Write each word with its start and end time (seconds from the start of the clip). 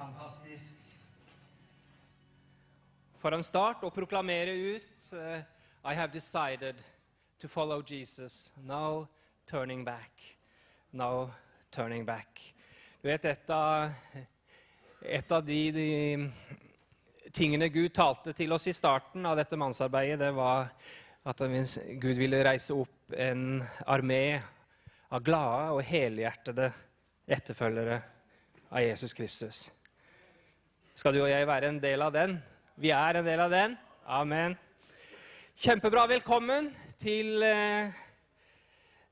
Fantastisk. 0.00 0.76
For 3.20 3.36
en 3.36 3.42
start 3.44 3.82
å 3.84 3.90
proklamere 3.92 4.54
ut 4.56 5.08
uh, 5.12 5.42
I 5.84 5.92
have 5.92 6.08
decided 6.12 6.78
to 7.40 7.48
follow 7.48 7.82
Jesus. 7.84 8.52
No 8.64 9.08
turning 9.46 9.84
back. 9.84 10.24
No 10.92 11.28
turning 11.70 12.06
back. 12.08 12.40
Du 13.02 13.08
vet, 13.08 13.24
et 13.24 13.52
av, 13.52 13.90
et 15.04 15.32
av 15.32 15.44
de, 15.44 15.58
de 15.72 17.30
tingene 17.36 17.68
Gud 17.68 17.92
talte 17.92 18.32
til 18.36 18.56
oss 18.56 18.70
i 18.72 18.74
starten 18.76 19.28
av 19.28 19.36
dette 19.36 19.58
mannsarbeidet, 19.60 20.16
det 20.20 20.30
var 20.36 20.70
at 21.28 21.42
Gud 22.00 22.16
ville 22.16 22.40
reise 22.44 22.72
opp 22.72 23.12
en 23.12 23.60
armé 23.84 24.40
av 25.12 25.20
glade 25.24 25.76
og 25.76 25.84
helhjertede 25.84 26.70
etterfølgere 27.28 28.00
av 28.70 28.86
Jesus 28.86 29.12
Kristus. 29.16 29.62
Skal 31.00 31.14
du 31.16 31.22
og 31.22 31.30
jeg 31.30 31.46
være 31.48 31.68
en 31.72 31.78
del 31.80 32.02
av 32.04 32.10
den? 32.12 32.34
Vi 32.76 32.90
er 32.92 33.16
en 33.16 33.24
del 33.24 33.40
av 33.40 33.48
den. 33.48 33.72
Amen. 34.04 34.52
Kjempebra. 35.56 36.02
Velkommen 36.10 36.66
til 37.00 37.40
eh, 37.40 37.88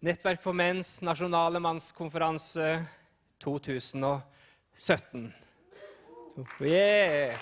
Nettverk 0.04 0.42
for 0.44 0.52
menns 0.52 0.98
nasjonale 1.00 1.62
mannskonferanse 1.64 2.66
2017. 3.40 5.32
Yeah. 6.60 7.40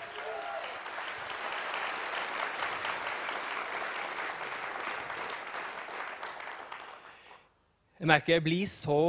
Jeg 7.99 8.13
merker 8.15 8.37
jeg 8.37 8.47
blir 8.47 8.71
så 8.71 9.01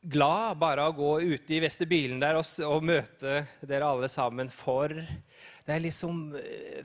glad 0.00 0.58
bare 0.58 0.82
av 0.86 0.94
å 0.94 0.98
gå 0.98 1.20
ute 1.34 1.54
i 1.56 1.60
vestibylen 1.62 2.20
der 2.22 2.34
og, 2.38 2.44
og, 2.66 2.82
møte 2.86 3.46
dere 3.66 3.88
alle 3.88 4.08
sammen. 4.12 4.48
For 4.52 4.88
det 4.94 5.72
er 5.74 5.80
liksom 5.84 6.36
eh, 6.38 6.84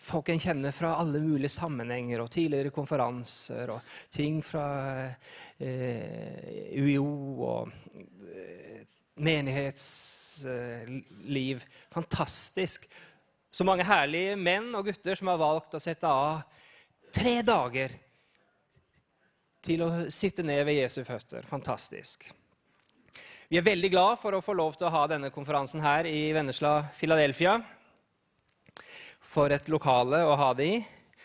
folk 0.00 0.28
en 0.32 0.42
kjenner 0.42 0.72
fra 0.74 0.96
alle 1.00 1.18
mulige 1.22 1.52
sammenhenger 1.52 2.20
og 2.22 2.32
tidligere 2.34 2.70
konferanser 2.74 3.70
og 3.74 3.80
ting 4.14 4.34
fra 4.44 4.66
eh, 5.60 6.78
UiO 6.80 7.10
og 7.46 7.68
eh, 8.32 8.80
menighetsliv. 9.20 11.56
Fantastisk. 11.92 12.88
Så 13.50 13.64
mange 13.66 13.84
herlige 13.84 14.36
menn 14.38 14.74
og 14.78 14.86
gutter 14.86 15.14
som 15.18 15.28
har 15.32 15.38
valgt 15.42 15.74
å 15.74 15.80
sette 15.82 16.06
av 16.08 16.42
tre 17.10 17.42
dager 17.42 17.90
til 19.64 19.82
å 19.84 19.90
sitte 20.12 20.44
ned 20.46 20.62
ved 20.68 20.80
Jesu 20.80 21.02
føtter. 21.04 21.44
Fantastisk. 21.48 22.26
Vi 23.50 23.58
er 23.58 23.66
veldig 23.66 23.90
glad 23.90 24.20
for 24.22 24.36
å 24.36 24.42
få 24.44 24.54
lov 24.54 24.76
til 24.78 24.86
å 24.86 24.94
ha 24.94 25.06
denne 25.10 25.32
konferansen 25.34 25.82
her 25.82 26.06
i 26.06 26.30
Vennesla, 26.36 26.84
Philadelphia. 27.00 27.56
For 29.30 29.50
et 29.50 29.68
lokale 29.70 30.22
å 30.26 30.36
ha 30.38 30.50
det 30.54 30.68
i. 30.70 30.80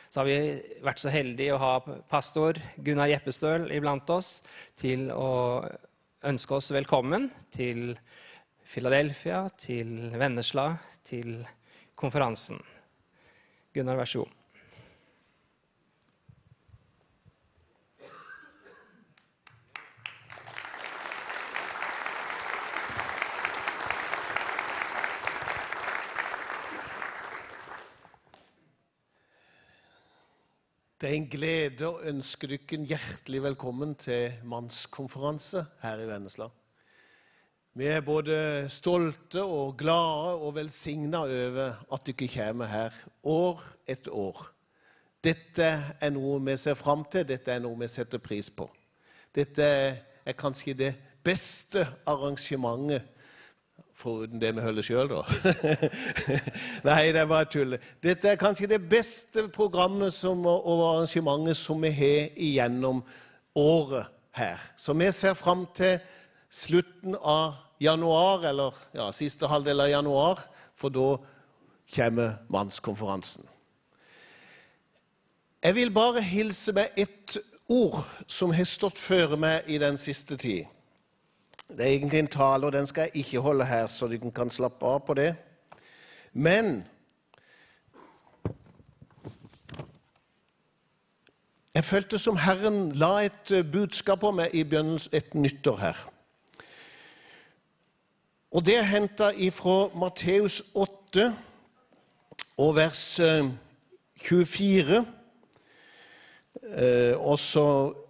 Så 0.10 0.22
har 0.22 0.30
vi 0.30 0.80
vært 0.86 1.02
så 1.02 1.12
heldige 1.14 1.56
å 1.56 1.62
ha 1.62 1.74
pastor 2.10 2.58
Gunnar 2.82 3.12
Jeppestøl 3.12 3.68
iblant 3.76 4.10
oss 4.14 4.40
til 4.80 5.10
å 5.12 5.66
ønske 6.26 6.58
oss 6.58 6.72
velkommen 6.74 7.28
til 7.54 7.94
Philadelphia, 8.66 9.44
til 9.62 10.16
Vennesla, 10.18 10.72
til 11.06 11.44
konferansen. 12.00 12.58
Gunnar, 13.76 14.00
vær 14.00 14.10
så 14.10 14.24
god. 14.24 14.45
Det 30.96 31.10
er 31.10 31.18
en 31.18 31.26
glede 31.28 31.88
å 31.90 31.98
ønske 32.08 32.48
dere 32.48 32.78
hjertelig 32.88 33.42
velkommen 33.44 33.90
til 34.00 34.38
mannskonferanse 34.48 35.66
her 35.82 36.00
i 36.00 36.06
Vennesla. 36.08 36.48
Vi 37.76 37.90
er 37.92 38.06
både 38.08 38.38
stolte 38.72 39.44
og 39.44 39.74
glade 39.82 40.38
og 40.38 40.54
velsigna 40.56 41.26
over 41.28 41.82
at 41.92 42.08
dere 42.08 42.30
kommer 42.32 42.72
her 42.72 42.96
år 43.28 43.66
etter 43.92 44.16
år. 44.16 44.40
Dette 45.20 45.68
er 46.00 46.16
noe 46.16 46.40
vi 46.48 46.56
ser 46.64 46.80
fram 46.80 47.04
til, 47.12 47.28
dette 47.28 47.52
er 47.52 47.60
noe 47.66 47.76
vi 47.84 47.92
setter 47.92 48.24
pris 48.24 48.48
på. 48.48 48.70
Dette 49.36 49.68
er 49.68 50.40
kanskje 50.40 50.78
det 50.80 50.94
beste 51.28 51.84
arrangementet 52.08 53.15
Foruten 53.96 54.42
det 54.42 54.52
vi 54.56 54.64
holder 54.64 54.84
sjøl, 54.84 55.08
da. 55.08 55.22
Nei, 56.90 57.14
det 57.16 57.22
er 57.22 57.30
bare 57.30 57.48
tull. 57.48 57.78
Dette 58.04 58.34
er 58.34 58.40
kanskje 58.40 58.68
det 58.68 58.82
beste 58.92 59.46
programmet 59.56 60.14
som, 60.14 60.44
og 60.46 60.82
arrangementet 60.90 61.56
som 61.56 61.80
vi 61.84 61.94
har 61.96 62.36
igjennom 62.36 63.00
året 63.56 64.12
her. 64.36 64.60
Så 64.76 64.94
vi 65.00 65.08
ser 65.16 65.38
fram 65.40 65.64
til 65.76 65.96
slutten 66.52 67.16
av 67.16 67.56
januar, 67.80 68.44
eller 68.52 68.76
ja, 68.96 69.08
siste 69.16 69.48
halvdel 69.48 69.88
av 69.88 69.90
januar, 69.94 70.44
for 70.76 70.92
da 70.92 71.16
kommer 71.96 72.38
mannskonferansen. 72.52 73.48
Jeg 75.64 75.76
vil 75.76 75.92
bare 75.92 76.22
hilse 76.22 76.76
med 76.76 77.00
et 77.00 77.38
ord 77.72 78.04
som 78.28 78.52
har 78.54 78.68
stått 78.70 79.00
føre 79.02 79.40
meg 79.40 79.72
i 79.72 79.80
den 79.82 79.98
siste 79.98 80.38
tid. 80.38 80.68
Det 81.68 81.82
er 81.82 81.86
egentlig 81.86 82.20
en 82.20 82.28
tale, 82.28 82.66
og 82.66 82.72
den 82.72 82.88
skal 82.88 83.02
jeg 83.02 83.16
ikke 83.16 83.40
holde 83.40 83.66
her, 83.66 83.88
så 83.88 84.08
du 84.08 84.30
kan 84.30 84.50
slappe 84.50 84.86
av 84.86 85.00
på 85.06 85.14
det. 85.14 85.36
Men 86.34 86.86
jeg 91.74 91.84
følte 91.84 92.20
som 92.20 92.38
Herren 92.38 92.92
la 92.92 93.26
et 93.26 93.52
eh, 93.52 93.66
budskap 93.72 94.20
på 94.20 94.32
meg 94.32 94.54
i 94.54 94.64
begynnelsen, 94.64 95.16
et 95.16 95.34
nyttår 95.36 95.78
her. 95.78 96.06
Og 98.52 98.66
Det 98.66 98.78
er 98.78 98.84
henta 98.84 99.32
fra 99.52 99.90
Matteus 100.00 100.62
8 100.76 101.36
og 102.58 102.76
vers 102.76 103.20
24, 104.22 105.06
eh, 106.64 107.10
eh, 107.10 107.20
og 107.20 107.40
så 107.40 108.05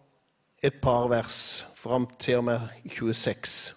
et 0.66 0.82
par 0.82 1.08
vers 1.12 1.66
fram 1.78 2.08
til 2.20 2.40
og 2.40 2.48
med 2.48 2.60
26. 2.90 3.76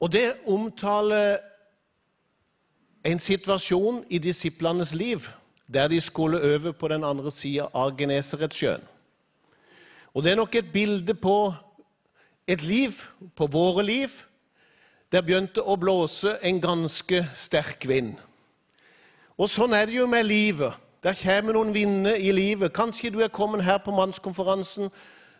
Og 0.00 0.12
det 0.12 0.32
omtaler 0.46 1.38
en 3.06 3.22
situasjon 3.22 4.02
i 4.10 4.18
disiplenes 4.18 4.94
liv 4.94 5.28
der 5.72 5.88
de 5.88 6.00
skulle 6.00 6.40
øve 6.40 6.72
på 6.72 6.88
den 6.88 7.04
andre 7.04 7.30
sida 7.30 7.66
av 7.74 7.96
Genesaretsjøen. 7.98 8.82
Og 10.14 10.22
det 10.24 10.32
er 10.32 10.38
nok 10.38 10.54
et 10.54 10.72
bilde 10.72 11.14
på 11.14 11.54
et 12.46 12.62
liv, 12.62 12.92
på 13.36 13.46
våre 13.46 13.82
liv, 13.82 14.10
der 15.12 15.22
begynte 15.26 15.62
å 15.62 15.76
blåse 15.78 16.36
en 16.42 16.60
ganske 16.62 17.24
sterk 17.34 17.86
vind. 17.88 18.14
Og 19.38 19.50
sånn 19.50 19.74
er 19.74 19.86
det 19.86 19.98
jo 19.98 20.06
med 20.10 20.26
livet. 20.26 20.74
Der 21.06 21.14
kommer 21.14 21.54
noen 21.54 21.68
vinder 21.70 22.16
i 22.18 22.32
livet. 22.34 22.72
Kanskje 22.74 23.12
du 23.14 23.20
er 23.22 23.30
kommet 23.30 23.62
her 23.62 23.76
på 23.78 23.92
mannskonferansen 23.94 24.88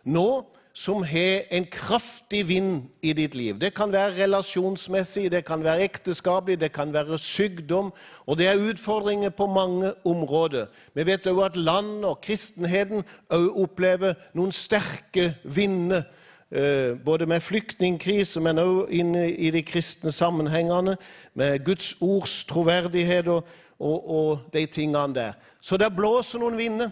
nå 0.07 0.29
som 0.71 1.01
har 1.03 1.41
en 1.51 1.65
kraftig 1.67 2.45
vind 2.47 2.85
i 3.03 3.11
ditt 3.17 3.35
liv. 3.35 3.57
Det 3.59 3.73
kan 3.75 3.91
være 3.91 4.13
relasjonsmessig, 4.21 5.25
det 5.31 5.41
kan 5.43 5.65
være 5.65 5.83
ekteskapelig, 5.89 6.59
det 6.61 6.69
kan 6.71 6.93
være 6.93 7.17
sykdom. 7.19 7.89
Og 8.25 8.37
det 8.37 8.47
er 8.47 8.61
utfordringer 8.69 9.29
på 9.29 9.47
mange 9.51 9.91
områder. 10.05 10.69
Vi 10.95 11.05
vet 11.05 11.27
òg 11.27 11.43
at 11.49 11.59
land 11.59 12.05
og 12.05 12.21
kristenheten 12.23 13.03
òg 13.27 13.59
opplever 13.65 14.15
noen 14.39 14.55
sterke 14.55 15.33
vinder. 15.43 16.05
Eh, 16.47 16.95
både 16.95 17.27
med 17.27 17.43
flyktningkrise, 17.43 18.39
men 18.39 18.63
òg 18.63 18.87
i 18.93 19.51
de 19.51 19.65
kristne 19.67 20.15
sammenhengene, 20.15 20.95
med 21.33 21.59
Guds 21.65 21.97
ords 21.99 22.45
troverdighet 22.47 23.27
og, 23.27 23.43
og, 23.79 24.09
og 24.09 24.39
de 24.53 24.65
tingene 24.65 25.15
der. 25.15 25.35
Så 25.59 25.77
det 25.77 25.93
blåser 25.95 26.41
noen 26.41 26.57
vinder. 26.57 26.91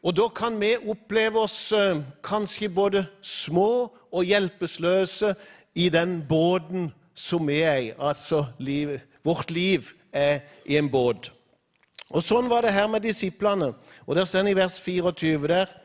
Og 0.00 0.16
da 0.16 0.28
kan 0.32 0.56
vi 0.60 0.76
oppleve 0.88 1.42
oss 1.42 1.72
eh, 1.76 2.00
kanskje 2.24 2.70
både 2.72 3.04
små 3.20 3.90
og 4.10 4.24
hjelpeløse 4.24 5.34
i 5.76 5.90
den 5.92 6.22
båten 6.28 6.88
som 7.14 7.46
vi 7.48 7.60
er 7.60 7.76
i. 7.76 7.92
Altså 7.98 8.46
liv, 8.58 8.96
vårt 9.24 9.50
liv 9.50 9.92
er 10.12 10.40
i 10.64 10.78
en 10.80 10.88
båt. 10.90 11.32
Og 12.10 12.24
Sånn 12.24 12.48
var 12.50 12.64
det 12.64 12.74
her 12.74 12.88
med 12.90 13.04
disiplene. 13.04 13.74
Og 14.06 14.16
Der 14.16 14.24
står 14.24 14.48
det 14.48 14.56
i 14.56 14.58
vers 14.58 14.80
24 14.80 15.48
der 15.48 15.76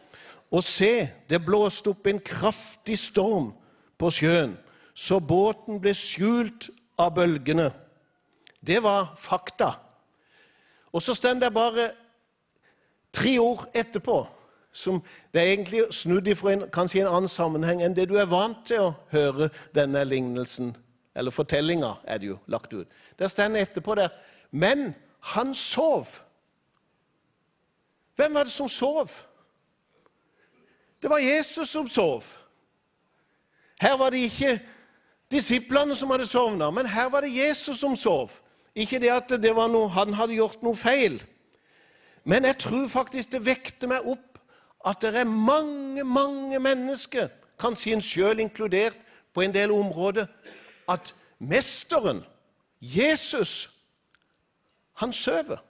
Og 0.52 0.64
se, 0.64 1.10
det 1.30 1.42
blåste 1.44 1.90
opp 1.90 2.08
en 2.08 2.20
kraftig 2.20 2.96
storm 3.02 3.50
på 3.98 4.12
sjøen, 4.14 4.54
så 4.94 5.18
båten 5.20 5.82
ble 5.82 5.92
skjult 5.98 6.70
av 7.02 7.16
bølgene. 7.18 7.72
Det 8.62 8.78
var 8.84 9.16
fakta. 9.18 9.74
Og 10.96 11.04
så 11.04 11.14
står 11.14 11.42
det 11.44 11.52
bare 11.54 11.90
tre 13.14 13.36
ord 13.40 13.68
etterpå 13.76 14.22
som 14.76 15.00
det 15.34 15.42
er 15.42 15.54
egentlig 15.54 15.86
snudd 15.96 16.28
ifra 16.28 16.52
en, 16.52 16.64
kanskje 16.72 17.02
en 17.02 17.12
annen 17.12 17.32
sammenheng 17.32 17.84
enn 17.84 17.96
det 17.96 18.10
du 18.10 18.18
er 18.20 18.28
vant 18.28 18.60
til 18.68 18.90
å 18.90 18.94
høre 19.12 19.48
denne 19.76 20.02
lignelsen, 20.04 20.74
eller 21.16 21.32
fortellinga 21.32 21.94
er 22.04 22.20
det 22.20 22.28
jo 22.34 22.38
lagt 22.52 22.74
ut. 22.74 22.88
Der 23.20 23.32
står 23.32 23.56
etterpå 23.56 23.96
der 23.96 24.10
Men 24.52 24.94
han 25.20 25.54
sov. 25.54 26.08
Hvem 28.16 28.34
var 28.34 28.44
det 28.44 28.52
som 28.52 28.70
sov? 28.70 29.12
Det 31.02 31.10
var 31.10 31.20
Jesus 31.20 31.70
som 31.70 31.88
sov. 31.88 32.24
Her 33.82 33.98
var 33.98 34.10
det 34.10 34.18
ikke 34.18 34.60
disiplene 35.32 35.96
som 35.96 36.10
hadde 36.10 36.28
sovna, 36.28 36.72
men 36.72 36.86
her 36.86 37.10
var 37.10 37.22
det 37.22 37.36
Jesus 37.36 37.80
som 37.80 37.96
sov. 37.96 38.32
Ikke 38.76 39.00
det 39.00 39.12
at 39.14 39.32
det 39.42 39.54
var 39.56 39.70
noe, 39.72 39.88
han 39.90 40.14
hadde 40.18 40.36
gjort 40.36 40.64
noe 40.66 40.76
feil, 40.76 41.22
men 42.26 42.46
jeg 42.50 42.58
tror 42.60 42.88
faktisk 42.90 43.32
det 43.32 43.46
vekte 43.46 43.88
meg 43.88 44.08
opp 44.10 44.40
at 44.86 45.02
det 45.02 45.16
er 45.22 45.30
mange, 45.30 46.04
mange 46.04 46.60
mennesker, 46.60 47.30
kanskje 47.62 47.96
en 47.96 48.04
sjøl 48.04 48.42
inkludert 48.44 48.98
på 49.34 49.46
en 49.46 49.54
del 49.54 49.72
områder, 49.72 50.28
at 50.90 51.14
mesteren, 51.40 52.24
Jesus, 52.82 53.70
han 55.00 55.14
sover. 55.14 55.62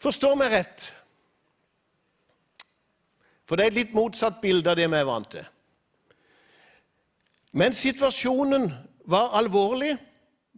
Forstå 0.00 0.34
meg 0.38 0.54
rett, 0.54 0.86
for 3.44 3.58
det 3.58 3.66
er 3.66 3.72
et 3.72 3.80
litt 3.80 3.96
motsatt 3.96 4.38
bilde 4.40 4.70
av 4.70 4.78
det 4.78 4.86
vi 4.86 4.96
er 4.96 5.08
vant 5.08 5.32
til. 5.34 5.46
Men 7.52 7.74
situasjonen 7.74 8.68
var 9.10 9.34
alvorlig. 9.34 9.96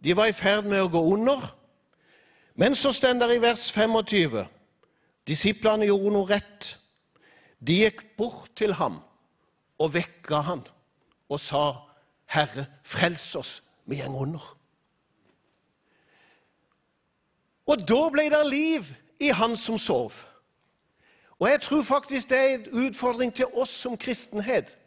De 0.03 0.15
var 0.15 0.25
i 0.25 0.35
ferd 0.35 0.65
med 0.67 0.81
å 0.83 0.91
gå 0.91 1.01
under. 1.13 1.45
Men 2.55 2.75
så 2.75 2.91
står 2.93 3.13
det 3.21 3.35
i 3.35 3.41
vers 3.41 3.69
25 3.71 4.43
disiplene 5.27 5.87
gjorde 5.87 6.11
noe 6.11 6.27
rett. 6.27 6.73
De 7.63 7.79
gikk 7.85 8.03
bort 8.17 8.51
til 8.59 8.75
ham 8.75 8.99
og 9.79 9.93
vekka 9.93 10.41
han 10.43 10.65
og 11.29 11.39
sa, 11.39 11.87
'Herre, 12.27 12.65
frels 12.83 13.35
oss, 13.35 13.63
vi 13.85 14.01
går 14.01 14.21
under.' 14.21 14.57
Og 17.65 17.87
da 17.87 18.09
ble 18.11 18.29
det 18.29 18.45
liv 18.45 18.95
i 19.19 19.27
han 19.27 19.57
som 19.57 19.77
sov. 19.77 20.13
Og 21.39 21.49
jeg 21.49 21.61
tror 21.61 21.83
faktisk 21.83 22.29
det 22.29 22.37
er 22.37 22.55
en 22.55 22.67
utfordring 22.87 23.33
til 23.33 23.45
oss 23.53 23.69
som 23.69 23.97
kristenhet. 23.97 24.77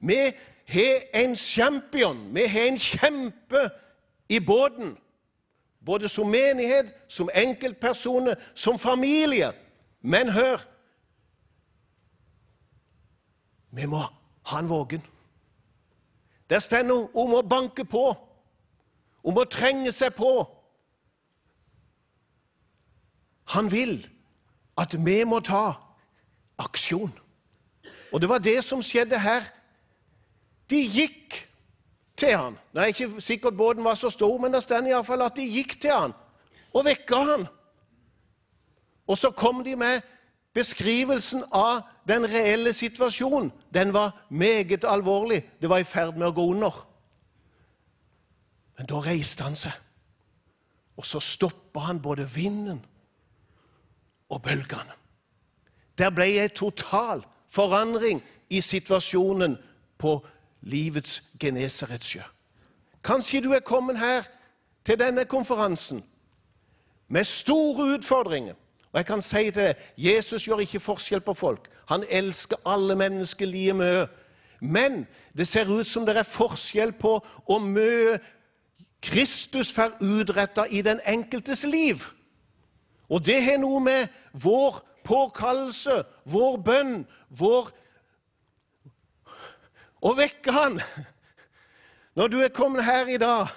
Vi 0.00 0.32
har 0.66 1.00
en 1.14 1.36
champion, 1.36 2.34
vi 2.34 2.46
har 2.46 2.60
en 2.60 2.78
kjempe 2.78 3.70
i 4.28 4.40
båten. 4.40 4.96
Både 5.86 6.08
som 6.08 6.30
menighet, 6.30 6.94
som 7.08 7.30
enkeltpersoner, 7.34 8.34
som 8.54 8.78
familie. 8.78 9.52
Men 10.00 10.28
hør 10.28 10.58
Vi 13.70 13.86
må 13.86 13.98
ha 14.42 14.58
en 14.58 14.68
vågen. 14.68 15.02
Der 16.50 16.58
står 16.58 16.86
noe 16.88 17.10
om 17.14 17.34
å 17.36 17.42
banke 17.44 17.84
på, 17.84 18.14
om 19.22 19.36
å 19.36 19.44
trenge 19.44 19.92
seg 19.92 20.14
på. 20.16 20.30
Han 23.52 23.68
vil 23.72 24.00
at 24.80 24.96
vi 25.04 25.18
må 25.28 25.42
ta 25.44 25.76
aksjon. 26.58 27.12
Og 28.12 28.20
det 28.20 28.28
var 28.28 28.40
det 28.40 28.62
som 28.64 28.82
skjedde 28.82 29.20
her. 29.20 29.44
De 30.70 30.80
gikk 30.80 31.47
til 32.18 32.34
han. 32.36 32.58
Nå 32.72 32.82
er 32.82 32.92
ikke 32.92 33.22
sikkert 33.22 33.56
båten 33.56 33.84
var 33.84 33.96
så 33.98 34.10
stor, 34.10 34.38
men 34.42 34.52
det 34.54 34.62
står 34.64 34.90
iallfall 34.90 35.22
at 35.26 35.36
de 35.38 35.46
gikk 35.46 35.78
til 35.80 35.94
han 35.94 36.16
og 36.74 36.84
vekka 36.84 37.22
han. 37.32 37.46
Og 39.08 39.18
så 39.18 39.30
kom 39.30 39.62
de 39.64 39.76
med 39.76 40.02
beskrivelsen 40.54 41.44
av 41.54 41.86
den 42.08 42.26
reelle 42.28 42.72
situasjonen. 42.72 43.52
Den 43.74 43.92
var 43.92 44.26
meget 44.28 44.84
alvorlig. 44.84 45.42
Det 45.62 45.70
var 45.70 45.80
i 45.80 45.88
ferd 45.88 46.18
med 46.18 46.28
å 46.28 46.34
gå 46.36 46.44
under. 46.52 46.84
Men 48.78 48.86
da 48.86 49.00
reiste 49.02 49.42
han 49.46 49.56
seg, 49.58 49.74
og 50.98 51.06
så 51.06 51.20
stoppa 51.22 51.88
han 51.88 52.02
både 52.02 52.26
vinden 52.30 52.78
og 54.30 54.42
bølgene. 54.42 54.94
Der 55.98 56.12
ble 56.14 56.28
en 56.38 56.54
total 56.54 57.24
forandring 57.50 58.20
i 58.50 58.60
situasjonen 58.62 59.56
på 59.98 60.20
livets 60.60 61.22
Genesaretsjø. 61.40 62.20
Kanskje 63.04 63.40
du 63.40 63.52
er 63.52 63.60
kommet 63.64 63.98
her 63.98 64.22
til 64.84 64.98
denne 64.98 65.24
konferansen 65.24 66.04
med 67.08 67.24
store 67.24 67.94
utfordringer. 67.94 68.54
Og 68.92 68.98
jeg 68.98 69.06
kan 69.06 69.22
si 69.22 69.50
til 69.50 69.62
deg, 69.62 69.74
Jesus 69.96 70.44
gjør 70.44 70.64
ikke 70.64 70.80
forskjell 70.80 71.20
på 71.20 71.34
folk. 71.34 71.68
Han 71.88 72.04
elsker 72.08 72.56
alle 72.66 72.96
mennesker 72.96 73.46
like 73.46 73.74
mye. 73.74 74.06
Men 74.60 75.06
det 75.36 75.48
ser 75.48 75.68
ut 75.70 75.86
som 75.86 76.06
det 76.06 76.16
er 76.16 76.26
forskjell 76.26 76.92
på 76.92 77.18
hvor 77.46 77.58
mye 77.58 78.18
Kristus 79.02 79.72
får 79.72 80.00
utretta 80.00 80.64
i 80.70 80.82
den 80.82 81.00
enkeltes 81.06 81.64
liv. 81.64 82.02
Og 83.08 83.24
det 83.24 83.42
har 83.44 83.60
noe 83.60 83.80
med 83.80 84.08
vår 84.32 84.82
påkallelse, 85.04 86.02
vår 86.24 86.56
bønn, 86.56 87.06
vår 87.28 87.70
Å 90.00 90.14
vekke 90.18 90.54
Han. 90.54 90.80
Når 92.18 92.28
du 92.28 92.40
er 92.42 92.54
kommet 92.54 92.84
her 92.84 93.06
i 93.06 93.18
dag, 93.20 93.50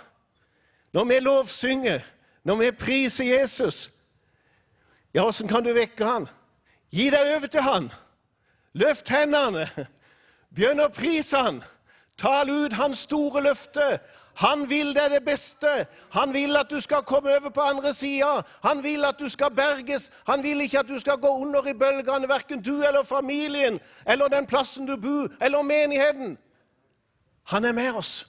når 0.94 1.06
vi 1.10 1.20
lovsynger, 1.20 2.04
når 2.44 2.56
vi 2.60 2.72
priser 2.72 3.26
Jesus 3.26 3.90
Ja, 5.14 5.26
åssen 5.26 5.48
kan 5.48 5.64
du 5.64 5.74
vekke 5.74 6.06
Han? 6.06 6.28
Gi 6.92 7.10
deg 7.12 7.36
over 7.36 7.48
til 7.52 7.66
Han. 7.66 7.90
Løft 8.74 9.10
hendene. 9.12 9.66
Begynn 10.56 10.84
å 10.84 10.92
prise 10.94 11.40
Han. 11.42 11.62
Tal 12.18 12.50
ut 12.50 12.76
Hans 12.80 13.06
store 13.08 13.42
løfte. 13.44 14.00
Han 14.36 14.70
vil 14.70 14.94
deg 14.96 15.12
det 15.12 15.24
beste. 15.26 15.86
Han 16.12 16.34
vil 16.34 16.56
at 16.56 16.70
du 16.72 16.80
skal 16.80 17.04
komme 17.04 17.30
over 17.36 17.50
på 17.50 17.62
andre 17.62 17.94
sida. 17.94 18.42
Han 18.64 18.84
vil 18.84 19.06
at 19.06 19.20
du 19.20 19.30
skal 19.30 19.52
berges. 19.56 20.12
Han 20.28 20.44
vil 20.44 20.62
ikke 20.62 20.80
at 20.80 20.90
du 20.90 21.00
skal 21.00 21.18
gå 21.18 21.28
under 21.28 21.68
i 21.68 21.74
bølgene, 21.74 22.30
verken 22.30 22.62
du 22.62 22.84
eller 22.84 23.04
familien, 23.04 23.80
eller 24.08 24.28
den 24.28 24.46
plassen 24.46 24.88
du 24.88 24.96
bor, 24.98 25.28
eller 25.42 25.62
menigheten. 25.62 26.38
Han 27.44 27.66
er 27.66 27.74
med 27.74 27.94
oss. 27.98 28.28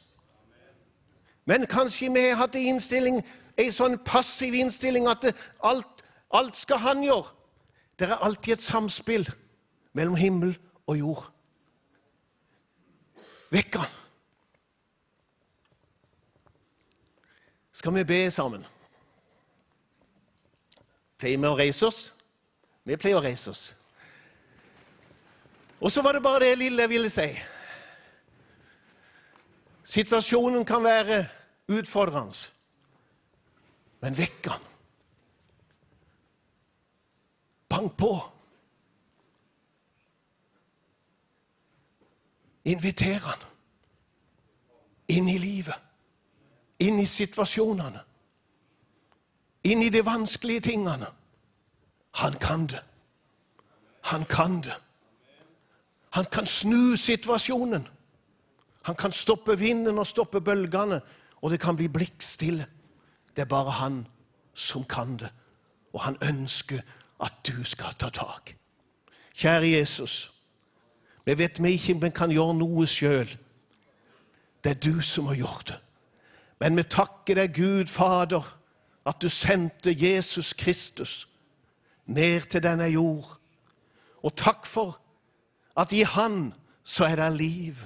Men 1.44 1.66
kanskje 1.66 2.12
vi 2.12 2.28
har 2.28 2.36
hatt 2.36 2.56
en 2.56 3.72
sånn 3.72 3.98
passiv 4.04 4.54
innstilling 4.54 5.08
at 5.10 5.26
alt, 5.64 6.04
alt 6.30 6.56
skal 6.56 6.78
han 6.78 7.02
gjøre. 7.02 7.34
Det 7.98 8.08
er 8.10 8.22
alltid 8.24 8.52
et 8.52 8.62
samspill 8.62 9.28
mellom 9.92 10.14
himmel 10.16 10.56
og 10.86 10.96
jord. 10.98 11.26
Vekk 13.52 13.76
han. 13.76 14.01
Skal 17.82 17.94
vi 17.94 18.04
be 18.04 18.30
sammen. 18.30 18.62
Pleier 21.18 21.40
vi 21.42 21.48
å 21.48 21.56
reise 21.58 21.88
oss? 21.88 21.96
Vi 22.86 22.94
pleier 22.94 23.18
å 23.18 23.22
reise 23.24 23.50
oss. 23.50 23.62
Og 25.82 25.90
så 25.90 26.04
var 26.06 26.14
det 26.14 26.22
bare 26.22 26.44
det 26.44 26.60
lille 26.60 26.84
jeg 26.84 26.92
ville 26.92 27.10
si. 27.10 27.26
Situasjonen 29.96 30.62
kan 30.62 30.86
være 30.86 31.24
utfordrende, 31.74 32.46
men 34.06 34.22
vekk 34.22 34.52
han. 34.54 34.72
Bank 37.66 37.98
på. 37.98 38.14
Inviter 42.62 43.24
han 43.26 43.48
inn 45.10 45.34
i 45.34 45.40
livet 45.42 45.91
inn 46.82 47.00
i 47.00 47.06
situasjonene, 47.06 48.00
inn 49.70 49.82
i 49.82 49.90
de 49.94 50.02
vanskelige 50.04 50.68
tingene. 50.72 51.08
Han 52.20 52.38
kan 52.40 52.66
det. 52.66 52.82
Han 54.10 54.24
kan 54.28 54.60
det. 54.60 54.76
Han 56.12 56.24
kan 56.24 56.46
snu 56.46 56.96
situasjonen. 56.96 57.86
Han 58.82 58.96
kan 58.98 59.12
stoppe 59.12 59.58
vinden 59.58 59.98
og 59.98 60.06
stoppe 60.06 60.40
bølgene, 60.40 61.00
og 61.42 61.50
det 61.50 61.60
kan 61.60 61.76
bli 61.76 61.88
blikkstille. 61.88 62.66
Det 63.36 63.42
er 63.42 63.48
bare 63.48 63.70
han 63.70 64.06
som 64.54 64.84
kan 64.84 65.16
det, 65.16 65.30
og 65.92 66.00
han 66.00 66.16
ønsker 66.22 66.82
at 67.22 67.34
du 67.46 67.64
skal 67.64 67.94
ta 67.98 68.10
tak. 68.10 68.56
Kjære 69.34 69.70
Jesus, 69.78 70.32
vi 71.24 71.38
vet 71.38 71.62
vi 71.62 71.70
ikke 71.70 71.94
om 71.94 72.02
vi 72.02 72.10
kan 72.10 72.30
gjøre 72.30 72.58
noe 72.58 72.86
sjøl. 72.86 73.30
Det 74.64 74.70
er 74.70 74.80
du 74.90 75.00
som 75.02 75.30
har 75.30 75.38
gjort 75.38 75.68
det. 75.68 75.78
Men 76.62 76.76
vi 76.78 76.82
takker 76.86 77.34
deg, 77.34 77.56
Gud 77.56 77.88
Fader, 77.90 78.44
at 79.06 79.18
du 79.18 79.26
sendte 79.28 79.90
Jesus 79.90 80.52
Kristus 80.54 81.26
ned 82.06 82.46
til 82.52 82.62
denne 82.62 82.86
jord. 82.86 83.32
Og 84.22 84.36
takk 84.38 84.66
for 84.70 85.00
at 85.74 85.90
i 85.92 86.04
Han 86.06 86.52
så 86.84 87.08
er 87.10 87.18
det 87.18 87.32
liv. 87.40 87.80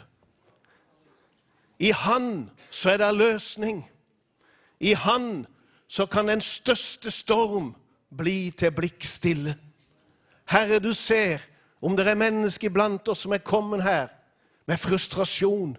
I 1.78 1.94
Han 1.96 2.50
så 2.70 2.90
er 2.90 3.00
det 3.00 3.14
løsning. 3.14 3.80
I 4.80 4.92
Han 4.92 5.46
så 5.88 6.06
kan 6.06 6.28
den 6.28 6.40
største 6.40 7.10
storm 7.10 7.72
bli 8.16 8.50
til 8.50 8.76
blikkstille. 8.76 9.56
Herre, 10.44 10.78
du 10.78 10.92
ser 10.92 11.38
om 11.80 11.96
det 11.96 12.08
er 12.08 12.14
mennesker 12.14 12.68
iblant 12.68 13.08
oss 13.08 13.24
som 13.24 13.32
er 13.32 13.40
kommet 13.40 13.82
her 13.82 14.08
med 14.66 14.76
frustrasjon. 14.76 15.78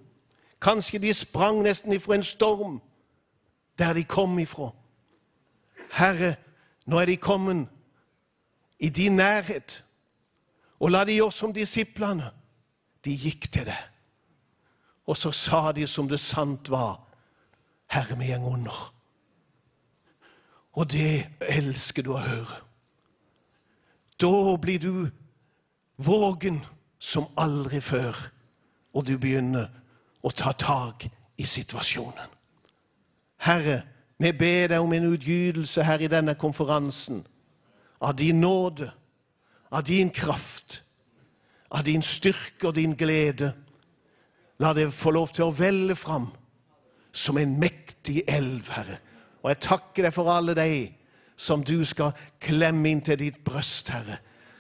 Kanskje 0.62 1.00
de 1.00 1.14
sprang 1.14 1.62
nesten 1.62 1.94
ifra 1.94 2.16
en 2.16 2.24
storm 2.24 2.82
der 3.78 3.94
de 3.94 4.04
kom 4.04 4.40
ifra. 4.40 4.72
Herre, 5.92 6.36
nå 6.86 7.00
er 7.00 7.06
de 7.06 7.18
kommet 7.18 7.68
i 8.80 8.90
din 8.90 9.16
nærhet. 9.16 9.84
Og 10.80 10.92
la 10.92 11.04
de 11.06 11.18
gjøre 11.18 11.32
som 11.32 11.54
disiplene. 11.54 12.32
De 13.06 13.14
gikk 13.16 13.52
til 13.52 13.66
det. 13.66 13.78
Og 15.08 15.18
så 15.18 15.32
sa 15.32 15.72
de 15.72 15.88
som 15.88 16.10
det 16.10 16.20
sant 16.20 16.70
var, 16.70 17.00
Herre, 17.88 18.18
vi 18.20 18.28
går 18.28 18.54
under. 18.54 18.94
Og 20.74 20.92
det 20.92 21.30
elsker 21.42 22.04
du 22.04 22.12
å 22.14 22.22
høre. 22.22 22.60
Da 24.22 24.58
blir 24.62 24.80
du 24.80 25.08
vågen 25.98 26.60
som 27.00 27.30
aldri 27.38 27.80
før, 27.82 28.18
og 28.94 29.06
du 29.08 29.18
begynner 29.18 29.70
å 30.28 30.34
ta 30.36 30.52
tak 30.52 31.08
i 31.38 31.46
situasjonen. 31.48 32.34
Herre, 33.48 33.82
vi 34.18 34.34
ber 34.34 34.74
deg 34.74 34.82
om 34.82 34.94
en 34.98 35.12
utgytelse 35.14 35.86
her 35.86 36.02
i 36.02 36.10
denne 36.12 36.36
konferansen 36.40 37.22
av 38.02 38.16
din 38.18 38.42
nåde, 38.42 38.90
av 39.72 39.86
din 39.86 40.10
kraft, 40.10 40.82
av 41.70 41.86
din 41.86 42.02
styrke 42.02 42.70
og 42.70 42.76
din 42.76 42.96
glede. 42.98 43.54
La 44.60 44.74
det 44.74 44.90
få 44.94 45.14
lov 45.14 45.34
til 45.36 45.48
å 45.48 45.54
velle 45.54 45.96
fram 45.96 46.32
som 47.14 47.38
en 47.38 47.58
mektig 47.60 48.24
elv, 48.28 48.70
Herre. 48.74 48.98
Og 49.44 49.52
jeg 49.52 49.64
takker 49.68 50.08
deg 50.08 50.16
for 50.16 50.32
alle 50.34 50.56
de 50.58 50.88
som 51.38 51.62
du 51.64 51.86
skal 51.86 52.16
klemme 52.42 52.90
inn 52.90 53.04
til 53.06 53.20
ditt 53.22 53.44
bryst, 53.46 53.94
Herre. 53.94 54.18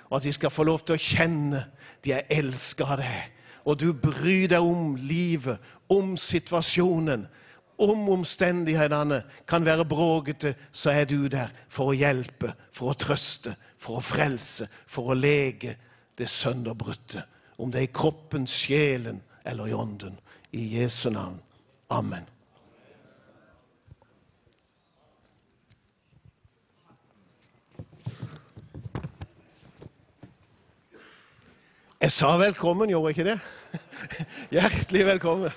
Og 0.10 0.19
at 0.19 0.27
de 0.27 0.34
skal 0.36 0.53
få 0.53 0.63
lov 0.67 0.86
til 0.86 0.95
å 0.95 1.01
kjenne 1.01 1.63
de 2.06 2.13
er 2.13 2.30
elska 2.32 2.86
av 2.93 3.01
deg. 3.01 3.34
Og 3.67 3.75
du 3.80 3.91
bryr 3.91 4.47
deg 4.47 4.63
om 4.63 4.95
livet, 4.95 5.60
om 5.91 6.15
situasjonen 6.17 7.27
om 7.77 8.10
omstendighetene 8.10 9.21
kan 9.47 9.65
være 9.65 9.86
bråkete, 9.86 10.56
så 10.71 10.91
er 10.91 11.06
du 11.06 11.27
der 11.30 11.51
for 11.69 11.91
å 11.91 11.97
hjelpe, 11.97 12.53
for 12.73 12.93
å 12.93 12.97
trøste, 12.97 13.53
for 13.77 13.99
å 13.99 14.06
frelse, 14.06 14.65
for 14.89 15.13
å 15.13 15.17
lege 15.17 15.75
det 16.17 16.30
sønderbrutte. 16.30 17.21
Om 17.58 17.71
det 17.71 17.82
er 17.82 17.89
i 17.89 17.93
kroppen, 17.93 18.47
sjelen 18.49 19.21
eller 19.45 19.69
i 19.69 19.77
ånden. 19.77 20.17
I 20.51 20.63
Jesu 20.80 21.10
navn. 21.10 21.38
Amen. 21.89 22.25
Jeg 32.01 32.13
sa 32.13 32.38
velkommen, 32.38 32.89
gjorde 32.89 33.10
jeg 33.10 33.17
ikke 33.17 33.30
det? 33.32 33.56
Hjertelig 34.49 35.05
velkommen. 35.05 35.51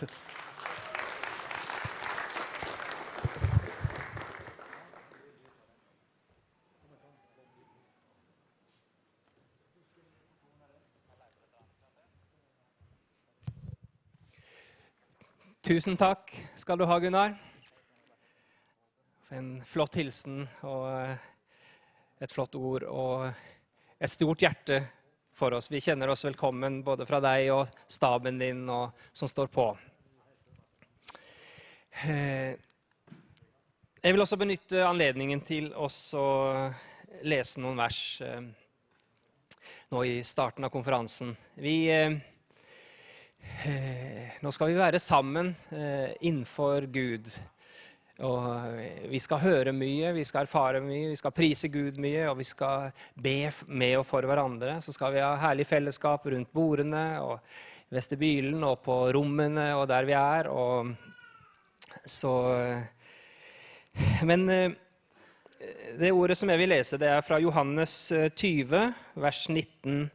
Tusen 15.61 15.97
takk 15.97 16.33
skal 16.59 16.81
du 16.81 16.87
ha, 16.89 16.99
Gunnar. 16.99 17.37
En 19.31 19.61
flott 19.63 19.95
hilsen 20.01 20.49
og 20.67 20.89
et 22.21 22.33
flott 22.33 22.57
ord 22.59 22.89
og 22.91 23.29
et 24.01 24.11
stort 24.11 24.43
hjerte 24.43 24.81
for 25.41 25.55
oss. 25.57 25.71
Vi 25.71 25.81
kjenner 25.81 26.09
oss 26.13 26.25
velkommen 26.25 26.83
både 26.85 27.07
fra 27.09 27.17
deg 27.25 27.47
og 27.55 27.71
staben 27.89 28.37
din 28.41 28.67
og, 28.69 28.93
som 29.17 29.29
står 29.29 29.49
på. 29.49 29.71
Eh, 32.05 32.53
jeg 34.01 34.13
vil 34.13 34.21
også 34.21 34.37
benytte 34.41 34.85
anledningen 34.85 35.41
til 35.45 35.71
å 35.73 35.89
lese 37.25 37.63
noen 37.65 37.81
vers 37.81 38.03
eh, 38.25 38.43
nå 39.95 40.05
i 40.05 40.19
starten 40.29 40.69
av 40.69 40.75
konferansen. 40.75 41.33
Vi 41.57 41.79
Eh, 43.65 44.37
nå 44.45 44.51
skal 44.53 44.69
vi 44.69 44.77
være 44.77 44.99
sammen 45.01 45.55
innenfor 46.21 46.85
Gud. 46.93 47.31
Og 48.27 48.77
eh, 48.81 49.07
vi 49.11 49.21
skal 49.23 49.43
høre 49.43 49.73
mye, 49.77 50.13
vi 50.17 50.25
skal 50.29 50.45
erfare 50.45 50.83
mye, 50.85 51.09
vi 51.13 51.19
skal 51.19 51.35
prise 51.35 51.71
Gud 51.73 52.01
mye, 52.03 52.27
og 52.31 52.39
vi 52.41 52.47
skal 52.49 52.91
be 53.15 53.51
med 53.69 53.97
og 54.01 54.07
for 54.09 54.27
hverandre. 54.29 54.79
Så 54.85 54.95
skal 54.97 55.15
vi 55.15 55.25
ha 55.25 55.33
herlig 55.41 55.67
fellesskap 55.69 56.29
rundt 56.33 56.53
bordene 56.53 57.05
og 57.25 57.39
i 57.41 57.97
vestibylen 57.97 58.63
og 58.63 58.85
på 58.85 59.01
rommene 59.17 59.73
og 59.75 59.89
der 59.91 60.07
vi 60.07 60.15
er. 60.15 60.51
Og 60.53 60.93
så 62.07 62.35
Men 64.23 64.47
det 65.99 66.13
ordet 66.13 66.39
som 66.39 66.49
jeg 66.49 66.61
vil 66.61 66.71
lese, 66.73 66.97
det 67.01 67.09
er 67.11 67.25
fra 67.27 67.41
Johannes 67.43 68.13
20, 68.39 68.93
vers 69.21 69.49
19 69.51 70.07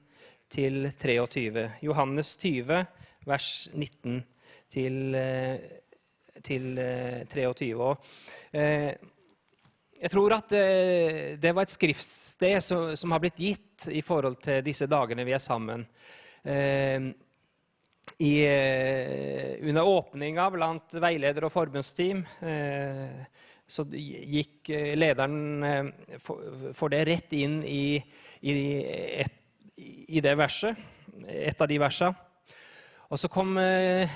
til 0.50 0.92
23. 1.02 1.66
Johannes 1.84 2.38
20, 2.38 2.86
vers 3.28 3.50
19 3.74 4.24
til, 4.72 5.16
eh, 5.16 5.58
til 6.46 6.80
23. 7.32 7.70
år. 7.76 7.96
Og, 7.96 8.08
eh, 8.54 8.94
jeg 9.96 10.12
tror 10.12 10.36
at 10.36 10.52
det 11.42 11.52
var 11.56 11.64
et 11.66 11.72
skriftsted 11.72 12.60
som, 12.62 13.14
har 13.16 13.22
blitt 13.24 13.40
gitt 13.40 13.86
i 13.90 14.02
forhold 14.06 14.36
til 14.44 14.60
disse 14.66 14.86
dagene 14.92 15.24
vi 15.26 15.34
er 15.34 15.42
sammen. 15.42 15.86
I, 18.20 18.34
under 19.66 19.88
åpninga 19.88 20.50
blant 20.54 20.98
veileder 21.02 21.48
og 21.48 21.54
forbundsteam 21.56 22.22
så 23.66 23.88
gikk 23.88 24.70
lederen 25.00 25.64
for, 26.22 26.92
det 26.92 27.02
rett 27.08 27.34
inn 27.40 27.62
i, 27.64 27.96
i, 28.46 28.56
et, 29.24 29.42
i 29.80 30.22
det 30.22 30.36
verset, 30.38 30.78
et 31.24 31.62
av 31.62 31.72
de 31.72 31.82
versene. 31.82 32.26
Og 33.14 33.22
så 33.22 33.30
kom 33.30 33.54
eh, 33.62 34.10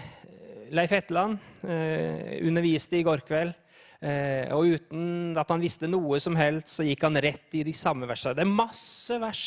Leif 0.75 0.93
Hetland, 0.93 1.39
eh, 1.63 2.37
underviste 2.47 2.99
i 2.99 3.05
går 3.05 3.23
kveld. 3.27 3.55
Eh, 3.99 4.47
og 4.55 4.77
uten 4.77 5.35
at 5.39 5.49
han 5.51 5.59
visste 5.59 5.89
noe 5.89 6.21
som 6.23 6.37
helst, 6.39 6.71
så 6.71 6.85
gikk 6.87 7.03
han 7.03 7.19
rett 7.19 7.57
i 7.59 7.65
de 7.67 7.73
samme 7.75 8.07
versene. 8.07 8.37
Det 8.37 8.45
er 8.45 8.51
masse 8.51 9.17
vers 9.19 9.43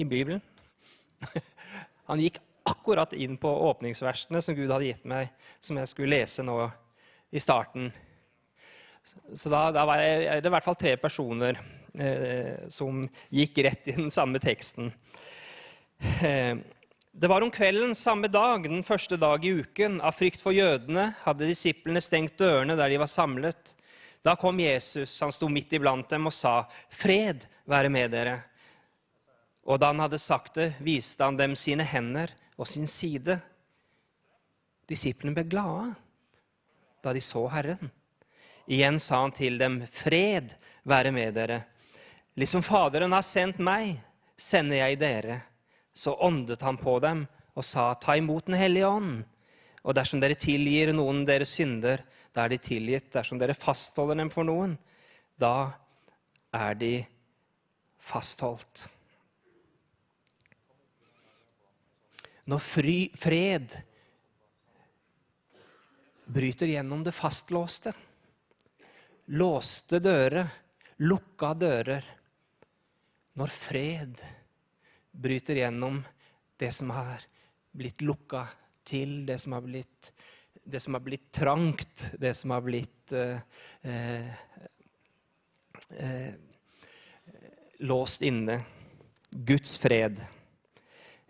i 0.00 0.06
Bibelen. 0.08 0.40
Han 2.08 2.18
gikk 2.18 2.40
akkurat 2.66 3.12
inn 3.14 3.36
på 3.40 3.50
åpningsversene 3.68 4.40
som 4.42 4.56
Gud 4.56 4.70
hadde 4.72 4.88
gitt 4.88 5.04
meg, 5.08 5.30
som 5.62 5.78
jeg 5.78 5.90
skulle 5.90 6.16
lese 6.16 6.42
nå 6.44 6.56
i 7.32 7.40
starten. 7.40 7.92
Så 9.34 9.50
da, 9.52 9.68
da 9.74 9.84
var 9.86 10.02
det, 10.02 10.40
det 10.42 10.50
i 10.50 10.54
hvert 10.54 10.66
fall 10.66 10.78
tre 10.78 10.96
personer 11.00 11.58
eh, 11.98 12.68
som 12.74 13.02
gikk 13.34 13.62
rett 13.66 13.88
i 13.90 13.96
den 13.98 14.10
samme 14.14 14.42
teksten. 14.42 14.92
Eh, 16.22 16.56
det 17.14 17.28
var 17.28 17.42
om 17.42 17.50
kvelden 17.50 17.94
samme 17.94 18.28
dag, 18.28 18.62
den 18.62 18.82
første 18.82 19.18
dag 19.20 19.44
i 19.44 19.50
uken. 19.60 20.00
Av 20.00 20.14
frykt 20.16 20.40
for 20.40 20.56
jødene 20.56 21.10
hadde 21.26 21.44
disiplene 21.44 22.00
stengt 22.00 22.38
dørene 22.40 22.76
der 22.78 22.88
de 22.88 23.00
var 23.02 23.10
samlet. 23.10 23.74
Da 24.24 24.32
kom 24.40 24.60
Jesus, 24.62 25.18
han 25.20 25.34
sto 25.34 25.50
midt 25.52 25.74
iblant 25.76 26.08
dem 26.08 26.26
og 26.26 26.32
sa, 26.32 26.64
'Fred 26.88 27.44
være 27.68 27.90
med 27.92 28.10
dere.' 28.16 28.40
Og 29.68 29.78
da 29.78 29.92
han 29.92 30.00
hadde 30.00 30.18
sagt 30.18 30.54
det, 30.54 30.72
viste 30.80 31.22
han 31.22 31.36
dem 31.36 31.54
sine 31.54 31.84
hender 31.84 32.32
og 32.56 32.66
sin 32.66 32.86
side. 32.86 33.40
Disiplene 34.88 35.34
ble 35.34 35.44
glade 35.44 35.94
da 37.02 37.12
de 37.12 37.20
så 37.20 37.44
Herren. 37.50 37.90
Igjen 38.66 38.98
sa 38.98 39.20
han 39.20 39.36
til 39.36 39.58
dem, 39.58 39.82
'Fred 39.86 40.56
være 40.82 41.12
med 41.12 41.34
dere.' 41.34 41.64
Liksom 42.36 42.62
Faderen 42.62 43.12
har 43.12 43.22
sendt 43.22 43.58
meg, 43.58 44.00
sender 44.38 44.76
jeg 44.76 44.98
dere. 44.98 45.51
Så 45.94 46.14
åndet 46.14 46.62
han 46.64 46.78
på 46.80 46.96
dem 47.04 47.26
og 47.52 47.64
sa, 47.64 47.92
Ta 47.94 48.16
imot 48.16 48.46
Den 48.46 48.56
hellige 48.60 48.88
ånd. 48.88 49.22
Og 49.82 49.94
dersom 49.98 50.20
dere 50.22 50.38
tilgir 50.38 50.92
noen 50.94 51.24
deres 51.26 51.56
synder, 51.58 52.04
da 52.32 52.44
er 52.44 52.54
de 52.54 52.58
tilgitt. 52.62 53.10
Dersom 53.12 53.40
dere 53.40 53.56
fastholder 53.56 54.20
dem 54.22 54.30
for 54.30 54.46
noen, 54.46 54.76
da 55.36 55.72
er 56.54 56.76
de 56.78 56.92
fastholdt. 58.02 58.86
Når 62.50 62.62
fri, 62.62 62.96
fred 63.14 63.74
bryter 66.32 66.72
gjennom 66.72 67.04
det 67.04 67.14
fastlåste, 67.14 67.92
låste 69.38 70.00
dører, 70.02 70.48
lukka 71.02 71.52
dører 71.58 72.04
Når 73.38 73.48
fred 73.48 74.22
bryter 75.12 75.60
gjennom 75.62 76.02
det 76.56 76.72
som 76.72 76.90
har 76.90 77.22
blitt 77.72 78.02
lukka 78.02 78.46
til, 78.84 79.22
det 79.26 79.38
som 79.38 79.56
har 79.56 79.64
blitt, 79.64 80.12
som 80.78 80.96
har 80.96 81.04
blitt 81.04 81.30
trangt, 81.32 82.12
det 82.20 82.34
som 82.38 82.54
har 82.54 82.64
blitt 82.64 83.12
eh, 83.12 83.40
eh, 83.82 84.34
eh, 85.96 86.34
låst 87.78 88.22
inne. 88.22 88.60
Guds 89.30 89.78
fred. 89.80 90.20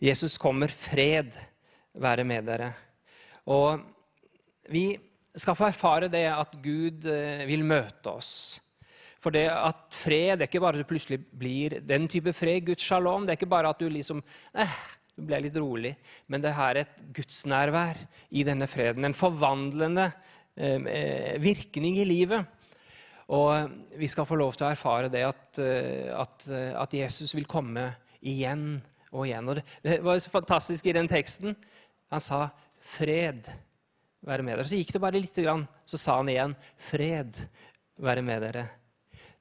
Jesus 0.02 0.38
kommer, 0.38 0.68
fred 0.68 1.30
være 1.92 2.24
med 2.26 2.48
dere. 2.48 2.72
Og 3.46 3.82
vi 4.72 4.86
skal 5.36 5.56
få 5.56 5.68
erfare 5.70 6.10
det 6.12 6.26
at 6.30 6.54
Gud 6.62 7.06
eh, 7.08 7.44
vil 7.48 7.64
møte 7.66 8.12
oss. 8.12 8.32
For 9.22 9.34
det 9.34 9.46
at 9.52 9.84
fred 9.94 10.40
det 10.40 10.46
er 10.46 10.50
ikke 10.50 10.64
bare 10.64 10.78
at 10.78 10.82
du 10.82 10.90
plutselig 10.90 11.20
blir 11.38 11.78
den 11.86 12.08
type 12.10 12.34
fred, 12.34 12.66
Guds 12.66 12.82
shalom. 12.82 13.26
Det 13.26 13.34
er 13.34 13.40
ikke 13.40 13.54
bare 13.54 13.70
at 13.70 13.78
du 13.78 13.86
liksom 13.92 14.22
eh, 14.58 14.80
du 15.16 15.26
ble 15.28 15.42
litt 15.44 15.58
rolig. 15.60 15.92
Men 16.32 16.42
det 16.44 16.54
er 16.56 16.82
et 16.82 16.96
gudsnærvær 17.14 18.00
i 18.32 18.44
denne 18.48 18.68
freden. 18.70 19.04
En 19.04 19.16
forvandlende 19.16 20.08
eh, 20.56 21.36
virkning 21.42 22.00
i 22.00 22.08
livet. 22.08 22.58
Og 23.32 23.96
vi 23.96 24.08
skal 24.10 24.26
få 24.28 24.36
lov 24.40 24.56
til 24.56 24.66
å 24.66 24.72
erfare 24.72 25.12
det 25.12 25.24
at, 25.28 25.60
eh, 25.62 26.08
at, 26.16 26.46
eh, 26.48 26.72
at 26.76 26.96
Jesus 26.96 27.34
vil 27.36 27.48
komme 27.48 27.92
igjen 28.20 28.80
og 29.12 29.26
igjen. 29.26 29.48
Og 29.48 29.60
det, 29.60 29.66
det, 29.84 30.00
var 30.04 30.18
så 30.20 30.32
fantastisk 30.32 30.88
i 30.88 30.96
den 30.96 31.08
teksten. 31.08 31.56
Han 32.12 32.20
sa 32.20 32.48
'fred 32.82 33.48
være 34.26 34.42
med 34.42 34.58
dere'. 34.58 34.68
Så 34.68 34.76
gikk 34.76 34.92
det 34.92 35.00
bare 35.00 35.20
lite 35.20 35.42
grann, 35.42 35.68
så 35.86 35.98
sa 35.98 36.16
han 36.16 36.28
igjen 36.28 36.56
'fred 36.76 37.36
være 37.96 38.22
med 38.22 38.42
dere'. 38.42 38.81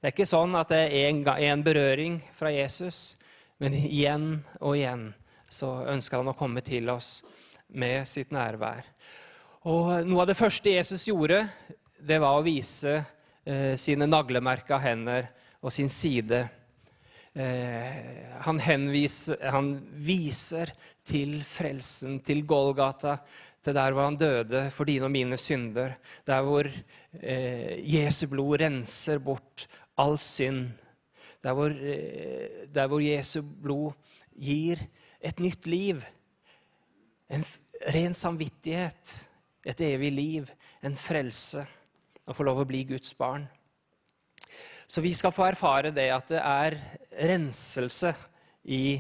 Det 0.02 0.10
er 0.10 0.14
ikke 0.16 0.26
sånn 0.26 0.56
at 0.58 0.72
det 0.74 0.80
er 0.98 1.52
en 1.54 1.62
berøring 1.62 2.16
fra 2.34 2.50
Jesus, 2.50 3.20
men 3.62 3.76
igjen 3.78 4.40
og 4.58 4.74
igjen 4.74 5.04
så 5.46 5.84
ønsker 5.94 6.18
han 6.18 6.32
å 6.32 6.38
komme 6.40 6.64
til 6.66 6.90
oss 6.90 7.20
med 7.70 8.10
sitt 8.10 8.32
nærvær. 8.34 8.82
Og 9.70 9.92
Noe 10.10 10.24
av 10.24 10.32
det 10.32 10.40
første 10.40 10.74
Jesus 10.74 11.06
gjorde, 11.06 11.44
det 12.02 12.18
var 12.18 12.34
å 12.40 12.42
vise 12.42 12.96
eh, 12.98 13.76
sine 13.78 14.08
naglemerka 14.10 14.80
hender 14.82 15.28
og 15.62 15.70
sin 15.76 15.94
side. 15.94 16.40
Eh, 17.38 18.02
han, 18.42 18.62
henviser, 18.66 19.38
han 19.54 19.76
viser 20.02 20.74
til 21.06 21.44
frelsen, 21.46 22.18
til 22.26 22.42
Golgata, 22.50 23.20
til 23.62 23.78
der 23.78 23.94
hvor 23.94 24.10
han 24.10 24.18
døde 24.18 24.64
for 24.74 24.90
dine 24.90 25.06
og 25.06 25.14
mine 25.14 25.38
synder. 25.38 25.94
Der 26.26 26.42
hvor 26.42 26.66
eh, 26.66 27.78
Jesu 27.86 28.26
blod 28.34 28.64
renser 28.64 29.22
bort 29.22 29.68
all 30.02 30.18
synd. 30.22 30.72
Der 31.42 31.54
hvor, 31.58 31.70
eh, 31.70 32.68
der 32.74 32.88
hvor 32.90 33.02
Jesu 33.02 33.42
blod 33.42 33.94
gir 34.36 34.82
et 35.22 35.40
nytt 35.40 35.68
liv. 35.68 36.02
En 37.30 37.46
ren 37.94 38.14
samvittighet, 38.14 39.30
et 39.66 39.82
evig 39.82 40.12
liv, 40.12 40.52
en 40.84 40.98
frelse. 40.98 41.66
Å 42.28 42.36
få 42.36 42.46
lov 42.46 42.62
å 42.62 42.68
bli 42.70 42.84
Guds 42.90 43.14
barn. 43.18 43.48
Så 44.88 45.02
vi 45.02 45.14
skal 45.16 45.32
få 45.32 45.48
erfare 45.48 45.94
det 45.96 46.10
at 46.12 46.28
det 46.34 46.42
er 46.44 46.78
renselse 47.32 48.12
i 48.66 49.00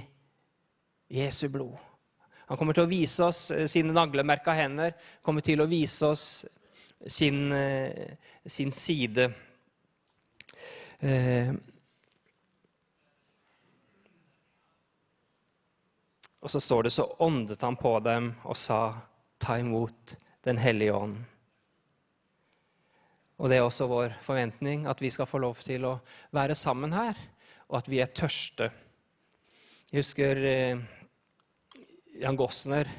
Jesu 1.12 1.50
blod. 1.52 1.76
Han 2.48 2.60
kommer 2.60 2.76
til 2.76 2.86
å 2.86 2.92
vise 2.92 3.24
oss 3.28 3.46
eh, 3.52 3.68
sine 3.68 3.94
naglemerka 3.96 4.56
hender, 4.56 4.96
kommer 5.24 5.44
til 5.44 5.62
å 5.64 5.70
vise 5.72 6.08
oss 6.08 6.26
sin, 7.08 7.52
eh, 7.56 8.18
sin 8.46 8.72
side. 8.76 9.30
Eh, 11.02 11.54
Og 16.42 16.50
så 16.50 16.60
står 16.60 16.84
det 16.84 16.94
så 16.96 17.06
åndet 17.22 17.62
han 17.62 17.78
på 17.78 17.94
dem 18.02 18.32
og 18.50 18.58
sa, 18.58 18.98
ta 19.38 19.60
imot 19.62 20.18
Den 20.42 20.58
hellige 20.58 20.94
ånd. 20.98 21.20
Og 23.38 23.50
det 23.50 23.60
er 23.60 23.66
også 23.66 23.86
vår 23.86 24.16
forventning 24.26 24.88
at 24.90 25.02
vi 25.02 25.12
skal 25.14 25.30
få 25.30 25.38
lov 25.38 25.60
til 25.62 25.86
å 25.86 26.00
være 26.34 26.56
sammen 26.58 26.96
her, 26.98 27.18
og 27.70 27.78
at 27.78 27.90
vi 27.90 28.00
er 28.02 28.10
tørste. 28.10 28.72
Jeg 29.92 30.02
husker 30.02 30.42
eh, 30.50 30.82
Jan 32.24 32.40
Gossner 32.42 32.90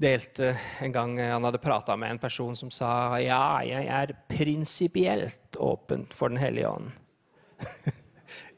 delte 0.00 0.54
en 0.80 0.92
gang 0.92 1.18
han 1.20 1.44
hadde 1.44 1.60
prata 1.62 1.96
med 1.96 2.14
en 2.14 2.22
person 2.22 2.56
som 2.56 2.70
sa 2.72 3.18
ja, 3.20 3.60
jeg 3.66 3.86
er 3.86 4.14
prinsipielt 4.32 5.58
åpen 5.60 6.06
for 6.14 6.32
Den 6.32 6.40
hellige 6.40 6.68
ånd. 6.68 6.90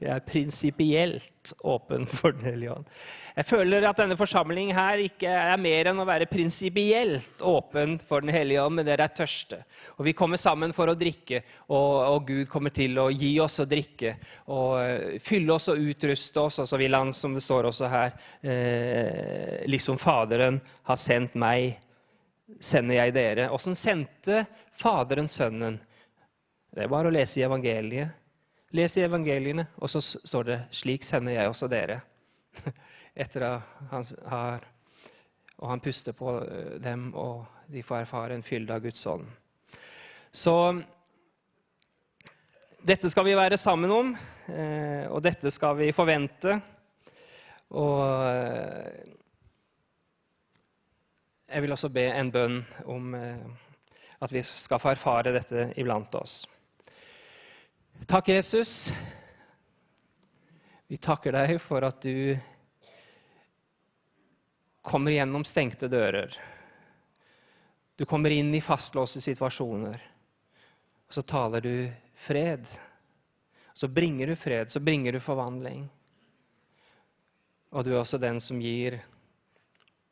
Jeg 0.03 0.11
er 0.11 0.25
prinsipielt 0.27 1.53
åpen 1.63 2.07
for 2.17 2.35
Den 2.35 2.49
hellige 2.51 2.73
ånd. 2.75 2.87
Jeg 3.37 3.47
føler 3.49 3.87
at 3.89 4.01
denne 4.03 4.17
forsamlingen 4.19 4.77
her 4.77 5.01
ikke 5.01 5.31
er 5.31 5.61
mer 5.61 5.89
enn 5.89 6.03
å 6.03 6.07
være 6.09 6.29
prinsipielt 6.31 7.43
åpen 7.47 7.97
for 8.03 8.25
Den 8.25 8.35
hellige 8.35 8.65
ånd, 8.65 8.77
men 8.79 8.89
dere 8.89 9.07
er 9.07 9.15
tørste. 9.17 9.63
Og 9.97 10.05
Vi 10.09 10.15
kommer 10.19 10.41
sammen 10.41 10.75
for 10.77 10.91
å 10.91 10.97
drikke, 10.99 11.43
og, 11.69 11.93
og, 12.11 12.27
Gud 12.29 12.51
kommer 12.51 12.75
til 12.75 12.99
å 13.01 13.09
gi 13.11 13.33
oss 13.43 13.61
å 13.63 13.69
drikke. 13.69 14.17
Og 14.53 14.75
uh, 14.81 15.21
fylle 15.23 15.57
oss 15.57 15.71
og 15.73 15.81
utruste 15.81 16.45
oss, 16.45 16.61
og 16.63 16.69
så 16.69 16.81
vil 16.81 16.99
Han, 16.99 17.15
som 17.17 17.35
det 17.35 17.45
står 17.45 17.71
også 17.71 17.89
her, 17.89 18.13
eh, 18.45 19.63
liksom 19.71 19.97
Faderen 19.99 20.59
har 20.89 20.99
sendt 21.01 21.39
meg, 21.41 21.79
sender 22.61 22.99
jeg 22.99 23.15
dere. 23.17 23.49
Åssen 23.55 23.79
sendte 23.79 24.45
Faderen 24.77 25.31
Sønnen? 25.31 25.81
Det 26.73 26.85
er 26.85 26.93
bare 26.93 27.09
å 27.09 27.15
lese 27.15 27.41
i 27.41 27.47
evangeliet. 27.47 28.22
Les 28.73 28.95
i 28.97 29.03
evangeliene, 29.05 29.67
og 29.85 29.91
så 29.91 30.01
står 30.01 30.45
det 30.49 30.59
'Slik 30.71 31.03
sender 31.05 31.33
jeg 31.33 31.49
også 31.49 31.69
dere'. 31.69 32.01
Etter 33.15 33.43
at 33.45 33.63
han 33.91 34.05
har 34.27 34.61
Og 35.59 35.69
han 35.69 35.81
puster 35.81 36.13
på 36.13 36.43
eh, 36.43 36.81
dem, 36.83 37.15
og 37.15 37.47
de 37.71 37.83
får 37.83 37.97
erfare 37.97 38.35
en 38.35 38.43
fylde 38.43 38.75
av 38.75 38.81
Guds 38.83 39.07
ånd. 39.07 39.27
Så 40.33 40.83
dette 42.83 43.11
skal 43.11 43.25
vi 43.25 43.37
være 43.37 43.57
sammen 43.57 43.91
om, 43.91 44.17
eh, 44.49 45.07
og 45.07 45.23
dette 45.23 45.51
skal 45.51 45.77
vi 45.77 45.93
forvente. 45.93 46.61
Og 47.71 48.27
eh, 48.27 49.07
jeg 51.49 51.63
vil 51.63 51.73
også 51.73 51.89
be 51.89 52.09
en 52.11 52.33
bønn 52.33 52.65
om 52.85 53.15
at 53.15 54.33
vi 54.33 54.43
skal 54.43 54.83
få 54.83 54.97
erfare 54.97 55.33
dette 55.33 55.73
iblant 55.77 56.15
oss. 56.15 56.47
Takk, 58.07 58.29
Jesus. 58.29 58.93
Vi 60.87 60.97
takker 60.97 61.33
deg 61.33 61.57
for 61.63 61.85
at 61.87 62.03
du 62.05 62.37
kommer 64.83 65.15
gjennom 65.15 65.45
stengte 65.45 65.89
dører. 65.89 66.35
Du 67.97 68.05
kommer 68.05 68.31
inn 68.31 68.55
i 68.55 68.61
fastlåste 68.61 69.21
situasjoner. 69.25 70.03
Og 71.09 71.15
så 71.15 71.23
taler 71.23 71.61
du 71.61 71.77
fred. 72.15 72.67
Så 73.73 73.89
bringer 73.89 74.27
du 74.27 74.37
fred, 74.37 74.71
så 74.71 74.81
bringer 74.81 75.13
du 75.13 75.21
forvandling. 75.21 75.87
Og 77.73 77.85
du 77.85 77.95
er 77.95 78.03
også 78.03 78.21
den 78.21 78.41
som 78.41 78.61
gir 78.61 78.99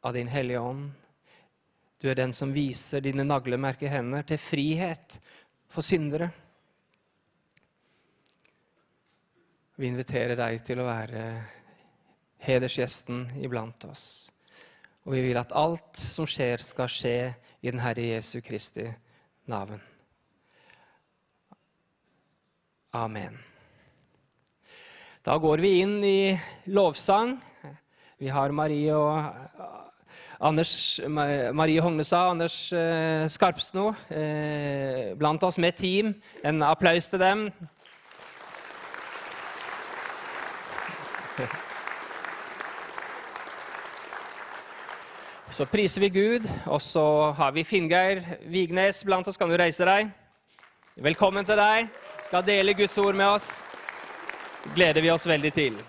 av 0.00 0.16
din 0.16 0.30
Hellige 0.32 0.60
Ånd. 0.60 0.90
Du 2.00 2.08
er 2.08 2.16
den 2.16 2.32
som 2.32 2.54
viser 2.56 3.04
dine 3.04 3.26
naglemerke 3.26 3.90
hender 3.92 4.24
til 4.24 4.40
frihet 4.40 5.18
for 5.68 5.84
syndere. 5.84 6.30
Vi 9.80 9.88
inviterer 9.88 10.36
deg 10.36 10.58
til 10.60 10.82
å 10.82 10.84
være 10.84 11.20
hedersgjesten 12.44 13.22
iblant 13.40 13.86
oss. 13.88 14.28
Og 15.06 15.14
vi 15.14 15.22
vil 15.24 15.40
at 15.40 15.54
alt 15.56 15.96
som 15.96 16.26
skjer, 16.28 16.60
skal 16.60 16.90
skje 16.92 17.14
i 17.64 17.70
den 17.70 17.80
Herre 17.80 18.04
Jesu 18.10 18.42
Kristi 18.44 18.84
navn. 19.48 19.80
Amen. 22.92 23.40
Da 25.24 25.40
går 25.40 25.64
vi 25.64 25.72
inn 25.80 25.96
i 26.04 26.36
lovsang. 26.68 27.38
Vi 28.20 28.28
har 28.28 28.52
Marie 28.52 28.92
og 28.92 29.16
Anders, 30.44 30.76
Marie 31.08 31.80
Hognestad 31.80 32.28
og 32.28 32.36
Anders 32.36 32.60
eh, 32.76 33.24
Skarpsno 33.32 33.94
eh, 34.12 35.16
blant 35.16 35.48
oss 35.48 35.56
med 35.56 35.80
team. 35.80 36.18
En 36.44 36.68
applaus 36.68 37.08
til 37.08 37.24
dem. 37.24 37.46
Så 45.50 45.66
priser 45.66 46.00
vi 46.00 46.08
Gud, 46.14 46.46
og 46.70 46.78
så 46.82 47.32
har 47.36 47.50
vi 47.52 47.64
Finngeir 47.66 48.22
Vignes 48.46 49.04
blant 49.04 49.26
oss. 49.28 49.36
Kan 49.36 49.50
du 49.50 49.56
reise 49.58 49.84
deg? 49.84 50.08
Velkommen 50.94 51.44
til 51.44 51.58
deg. 51.58 51.88
Skal 52.26 52.46
dele 52.46 52.74
Guds 52.78 52.98
ord 53.02 53.18
med 53.18 53.26
oss. 53.26 53.64
gleder 54.74 55.00
vi 55.02 55.10
oss 55.10 55.26
veldig 55.26 55.52
til. 55.52 55.80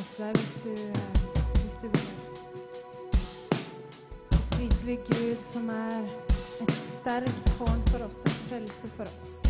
reise 0.00 0.22
deg 0.22 0.36
hvis 0.36 0.54
du, 0.64 0.70
hvis 1.62 1.76
du 1.82 1.88
vil. 1.88 2.08
Så 4.30 4.38
priser 4.50 4.86
vi 4.86 4.96
Gud, 4.96 5.42
som 5.42 5.68
er 5.68 6.06
et 6.62 6.72
sterkt 6.72 7.44
tårn 7.58 7.82
for 7.90 8.06
oss, 8.06 8.22
en 8.24 8.38
frelse 8.48 8.88
for 8.96 9.04
oss. 9.04 9.42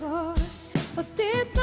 Og, 0.00 0.32
og 0.96 1.04
det 1.16 1.53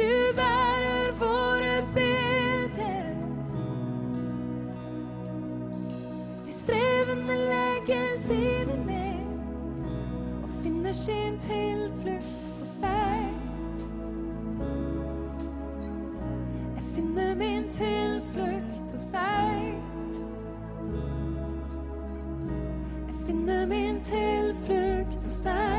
du 0.00 0.36
bærer 0.36 1.12
våre 1.18 1.74
byrder. 1.94 3.14
De 6.46 6.52
strevende 6.52 7.36
legger 7.52 8.08
sine 8.16 8.76
ned 8.86 9.20
og 10.42 10.48
finner 10.62 10.92
sin 10.92 11.38
tilflukt 11.38 12.58
hos 12.58 12.74
deg. 12.80 13.26
Jeg 16.74 16.84
finner 16.94 17.34
min 17.34 17.68
tilflukt 17.70 18.92
hos 18.92 19.06
deg. 19.12 19.74
Jeg 23.08 23.16
finner 23.26 23.66
min 23.66 24.00
tilflukt 24.00 25.24
hos 25.24 25.40
deg. 25.44 25.69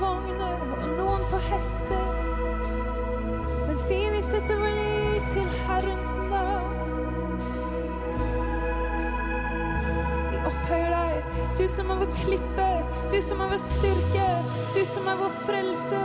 Vogner, 0.00 0.62
og 0.76 0.86
noen 0.98 1.26
på 1.30 1.40
hester. 1.48 2.06
Men 3.66 3.80
vi 3.88 4.00
vil 4.12 4.22
sette 4.24 4.56
vår 4.60 4.76
lit 4.76 5.28
til 5.32 5.48
Herrens 5.66 6.14
navn. 6.30 6.72
Vi 10.30 10.40
opphøyer 10.52 10.94
deg, 10.94 11.34
du 11.58 11.66
som 11.70 11.92
er 11.92 12.00
vår 12.04 12.16
klippe, 12.22 12.70
du 13.12 13.20
som 13.24 13.42
er 13.44 13.52
vår 13.52 13.62
styrke, 13.66 14.30
du 14.76 14.82
som 14.88 15.08
er 15.12 15.20
vår 15.20 15.36
frelse. 15.44 16.02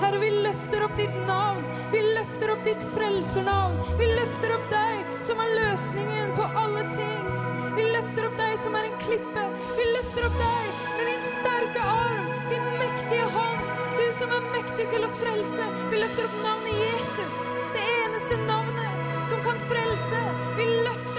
Herre, 0.00 0.20
vi 0.20 0.28
løfter 0.44 0.84
opp 0.84 0.96
ditt 0.98 1.14
navn, 1.28 1.64
vi 1.92 2.02
løfter 2.18 2.52
opp 2.52 2.64
ditt 2.66 2.84
frelsernavn. 2.92 3.78
Vi 3.96 4.10
løfter 4.12 4.52
opp 4.58 4.68
deg 4.72 5.16
som 5.24 5.40
er 5.40 5.54
løsningen 5.56 6.36
på 6.36 6.48
alle 6.60 6.84
ting. 6.92 7.35
Vi 7.76 7.84
løfter 7.92 8.24
opp 8.24 8.36
deg 8.38 8.54
som 8.60 8.76
er 8.78 8.86
en 8.88 8.94
klippe. 9.02 9.42
Vi 9.76 9.88
løfter 9.96 10.28
opp 10.28 10.38
deg 10.40 10.78
med 10.96 11.10
din 11.10 11.26
sterke 11.28 11.82
arm, 11.92 12.30
din 12.48 12.70
mektige 12.80 13.26
hånd. 13.34 13.66
Du 13.98 14.06
som 14.16 14.32
er 14.32 14.48
mektig 14.54 14.88
til 14.92 15.04
å 15.04 15.10
frelse. 15.20 15.68
Vi 15.92 16.00
løfter 16.00 16.28
opp 16.28 16.38
navnet 16.44 16.80
Jesus, 16.80 17.42
det 17.76 17.84
eneste 18.06 18.40
navnet 18.46 19.12
som 19.28 19.44
kan 19.44 19.60
frelse. 19.68 20.22
Vi 20.56 20.70
løfter 20.88 21.15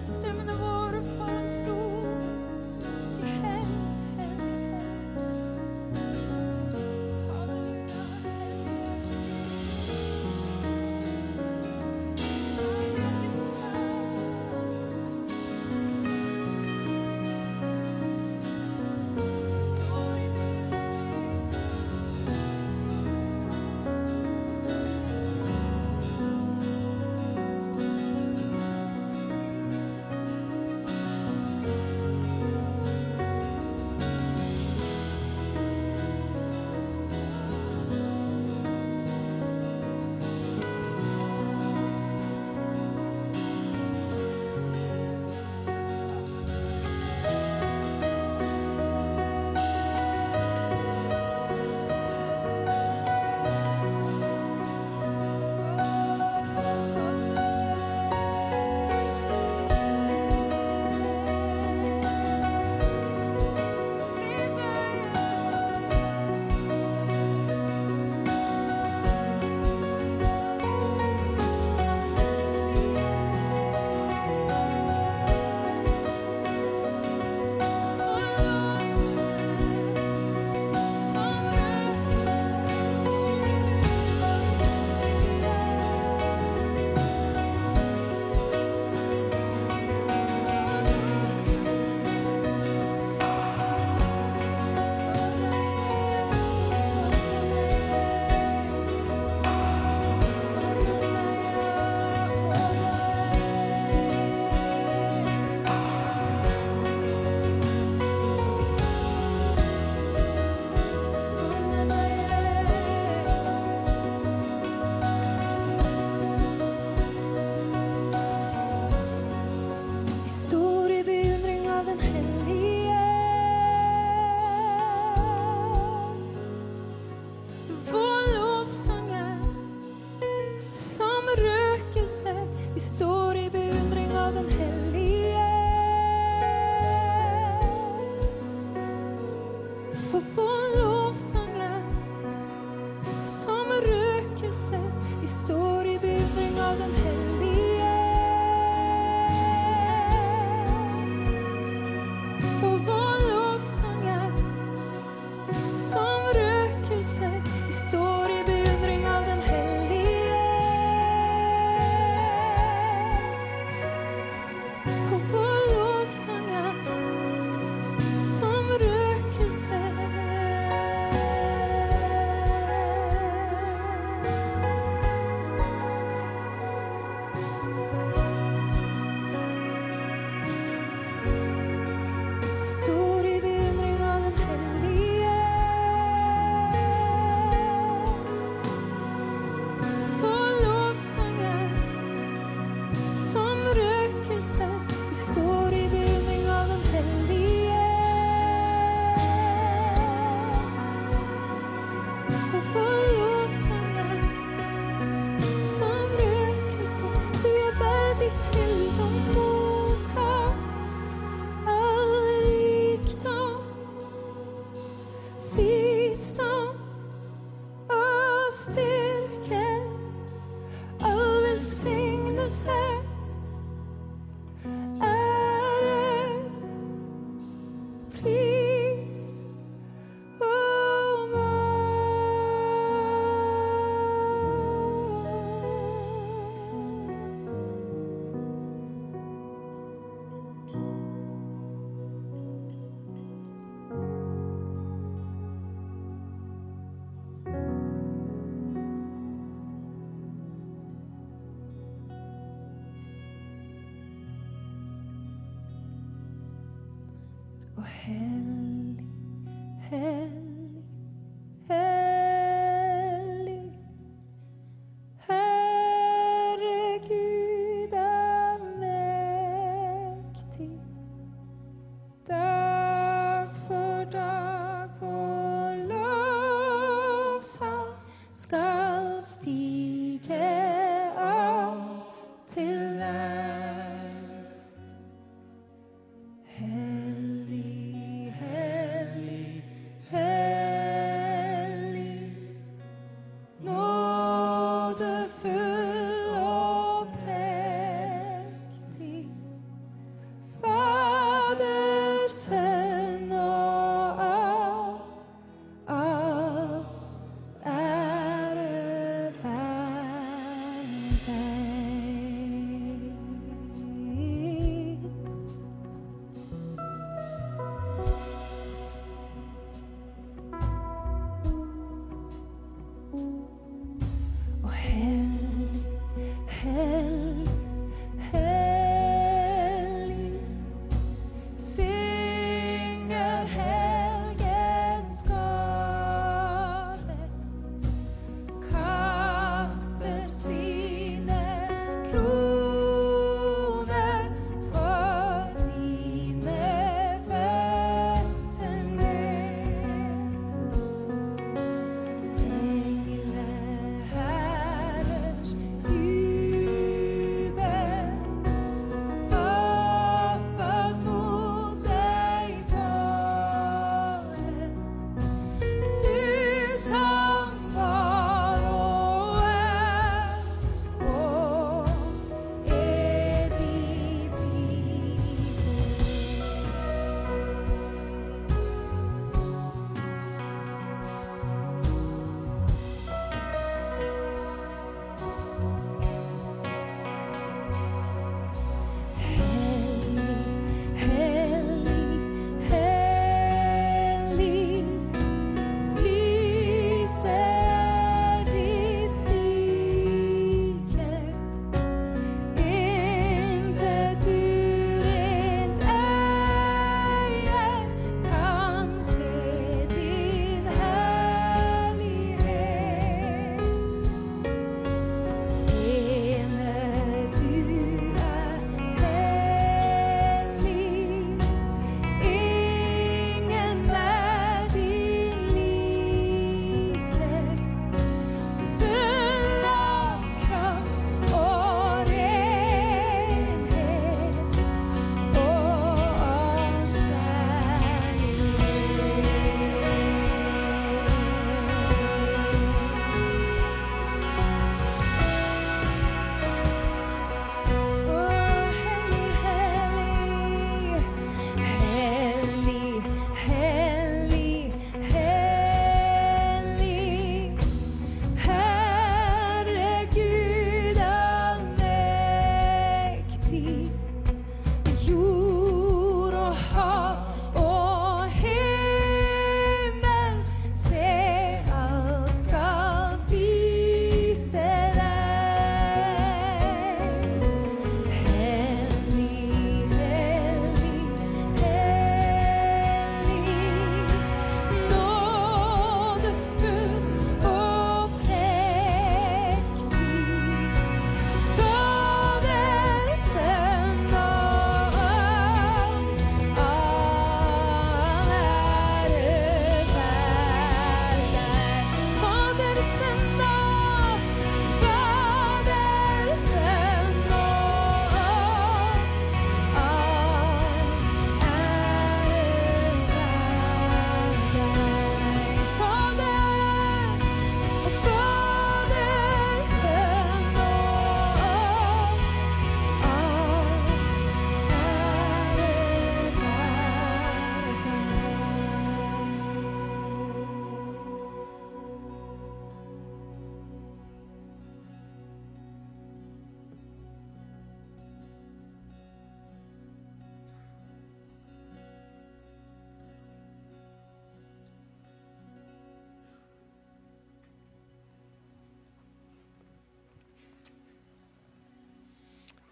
løfte 0.00 0.49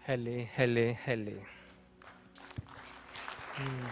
Hellig, 0.09 0.49
hellig, 0.53 0.99
hellig. 1.05 1.35
Mm. 3.59 3.85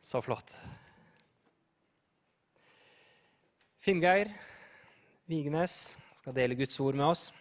Så 0.00 0.22
flott. 0.22 0.54
Finngeir 3.82 4.30
Vigenes 5.26 5.98
skal 6.20 6.38
dele 6.38 6.54
Guds 6.54 6.78
ord 6.80 6.94
med 6.94 7.06
oss. 7.10 7.32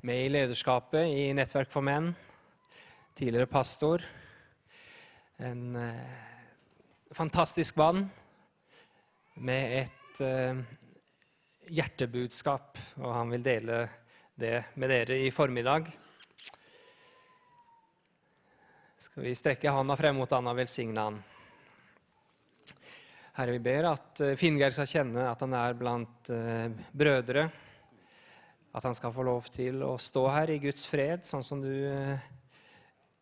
Med 0.00 0.24
i 0.24 0.32
lederskapet 0.32 1.12
i 1.12 1.32
Nettverk 1.36 1.68
for 1.68 1.84
menn. 1.84 2.14
Tidligere 3.12 3.52
pastor. 3.52 4.23
En 5.42 5.76
eh, 5.76 5.94
fantastisk 7.10 7.76
vann 7.76 8.04
med 9.34 9.72
et 9.80 10.20
eh, 10.22 10.60
hjertebudskap, 11.74 12.78
og 13.02 13.10
han 13.10 13.32
vil 13.34 13.42
dele 13.42 13.78
det 14.38 14.60
med 14.78 14.92
dere 14.94 15.16
i 15.26 15.32
formiddag. 15.34 15.90
Skal 19.02 19.26
vi 19.26 19.34
strekke 19.34 19.74
handa 19.74 19.96
frem 19.98 20.20
mot 20.22 20.30
han 20.30 20.46
og 20.52 20.60
velsigne 20.60 21.08
han. 21.08 21.18
Herre, 23.34 23.56
vi 23.56 23.64
ber 23.66 23.90
at 23.90 24.22
Fingeir 24.38 24.70
skal 24.70 24.86
kjenne 24.86 25.26
at 25.26 25.42
han 25.42 25.58
er 25.58 25.74
blant 25.74 26.30
eh, 26.30 26.70
brødre. 26.94 27.48
At 28.74 28.86
han 28.86 28.94
skal 28.94 29.10
få 29.14 29.26
lov 29.26 29.50
til 29.54 29.82
å 29.82 29.96
stå 29.98 30.28
her 30.30 30.54
i 30.54 30.60
Guds 30.62 30.86
fred, 30.86 31.26
sånn 31.26 31.42
som 31.46 31.58
du 31.62 31.72
eh, 31.90 32.22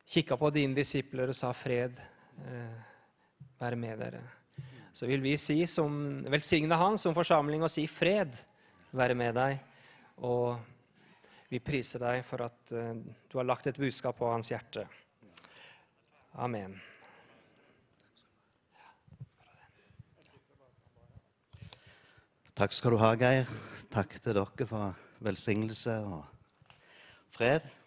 kikka 0.09 0.37
på 0.37 0.51
dine 0.55 0.75
disipler 0.75 1.29
og 1.29 1.37
sa 1.37 1.53
'fred 1.53 1.99
eh, 1.99 2.79
være 3.61 3.77
med 3.77 3.99
dere'. 3.99 4.23
Så 4.93 5.07
vil 5.07 5.23
vi 5.23 5.37
si 5.37 5.67
som, 5.67 6.25
velsigne 6.29 6.77
han 6.77 6.99
som 6.99 7.15
forsamling 7.15 7.63
og 7.63 7.71
si 7.71 7.87
'fred 7.87 8.45
være 8.93 9.15
med 9.15 9.35
deg'. 9.35 9.59
Og 10.19 10.59
vi 11.49 11.59
priser 11.59 11.99
deg 11.99 12.25
for 12.25 12.43
at 12.43 12.73
eh, 12.73 12.95
du 13.29 13.39
har 13.39 13.45
lagt 13.45 13.67
et 13.67 13.79
budskap 13.79 14.19
på 14.19 14.31
hans 14.31 14.49
hjerte. 14.49 14.87
Amen. 16.35 16.81
Takk 22.55 22.73
skal 22.73 22.93
du 22.93 22.99
ha, 23.01 23.15
Geir. 23.17 23.49
Takk 23.93 24.21
til 24.21 24.37
dere 24.37 24.67
for 24.69 24.93
velsignelse 25.25 25.95
og 26.05 26.25
fred. 27.33 27.82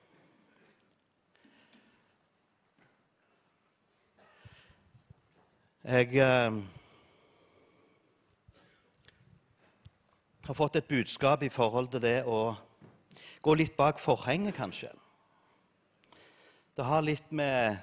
Jeg 5.85 6.15
eh, 6.17 6.53
har 10.47 10.53
fått 10.57 10.79
et 10.79 10.87
budskap 10.89 11.43
i 11.45 11.49
forhold 11.53 11.91
til 11.93 12.01
det 12.01 12.23
å 12.25 12.55
gå 13.45 13.53
litt 13.53 13.75
bak 13.77 14.01
forhenget, 14.01 14.55
kanskje. 14.57 14.89
Det 16.73 16.87
har 16.89 17.05
litt 17.05 17.29
med 17.29 17.77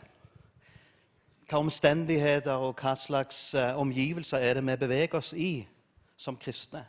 hva 1.47 1.63
omstendigheter 1.63 2.67
og 2.67 2.75
hva 2.83 2.97
slags 2.99 3.55
eh, 3.55 3.79
omgivelser 3.79 4.51
er 4.51 4.59
det 4.59 4.67
vi 4.67 4.79
beveger 4.83 5.23
oss 5.23 5.31
i 5.39 5.63
som 6.19 6.35
kristne. 6.35 6.83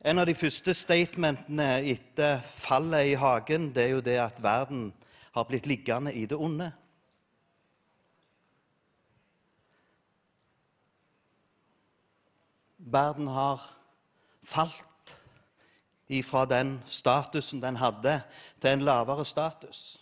En 0.00 0.24
av 0.24 0.24
de 0.24 0.32
første 0.32 0.72
statementene 0.72 1.82
etter 1.84 2.40
fallet 2.48 3.12
i 3.12 3.16
hagen 3.20 3.74
det 3.76 3.90
er 3.90 3.96
jo 3.98 4.04
det 4.08 4.20
at 4.24 4.40
verden 4.40 4.94
har 5.36 5.44
blitt 5.44 5.68
liggende 5.68 6.16
i 6.16 6.24
det 6.24 6.40
onde. 6.40 6.72
Verden 12.92 13.26
har 13.28 13.62
falt 14.42 14.84
ifra 16.08 16.44
den 16.48 16.78
statusen 16.86 17.60
den 17.62 17.76
hadde, 17.76 18.22
til 18.60 18.70
en 18.70 18.84
lavere 18.86 19.24
status. 19.24 20.00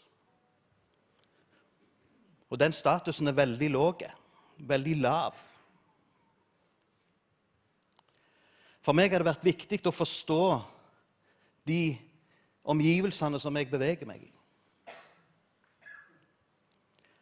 Og 2.50 2.60
den 2.60 2.72
statusen 2.72 3.26
er 3.26 3.32
veldig 3.32 3.70
lav, 3.70 4.02
veldig 4.58 4.96
lav. 4.96 5.34
For 8.86 8.94
meg 8.94 9.10
har 9.10 9.18
det 9.18 9.32
vært 9.32 9.44
viktig 9.44 9.80
å 9.90 9.94
forstå 9.94 10.42
de 11.66 11.96
omgivelsene 12.62 13.40
som 13.42 13.56
jeg 13.58 13.70
beveger 13.70 14.06
meg 14.06 14.28
i. 14.28 14.32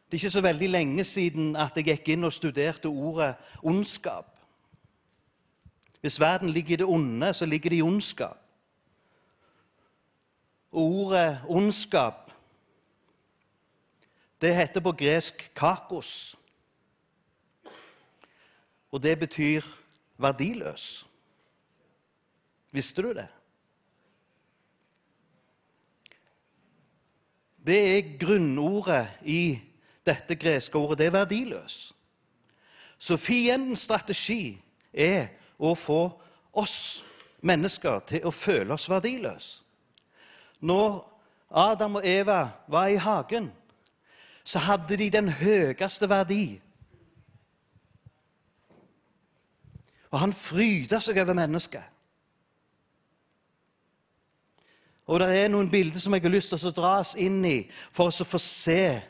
Det 0.05 0.19
er 0.19 0.27
ikke 0.27 0.37
så 0.37 0.45
veldig 0.45 0.69
lenge 0.69 1.05
siden 1.09 1.57
at 1.57 1.77
jeg 1.81 1.89
gikk 1.89 2.12
inn 2.12 2.29
og 2.29 2.37
studerte 2.37 2.93
ordet 2.93 3.33
ondskap. 3.65 4.34
Hvis 6.05 6.21
verden 6.21 6.51
ligger 6.51 6.73
i 6.73 6.77
det 6.77 6.87
onde, 6.87 7.35
så 7.35 7.47
ligger 7.47 7.71
det 7.71 7.77
i 7.77 7.83
ondskap. 7.83 8.37
Ordet 10.73 11.41
ondskap, 11.49 12.31
det 14.41 14.57
heter 14.57 14.81
på 14.81 14.93
gresk 14.93 15.53
'kakos'. 15.61 16.37
Og 18.91 19.03
det 19.03 19.19
betyr 19.19 19.63
verdiløs. 20.17 21.07
Visste 22.71 23.03
du 23.03 23.13
det? 23.13 23.29
Det 27.67 27.99
er 27.99 28.19
grunnordet 28.19 29.09
i 29.23 29.61
dette 30.07 30.37
greske 30.37 30.79
ordet. 30.79 30.99
Det 30.99 31.07
er 31.07 31.11
verdiløs. 31.11 31.95
Så 32.99 33.17
fiendens 33.17 33.81
strategi 33.81 34.63
er 34.93 35.27
å 35.59 35.75
få 35.75 36.01
oss 36.53 37.05
mennesker 37.45 38.01
til 38.09 38.27
å 38.27 38.33
føle 38.35 38.75
oss 38.75 38.89
verdiløse. 38.91 39.61
Når 40.65 41.01
Adam 41.51 42.01
og 42.01 42.07
Eva 42.09 42.49
var 42.69 42.87
i 42.89 42.97
hagen, 42.97 43.53
så 44.45 44.59
hadde 44.59 44.97
de 44.97 45.11
den 45.11 45.29
høyeste 45.29 46.09
verdi. 46.09 46.61
Og 50.11 50.21
han 50.21 50.33
fryda 50.33 51.01
seg 51.03 51.19
over 51.21 51.37
mennesket. 51.37 51.83
Og 55.07 55.21
det 55.21 55.29
er 55.37 55.51
noen 55.53 55.69
bilder 55.71 56.01
som 56.01 56.15
jeg 56.17 56.25
har 56.25 56.33
lyst 56.33 56.55
til 56.55 56.71
å 56.71 56.77
dra 56.77 56.93
oss 57.03 57.13
inn 57.21 57.43
i 57.45 57.59
for 57.93 58.09
oss 58.09 58.23
å 58.25 58.29
få 58.29 58.41
se 58.41 59.03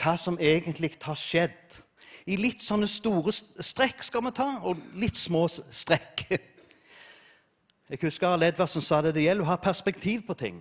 hva 0.00 0.14
som 0.16 0.38
egentlig 0.40 0.94
har 1.02 1.18
skjedd. 1.18 1.80
I 2.26 2.36
litt 2.36 2.62
sånne 2.62 2.88
store 2.90 3.32
strekk 3.32 4.02
skal 4.04 4.24
vi 4.26 4.32
ta, 4.36 4.48
og 4.62 4.80
litt 5.00 5.16
små 5.16 5.46
strekk. 5.48 6.26
Jeg 7.90 8.02
husker 8.02 8.28
Arl 8.28 8.46
Edvardsen 8.46 8.84
sa 8.84 9.00
det, 9.02 9.14
det 9.16 9.24
gjelder 9.24 9.46
å 9.46 9.50
ha 9.50 9.56
perspektiv 9.58 10.22
på 10.28 10.36
ting. 10.38 10.60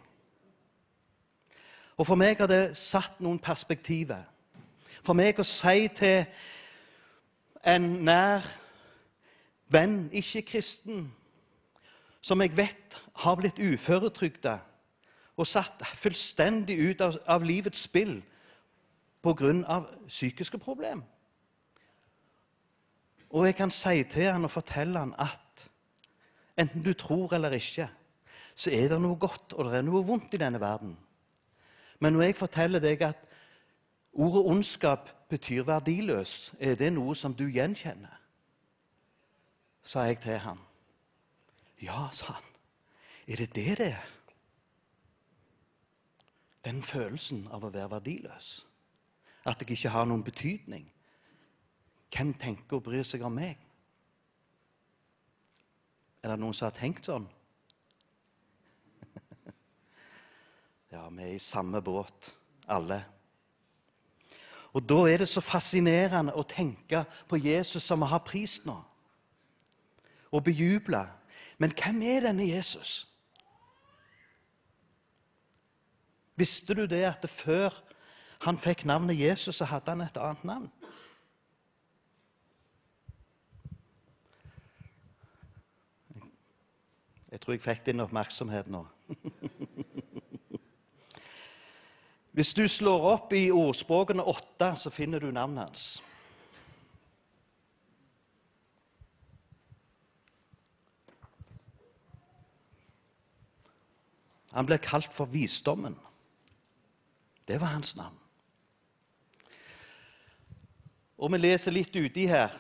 Og 1.99 2.07
for 2.07 2.17
meg 2.17 2.39
har 2.39 2.47
det 2.49 2.77
satt 2.79 3.19
noen 3.19 3.41
perspektiver. 3.43 4.23
For 5.03 5.13
meg 5.17 5.39
å 5.39 5.45
si 5.45 5.89
til 5.99 6.23
en 7.67 7.89
nær 8.07 8.47
venn, 9.69 10.07
ikke 10.15 10.45
kristen, 10.55 11.09
som 12.21 12.41
jeg 12.41 12.55
vet 12.57 12.97
har 13.21 13.37
blitt 13.39 13.59
uføretrygda 13.59 14.57
og 15.39 15.47
satt 15.47 15.83
fullstendig 15.95 16.75
ut 16.81 17.01
av, 17.03 17.15
av 17.27 17.45
livets 17.47 17.85
spill 17.87 18.17
pga. 19.23 19.83
psykiske 20.07 20.57
problemer. 20.57 21.05
Og 23.29 23.45
jeg 23.45 23.55
kan 23.55 23.71
si 23.71 24.03
til 24.09 24.31
han 24.31 24.47
og 24.47 24.51
fortelle 24.51 24.99
han 24.99 25.13
at 25.19 25.65
enten 26.59 26.83
du 26.83 26.93
tror 26.93 27.33
eller 27.33 27.53
ikke, 27.55 27.89
så 28.55 28.71
er 28.75 28.89
det 28.91 29.01
noe 29.01 29.15
godt 29.15 29.53
og 29.53 29.69
det 29.69 29.79
er 29.79 29.85
noe 29.87 30.03
vondt 30.05 30.33
i 30.33 30.41
denne 30.41 30.59
verden. 30.59 30.97
Men 31.99 32.13
når 32.13 32.29
jeg 32.29 32.39
forteller 32.39 32.79
deg 32.83 33.01
at 33.01 33.25
ordet 34.13 34.45
ondskap 34.45 35.09
betyr 35.29 35.63
verdiløs, 35.63 36.53
er 36.59 36.75
det 36.75 36.93
noe 36.93 37.15
som 37.15 37.35
du 37.35 37.45
gjenkjenner? 37.47 38.19
sa 39.89 40.05
jeg 40.05 40.19
til 40.21 40.37
han. 40.43 40.59
Ja, 41.81 42.09
sa 42.13 42.33
han. 42.33 42.43
Er 43.27 43.35
det 43.35 43.55
det 43.55 43.77
det 43.77 43.87
er? 43.87 44.07
Den 46.65 46.83
følelsen 46.83 47.47
av 47.51 47.63
å 47.63 47.71
være 47.73 47.89
verdiløs. 47.95 48.49
At 49.47 49.61
jeg 49.61 49.77
ikke 49.77 49.93
har 49.93 50.05
noen 50.05 50.23
betydning. 50.23 50.85
Hvem 52.09 52.33
tenker 52.41 52.79
og 52.79 52.83
bryr 52.87 53.05
seg 53.05 53.23
om 53.25 53.35
meg? 53.37 53.59
Er 56.23 56.33
det 56.33 56.39
noen 56.41 56.55
som 56.55 56.67
har 56.67 56.75
tenkt 56.75 57.07
sånn? 57.07 57.27
ja, 60.93 61.05
vi 61.07 61.23
er 61.23 61.35
i 61.35 61.43
samme 61.43 61.81
båt, 61.85 62.31
alle. 62.67 62.99
Og 64.73 64.83
Da 64.85 64.99
er 65.09 65.23
det 65.23 65.29
så 65.29 65.41
fascinerende 65.41 66.35
å 66.37 66.45
tenke 66.45 67.05
på 67.29 67.39
Jesus 67.41 67.83
som 67.85 68.03
vi 68.03 68.09
har 68.11 68.25
prist 68.25 68.67
nå, 68.69 68.77
og 70.29 70.43
bejuble. 70.45 71.01
Men 71.57 71.73
hvem 71.73 72.01
er 72.05 72.27
denne 72.27 72.45
Jesus? 72.45 73.07
Visste 76.39 76.75
du 76.77 76.85
det 76.87 77.03
at 77.03 77.25
før 77.29 77.73
han 78.45 78.59
fikk 78.61 78.85
navnet 78.87 79.19
Jesus, 79.19 79.57
så 79.59 79.67
hadde 79.67 79.91
han 79.91 80.05
et 80.05 80.19
annet 80.21 80.43
navn. 80.47 80.69
Jeg 87.29 87.41
tror 87.41 87.53
jeg 87.53 87.61
fikk 87.61 87.85
din 87.85 88.01
oppmerksomhet 88.01 88.67
nå. 88.73 88.83
Hvis 92.33 92.53
du 92.57 92.67
slår 92.67 93.05
opp 93.11 93.33
i 93.37 93.51
ordspråkene 93.51 94.23
åtte, 94.23 94.71
så 94.77 94.89
finner 94.93 95.19
du 95.21 95.31
navnet 95.31 95.67
hans. 95.67 95.83
Han 104.55 104.65
ble 104.65 104.79
kalt 104.81 105.13
for 105.13 105.29
visdommen. 105.29 105.97
Det 107.45 107.59
var 107.61 107.75
hans 107.75 107.95
navn. 107.97 108.17
Og 111.19 111.33
vi 111.33 111.41
leser 111.41 111.75
litt 111.75 111.93
uti 111.93 112.25
her. 112.29 112.53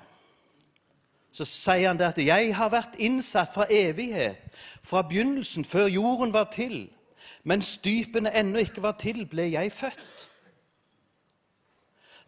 Så 1.31 1.45
sier 1.45 1.87
han 1.87 1.97
det 1.97 2.05
at 2.05 2.17
'jeg 2.17 2.55
har 2.55 2.69
vært 2.69 2.95
innsatt 2.97 3.53
fra 3.53 3.65
evighet', 3.69 4.49
fra 4.83 5.01
begynnelsen, 5.01 5.65
før 5.65 5.87
jorden 5.87 6.33
var 6.33 6.43
til. 6.51 6.89
Mens 7.43 7.77
dypene 7.77 8.35
ennå 8.35 8.59
ikke 8.59 8.81
var 8.81 8.91
til, 8.91 9.25
ble 9.25 9.51
jeg 9.51 9.71
født. 9.71 10.29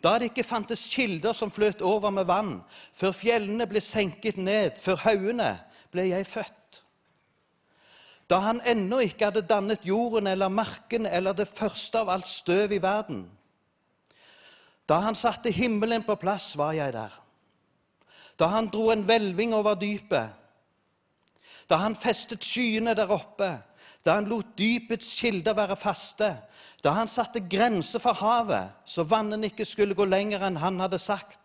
Da 0.04 0.18
det 0.18 0.32
ikke 0.32 0.43
fantes 0.43 0.88
kilder 0.88 1.34
som 1.34 1.52
fløt 1.52 1.82
over 1.82 2.10
med 2.10 2.26
vann, 2.26 2.62
før 2.93 3.12
fjellene 3.12 3.68
ble 3.68 3.82
senket 3.82 4.38
ned, 4.38 4.72
før 4.82 4.95
haugene, 4.95 5.60
ble 5.91 6.08
jeg 6.10 6.28
født. 6.28 6.84
Da 8.30 8.39
han 8.39 8.62
ennå 8.66 9.02
ikke 9.04 9.28
hadde 9.28 9.43
dannet 9.43 9.86
jorden 9.86 10.28
eller 10.28 10.49
marken 10.49 11.06
eller 11.06 11.36
det 11.36 11.49
første 11.52 11.99
av 11.99 12.10
alt 12.10 12.28
støv 12.28 12.72
i 12.72 12.82
verden. 12.82 13.26
Da 14.89 15.02
han 15.04 15.16
satte 15.16 15.52
himmelen 15.52 16.04
på 16.04 16.16
plass, 16.16 16.54
var 16.58 16.72
jeg 16.72 16.93
der. 16.93 17.12
Da 18.42 18.48
han 18.50 18.72
dro 18.74 18.89
en 18.89 19.04
hvelving 19.06 19.54
over 19.54 19.78
dypet. 19.78 20.32
Da 21.70 21.78
han 21.84 21.94
festet 21.96 22.42
skyene 22.42 22.96
der 22.98 23.14
oppe. 23.14 23.52
Da 24.02 24.16
han 24.18 24.26
lot 24.26 24.56
dypets 24.58 25.14
kilder 25.20 25.54
være 25.54 25.78
faste. 25.78 26.32
Da 26.82 26.96
han 26.98 27.08
satte 27.12 27.44
grenser 27.46 28.02
for 28.02 28.18
havet, 28.18 28.74
så 28.86 29.06
vannene 29.06 29.52
ikke 29.52 29.68
skulle 29.70 29.96
gå 29.96 30.08
lenger 30.10 30.42
enn 30.48 30.58
han 30.58 30.82
hadde 30.82 30.98
sagt. 31.00 31.38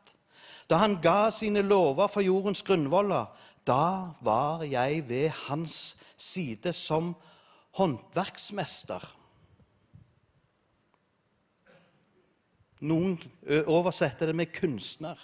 Da 0.70 0.80
han 0.80 0.96
ga 1.02 1.28
sine 1.30 1.60
lover 1.62 2.08
for 2.08 2.24
jordens 2.24 2.64
grunnvoller, 2.64 3.28
da 3.66 4.16
var 4.24 4.64
jeg 4.64 5.04
ved 5.08 5.28
hans 5.46 5.96
side 6.16 6.72
som 6.72 7.12
håndverksmester. 7.76 9.04
Noen 12.80 13.18
oversetter 13.66 14.30
det 14.30 14.36
med 14.36 14.52
kunstner. 14.54 15.20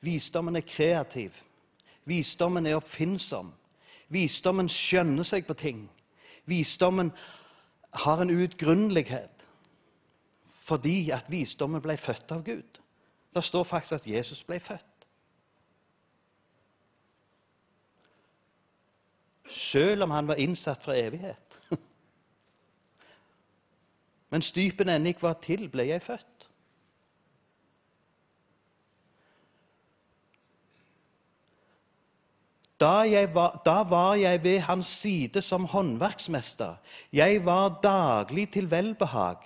Visdommen 0.00 0.56
er 0.56 0.66
kreativ. 0.66 1.34
Visdommen 2.04 2.66
er 2.66 2.76
oppfinnsom. 2.76 3.52
Visdommen 4.08 4.68
skjønner 4.68 5.26
seg 5.26 5.46
på 5.46 5.54
ting. 5.54 5.84
Visdommen 6.48 7.12
har 8.04 8.22
en 8.22 8.30
utgrunnelighet 8.30 9.36
fordi 10.70 11.10
at 11.10 11.26
visdommen 11.26 11.82
ble 11.82 11.96
født 11.98 12.30
av 12.30 12.44
Gud. 12.46 12.78
Det 13.34 13.42
står 13.44 13.64
faktisk 13.66 13.92
at 13.96 14.06
Jesus 14.06 14.44
ble 14.46 14.60
født. 14.62 14.86
Selv 19.50 20.02
om 20.06 20.10
han 20.14 20.28
var 20.28 20.38
innsatt 20.38 20.82
fra 20.82 20.94
evighet. 20.94 21.58
Mens 24.30 24.52
dypen 24.52 24.88
ennå 24.88 25.10
ikke 25.10 25.26
var 25.26 25.40
til, 25.42 25.66
ble 25.68 25.88
jeg 25.88 26.02
født. 26.06 26.39
Da, 32.80 33.26
var, 33.34 33.62
da 33.64 33.82
var 33.82 34.14
jeg 34.14 34.44
ved 34.44 34.58
hans 34.58 34.86
side 34.86 35.42
som 35.42 35.64
håndverksmester. 35.64 36.74
Jeg 37.12 37.44
var 37.44 37.80
daglig 37.82 38.50
til 38.50 38.70
velbehag. 38.70 39.36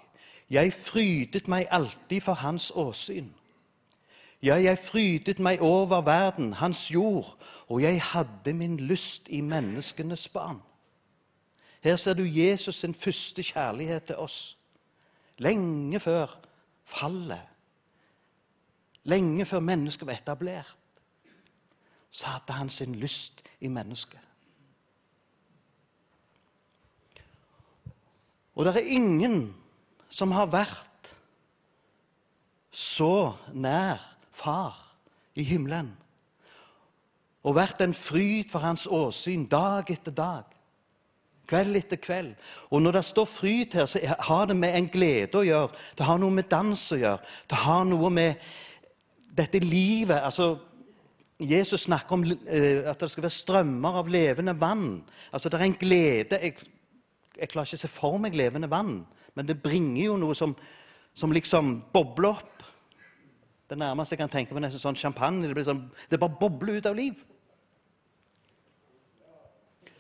Jeg 0.50 0.72
frydet 0.72 1.48
meg 1.48 1.66
alltid 1.70 2.20
for 2.20 2.32
hans 2.34 2.70
åsyn. 2.74 3.32
Ja, 4.42 4.54
jeg 4.54 4.78
frydet 4.78 5.40
meg 5.40 5.62
over 5.64 6.00
verden, 6.04 6.52
hans 6.52 6.90
jord, 6.94 7.36
og 7.68 7.82
jeg 7.82 8.02
hadde 8.02 8.52
min 8.52 8.76
lyst 8.76 9.28
i 9.28 9.40
menneskenes 9.40 10.28
barn. 10.28 10.60
Her 11.80 11.96
ser 11.96 12.14
du 12.14 12.22
Jesus 12.22 12.74
sin 12.74 12.94
første 12.94 13.42
kjærlighet 13.42 14.04
til 14.04 14.16
oss. 14.16 14.56
Lenge 15.38 16.00
før 16.00 16.38
fallet, 16.84 17.40
lenge 19.04 19.44
før 19.44 19.60
mennesket 19.60 20.06
var 20.06 20.12
etablert, 20.12 20.78
så 22.14 22.30
hadde 22.30 22.54
han 22.54 22.70
sin 22.70 22.94
lyst 22.94 23.42
i 23.60 23.68
mennesket. 23.68 24.20
Og 28.54 28.64
det 28.64 28.76
er 28.76 28.94
ingen 28.94 29.48
som 30.14 30.30
har 30.30 30.46
vært 30.46 31.10
så 32.70 33.34
nær 33.50 33.98
far 34.30 34.78
i 35.34 35.42
himmelen 35.42 35.90
og 37.44 37.58
vært 37.58 37.82
en 37.84 37.94
fryd 37.94 38.48
for 38.48 38.62
hans 38.64 38.86
åsyn 38.86 39.48
dag 39.50 39.90
etter 39.92 40.14
dag. 40.14 40.44
Kveld 41.50 41.76
etter 41.76 42.00
kveld. 42.00 42.30
Og 42.72 42.80
når 42.80 42.98
det 42.98 43.02
står 43.04 43.26
fryd 43.28 43.74
her, 43.76 43.90
så 43.90 44.00
har 44.00 44.46
det 44.48 44.56
med 44.56 44.78
en 44.78 44.86
glede 44.88 45.36
å 45.36 45.44
gjøre. 45.44 45.82
Det 45.98 46.06
har 46.08 46.22
noe 46.22 46.32
med 46.32 46.48
dans 46.48 46.84
å 46.94 47.00
gjøre. 47.02 47.34
Det 47.50 47.58
har 47.66 47.84
noe 47.84 48.10
med 48.10 48.46
dette 49.34 49.60
livet 49.60 50.22
altså, 50.22 50.54
Jesus 51.40 51.80
snakker 51.88 52.14
om 52.14 52.24
eh, 52.24 52.84
at 52.86 53.00
det 53.00 53.10
skal 53.10 53.26
være 53.26 53.34
strømmer 53.34 53.98
av 53.98 54.08
levende 54.08 54.54
vann. 54.60 55.02
Altså, 55.32 55.48
Det 55.48 55.60
er 55.60 55.64
en 55.64 55.80
glede 55.80 56.38
jeg, 56.40 56.54
jeg 57.38 57.48
klarer 57.48 57.66
ikke 57.66 57.80
å 57.80 57.82
se 57.82 57.90
for 57.90 58.18
meg 58.22 58.36
levende 58.38 58.70
vann, 58.70 59.00
men 59.34 59.46
det 59.46 59.62
bringer 59.62 60.04
jo 60.04 60.16
noe 60.16 60.34
som, 60.34 60.54
som 61.14 61.32
liksom 61.34 61.80
bobler 61.92 62.36
opp. 62.36 62.62
Det 63.68 63.78
nærmeste 63.78 64.14
jeg 64.14 64.20
kan 64.22 64.30
tenke 64.30 64.54
meg, 64.54 64.62
er 64.62 64.68
nesten 64.68 64.84
sånn 64.84 65.00
champagne. 65.00 65.48
Det, 65.48 65.56
blir 65.56 65.66
sånn, 65.66 65.88
det 66.10 66.20
bare 66.22 66.38
bobler 66.38 66.78
ut 66.78 66.86
av 66.86 66.94
liv. 66.94 67.16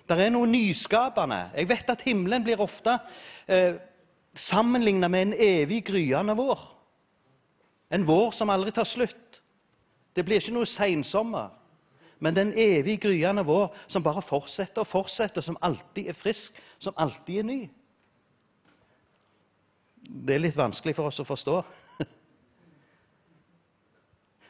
Det 0.04 0.20
er 0.20 0.30
noe 0.30 0.46
nyskapende. 0.46 1.48
Jeg 1.56 1.68
vet 1.68 1.90
at 1.90 2.04
himmelen 2.06 2.44
blir 2.44 2.60
ofte 2.60 2.98
eh, 3.48 3.80
sammenligna 4.36 5.08
med 5.08 5.26
en 5.26 5.36
evig 5.40 5.80
gryende 5.88 6.36
vår. 6.36 6.60
En 7.90 8.04
vår 8.06 8.34
som 8.36 8.52
aldri 8.52 8.74
tar 8.76 8.86
slutt. 8.86 9.40
Det 10.16 10.24
blir 10.24 10.40
ikke 10.40 10.54
noe 10.54 10.68
seinsommer, 10.68 11.50
men 12.22 12.36
den 12.36 12.52
evig 12.56 13.00
gryende 13.02 13.42
vår 13.44 13.74
som 13.88 14.02
bare 14.02 14.22
fortsetter 14.22 14.84
og 14.84 14.86
fortsetter, 14.88 15.42
som 15.42 15.58
alltid 15.62 16.08
er 16.08 16.16
frisk, 16.16 16.60
som 16.78 16.94
alltid 16.96 17.38
er 17.38 17.48
ny. 17.48 17.58
Det 20.04 20.34
er 20.34 20.44
litt 20.44 20.56
vanskelig 20.56 20.94
for 20.96 21.10
oss 21.10 21.20
å 21.20 21.26
forstå. 21.26 21.56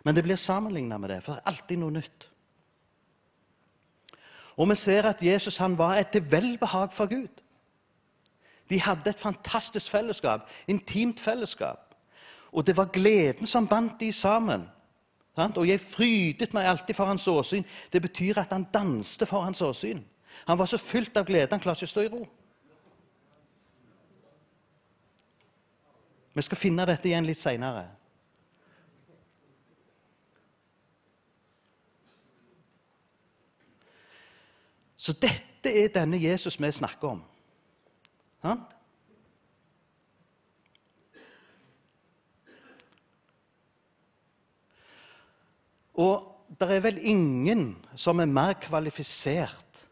Men 0.05 0.17
det 0.17 0.25
blir 0.27 0.37
sammenligna 0.37 0.99
med 0.99 1.11
det, 1.11 1.23
for 1.25 1.33
det 1.33 1.41
er 1.41 1.53
alltid 1.53 1.81
noe 1.81 1.95
nytt. 1.95 2.27
Og 4.61 4.69
vi 4.71 4.77
ser 4.77 5.09
at 5.09 5.23
Jesus 5.23 5.57
han 5.63 5.79
var 5.79 5.97
et 5.97 6.11
til 6.13 6.27
velbehag 6.31 6.93
for 6.93 7.07
Gud. 7.11 7.41
De 8.71 8.81
hadde 8.81 9.11
et 9.11 9.21
fantastisk 9.21 9.91
fellesskap, 9.91 10.51
intimt 10.69 11.21
fellesskap. 11.21 11.95
Og 12.53 12.67
det 12.67 12.77
var 12.77 12.93
gleden 12.93 13.47
som 13.47 13.69
bandt 13.69 14.01
de 14.01 14.13
sammen. 14.13 14.69
Og 15.37 15.67
jeg 15.69 15.83
frydet 15.83 16.55
meg 16.55 16.69
alltid 16.71 16.95
for 16.95 17.11
hans 17.11 17.27
åsyn. 17.29 17.65
Det 17.93 18.03
betyr 18.03 18.39
at 18.39 18.53
han 18.55 18.69
danste 18.75 19.27
for 19.27 19.43
hans 19.43 19.63
åsyn. 19.63 20.05
Han 20.47 20.59
var 20.59 20.67
så 20.67 20.79
fylt 20.79 21.17
av 21.17 21.27
glede 21.27 21.51
han 21.51 21.63
klarte 21.63 21.85
ikke 21.85 21.91
å 21.91 21.95
stå 21.95 22.05
i 22.05 22.13
ro. 22.13 22.23
Vi 26.35 26.43
skal 26.43 26.59
finne 26.59 26.87
dette 26.87 27.09
igjen 27.09 27.27
litt 27.27 27.39
seinere. 27.39 27.87
Så 35.05 35.13
dette 35.21 35.71
er 35.71 35.91
denne 35.93 36.19
Jesus 36.19 36.57
vi 36.61 36.71
snakker 36.73 37.15
om. 37.15 37.21
Ja? 38.45 38.57
Og 45.95 46.31
det 46.61 46.71
er 46.71 46.81
vel 46.81 46.99
ingen 47.01 47.87
som 47.97 48.19
er 48.19 48.31
mer 48.31 48.55
kvalifisert 48.63 49.87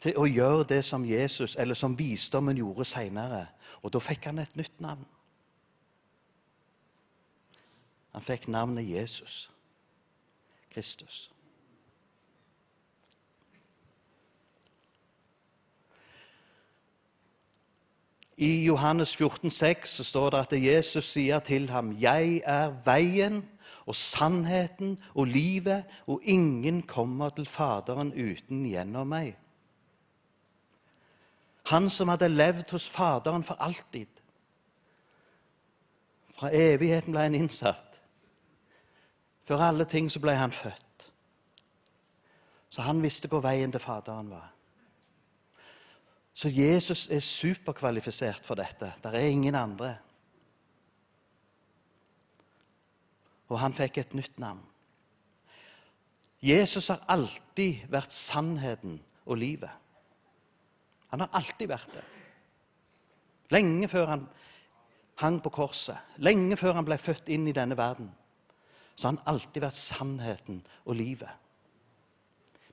til 0.00 0.18
å 0.18 0.26
gjøre 0.26 0.66
det 0.74 0.82
som 0.86 1.06
Jesus 1.06 1.56
eller 1.58 1.74
som 1.74 1.96
visdommen 1.98 2.58
gjorde 2.58 2.86
seinere. 2.86 3.46
Og 3.82 3.92
da 3.92 4.02
fikk 4.02 4.30
han 4.30 4.38
et 4.42 4.56
nytt 4.56 4.80
navn. 4.80 5.06
Han 8.14 8.22
fikk 8.22 8.48
navnet 8.48 8.88
Jesus 8.88 9.48
Kristus. 10.70 11.30
I 18.38 18.64
Johannes 18.64 19.16
14, 19.16 19.50
6, 19.50 20.00
står 20.06 20.30
det 20.30 20.38
at 20.38 20.52
Jesus 20.62 21.04
sier 21.04 21.38
til 21.38 21.70
ham, 21.70 21.92
'Jeg 21.92 22.42
er 22.44 22.70
veien 22.84 23.48
og 23.88 23.96
sannheten 23.96 24.98
og 25.14 25.26
livet, 25.32 25.84
og 26.06 26.20
ingen 26.22 26.82
kommer 26.82 27.32
til 27.34 27.46
Faderen 27.48 28.12
uten 28.12 28.66
gjennom 28.68 29.08
meg.' 29.08 29.36
Han 31.68 31.90
som 31.90 32.08
hadde 32.08 32.28
levd 32.28 32.70
hos 32.72 32.88
Faderen 32.88 33.44
for 33.44 33.60
alltid. 33.60 34.08
Fra 36.38 36.48
evigheten 36.52 37.12
ble 37.12 37.26
han 37.26 37.34
innsatt. 37.34 37.98
Før 39.44 39.66
alle 39.66 39.84
ting 39.84 40.08
så 40.12 40.20
ble 40.20 40.32
han 40.38 40.52
født. 40.52 41.10
Så 42.70 42.82
han 42.82 43.02
visste 43.02 43.28
hvor 43.28 43.40
veien 43.44 43.72
til 43.72 43.80
Faderen 43.80 44.30
var. 44.30 44.48
Så 46.34 46.48
Jesus 46.48 47.08
er 47.10 47.20
superkvalifisert 47.20 48.46
for 48.46 48.54
dette. 48.54 48.92
Det 49.02 49.14
er 49.14 49.28
ingen 49.28 49.54
andre. 49.54 49.96
Og 53.48 53.58
han 53.60 53.74
fikk 53.76 53.98
et 53.98 54.14
nytt 54.16 54.38
navn. 54.40 54.62
Jesus 56.44 56.90
har 56.92 57.02
alltid 57.10 57.88
vært 57.90 58.14
sannheten 58.14 59.00
og 59.26 59.40
livet. 59.40 59.72
Han 61.10 61.24
har 61.24 61.32
alltid 61.40 61.70
vært 61.70 61.94
det. 61.96 62.04
Lenge 63.54 63.88
før 63.88 64.12
han 64.12 64.26
hang 65.18 65.40
på 65.42 65.50
korset, 65.50 65.98
lenge 66.22 66.56
før 66.60 66.76
han 66.78 66.86
ble 66.86 66.98
født 67.00 67.30
inn 67.32 67.48
i 67.48 67.54
denne 67.56 67.76
verden, 67.78 68.10
så 68.94 69.08
har 69.08 69.16
han 69.16 69.34
alltid 69.34 69.64
vært 69.64 69.78
sannheten 69.78 70.60
og 70.84 70.98
livet. 70.98 71.30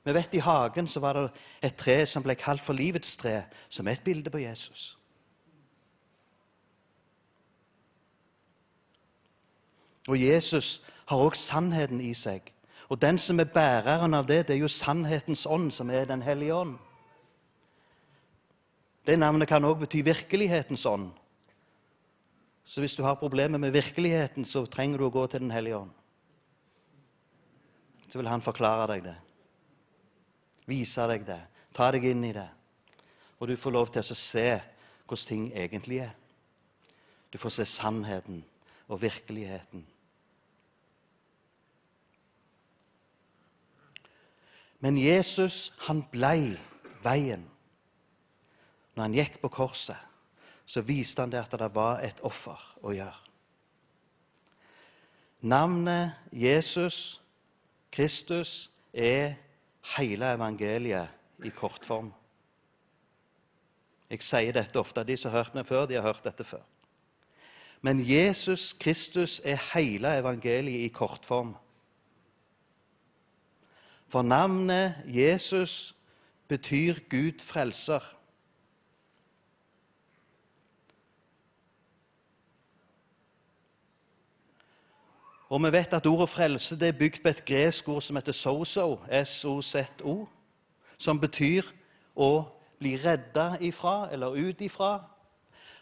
Vi 0.05 0.13
vet 0.13 0.36
I 0.38 0.43
hagen 0.45 0.88
så 0.88 1.01
var 1.01 1.17
det 1.17 1.23
et 1.65 1.78
tre 1.80 2.03
som 2.05 2.21
ble 2.26 2.36
kalt 2.38 2.61
for 2.61 2.78
livets 2.78 3.15
tre, 3.17 3.47
som 3.69 3.88
er 3.88 3.97
et 3.97 4.05
bilde 4.05 4.30
på 4.30 4.43
Jesus. 4.43 4.91
Og 10.07 10.21
Jesus 10.21 10.81
har 11.05 11.17
også 11.17 11.41
sannheten 11.41 12.01
i 12.01 12.13
seg. 12.13 12.51
Og 12.89 13.01
den 13.01 13.17
som 13.17 13.39
er 13.39 13.49
bæreren 13.49 14.13
av 14.13 14.27
det, 14.27 14.47
det 14.47 14.55
er 14.55 14.61
jo 14.61 14.69
sannhetens 14.69 15.45
ånd, 15.45 15.71
som 15.71 15.89
er 15.89 16.05
Den 16.05 16.21
hellige 16.21 16.53
ånd. 16.53 16.77
Det 19.05 19.19
navnet 19.19 19.47
kan 19.47 19.63
også 19.63 19.79
bety 19.79 20.01
virkelighetens 20.05 20.86
ånd. 20.86 21.11
Så 22.65 22.82
hvis 22.82 22.95
du 22.95 23.03
har 23.03 23.15
problemer 23.15 23.57
med 23.57 23.71
virkeligheten, 23.71 24.45
så 24.45 24.65
trenger 24.65 24.97
du 24.97 25.05
å 25.05 25.13
gå 25.13 25.27
til 25.27 25.39
Den 25.39 25.51
hellige 25.51 25.77
ånd. 25.77 25.91
Så 28.09 28.17
vil 28.17 28.27
han 28.27 28.41
forklare 28.41 28.87
deg 28.93 29.03
det. 29.03 29.15
Vise 30.65 31.07
deg 31.07 31.25
det. 31.25 31.41
Ta 31.73 31.91
deg 31.91 32.05
inn 32.05 32.23
i 32.25 32.33
det. 32.33 32.49
Og 33.39 33.47
du 33.47 33.55
får 33.57 33.71
lov 33.71 33.91
til 33.91 34.01
å 34.01 34.17
se 34.17 34.61
hvordan 35.05 35.27
ting 35.27 35.51
egentlig 35.53 35.99
er. 36.05 36.13
Du 37.33 37.37
får 37.37 37.49
se 37.49 37.65
sannheten 37.65 38.43
og 38.87 39.01
virkeligheten. 39.01 39.86
Men 44.86 44.99
Jesus, 45.01 45.74
han 45.87 46.03
blei 46.13 46.51
veien. 47.01 47.47
Når 48.93 49.01
han 49.01 49.16
gikk 49.17 49.39
på 49.41 49.49
korset, 49.49 49.97
så 50.70 50.83
viste 50.86 51.24
han 51.24 51.32
det 51.33 51.39
at 51.41 51.55
det 51.57 51.71
var 51.74 52.03
et 52.05 52.21
offer 52.21 52.62
å 52.86 52.93
gjøre. 52.93 53.17
Navnet 55.49 56.29
Jesus, 56.29 57.17
Kristus, 57.89 58.70
er 58.93 59.33
hele 59.97 60.29
evangeliet 60.37 61.41
i 61.41 61.49
kortform. 61.49 62.13
Jeg 64.13 64.21
sier 64.21 64.53
dette 64.53 64.78
ofte. 64.78 65.01
De 65.01 65.17
som 65.17 65.33
har 65.33 65.47
hørt 65.47 65.57
meg 65.57 65.66
før, 65.66 65.89
de 65.89 65.97
har 65.97 66.05
hørt 66.05 66.29
dette 66.29 66.45
før. 66.45 66.62
Men 67.82 68.05
Jesus 68.05 68.70
Kristus 68.78 69.39
er 69.41 69.57
hele 69.74 70.13
evangeliet 70.21 70.86
i 70.86 70.93
kortform. 70.93 71.55
For 74.07 74.21
navnet 74.21 74.95
Jesus 75.05 75.95
betyr 76.47 76.93
Gud 77.09 77.41
frelser. 77.41 78.15
Og 85.49 85.61
vi 85.63 85.71
vet 85.71 85.93
at 85.93 86.07
ordet 86.07 86.29
frelse 86.29 86.77
er 86.82 86.91
bygd 86.91 87.21
på 87.23 87.29
et 87.29 87.45
gresk 87.45 87.87
ord 87.89 88.01
som 88.01 88.17
heter 88.17 88.33
S-O-Z-O, 89.23 90.15
som 90.97 91.19
betyr 91.21 91.67
å 92.15 92.32
bli 92.79 92.95
redda 92.97 93.57
ifra 93.61 94.09
eller 94.11 94.36
ut 94.36 94.61
ifra. 94.61 94.99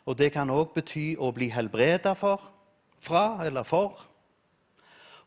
Og 0.06 0.18
det 0.18 0.34
kan 0.36 0.50
òg 0.52 0.74
bety 0.76 1.16
å 1.16 1.32
bli 1.32 1.48
helbreda 1.48 2.14
fra 2.14 3.46
eller 3.46 3.64
for. 3.64 4.04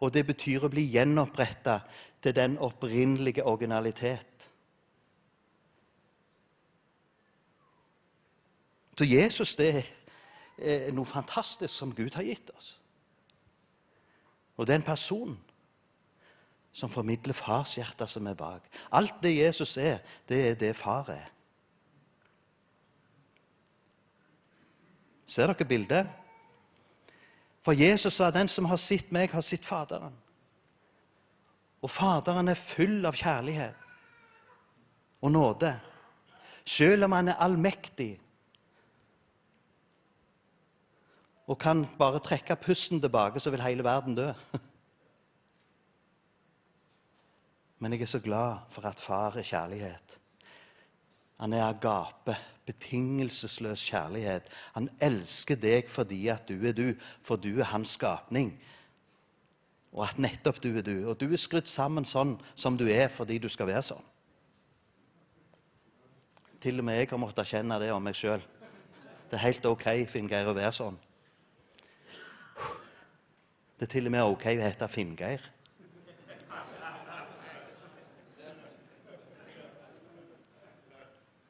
Og 0.00 0.12
det 0.12 0.26
betyr 0.28 0.66
å 0.66 0.70
bli 0.70 0.84
gjenoppretta 0.92 1.80
til 2.26 2.34
den 2.34 2.58
opprinnelige 2.58 3.44
originalitet. 3.44 4.50
Så 8.98 9.04
Jesus 9.04 9.56
det 9.56 9.84
er 10.58 10.90
noe 10.90 11.06
fantastisk 11.06 11.70
som 11.70 11.92
Gud 11.94 12.16
har 12.18 12.26
gitt 12.26 12.50
oss. 12.56 12.72
Og 14.56 14.66
det 14.66 14.74
er 14.74 14.80
en 14.80 14.88
person 14.88 15.38
som 16.72 16.90
formidler 16.90 17.36
fars 17.36 17.76
hjerte 17.78 18.10
som 18.10 18.26
er 18.26 18.34
bak. 18.34 18.66
Alt 18.90 19.22
det 19.22 19.36
Jesus 19.36 19.76
er, 19.76 20.02
det 20.28 20.42
er 20.50 20.58
det 20.58 20.74
far 20.76 21.06
er. 21.14 21.30
Ser 25.26 25.46
dere 25.54 25.64
bildet? 25.64 26.10
For 27.62 27.72
Jesus 27.72 28.18
sa 28.18 28.34
den 28.34 28.48
som 28.48 28.66
har 28.66 28.82
sett 28.82 29.12
meg, 29.12 29.30
har 29.30 29.46
sett 29.46 29.64
Faderen. 29.64 30.25
Og 31.86 31.90
Faderen 31.94 32.50
er 32.50 32.58
full 32.58 33.06
av 33.06 33.14
kjærlighet 33.14 33.82
og 35.22 35.30
nåde. 35.30 35.70
Selv 36.66 37.06
om 37.06 37.14
han 37.14 37.30
er 37.30 37.38
allmektig 37.46 38.16
og 41.46 41.60
kan 41.62 41.84
bare 41.98 42.18
trekke 42.18 42.56
pusten 42.58 42.98
tilbake, 43.00 43.38
så 43.38 43.52
vil 43.54 43.62
hele 43.62 43.86
verden 43.86 44.18
dø. 44.18 44.32
Men 47.78 47.92
jeg 47.92 48.02
er 48.02 48.10
så 48.10 48.18
glad 48.24 48.66
for 48.70 48.88
at 48.90 49.00
far 49.00 49.38
er 49.38 49.46
kjærlighet. 49.46 50.18
Han 51.38 51.52
er 51.52 51.68
agape, 51.68 52.34
betingelsesløs 52.66 53.84
kjærlighet. 53.86 54.42
Han 54.74 54.90
elsker 54.98 55.54
deg 55.54 55.86
fordi 55.86 56.24
at 56.34 56.48
du 56.48 56.66
er 56.66 56.74
du, 56.74 56.88
for 57.22 57.36
du 57.36 57.60
er 57.60 57.70
hans 57.70 57.94
skapning. 57.94 58.56
Og 59.96 60.04
at 60.04 60.18
nettopp 60.20 60.60
du 60.62 60.70
er 60.76 60.84
du. 60.84 61.08
Og 61.08 61.16
du 61.20 61.26
er 61.30 61.40
skrudd 61.40 61.70
sammen 61.72 62.04
sånn 62.04 62.36
som 62.54 62.76
du 62.76 62.84
er 62.92 63.08
fordi 63.08 63.38
du 63.40 63.48
skal 63.48 63.70
være 63.70 63.82
sånn. 63.88 64.04
Til 66.60 66.80
og 66.80 66.86
med 66.88 67.00
jeg 67.00 67.10
har 67.10 67.20
måttet 67.20 67.44
erkjenne 67.46 67.80
det 67.80 67.90
om 67.94 68.04
meg 68.04 68.16
sjøl. 68.16 68.44
Det 69.30 69.38
er 69.38 69.44
helt 69.46 69.66
OK 69.66 69.88
Finn 70.10 70.28
Geir, 70.30 70.48
å 70.48 70.54
være 70.56 70.72
sånn. 70.76 70.96
Det 73.76 73.84
er 73.84 73.92
til 73.92 74.08
og 74.08 74.12
med 74.14 74.24
OK 74.24 74.46
å 74.54 74.62
hete 74.64 74.88
Finngeir. 74.88 75.42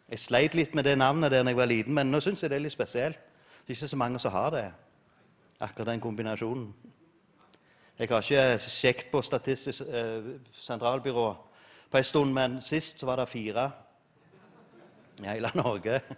Jeg 0.06 0.22
sleit 0.22 0.54
litt 0.54 0.74
med 0.74 0.86
det 0.86 0.96
navnet 0.98 1.30
der 1.30 1.46
jeg 1.46 1.58
var 1.58 1.70
liten, 1.70 1.94
men 1.94 2.10
nå 2.10 2.20
syns 2.22 2.42
jeg 2.42 2.50
det 2.50 2.58
er 2.58 2.64
litt 2.64 2.74
spesielt. 2.74 3.18
Det 3.66 3.74
er 3.74 3.78
ikke 3.78 3.90
så 3.90 3.98
mange 3.98 4.18
som 4.22 4.34
har 4.34 4.50
det, 4.54 4.66
akkurat 5.60 5.90
den 5.90 6.02
kombinasjonen. 6.02 6.68
Jeg 7.98 8.08
har 8.08 8.20
ikke 8.20 8.58
sjekket 8.58 9.06
på 9.12 9.22
Statistisk 9.22 9.80
eh, 9.88 10.24
sentralbyrå 10.52 11.36
på 11.90 11.96
en 11.96 12.04
stund, 12.04 12.32
men 12.32 12.62
sist 12.62 13.00
så 13.00 13.06
var 13.06 13.16
det 13.16 13.28
fire 13.28 13.70
i 15.22 15.26
hele 15.28 15.50
Norge. 15.54 16.00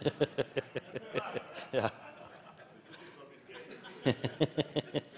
ja. 1.72 1.88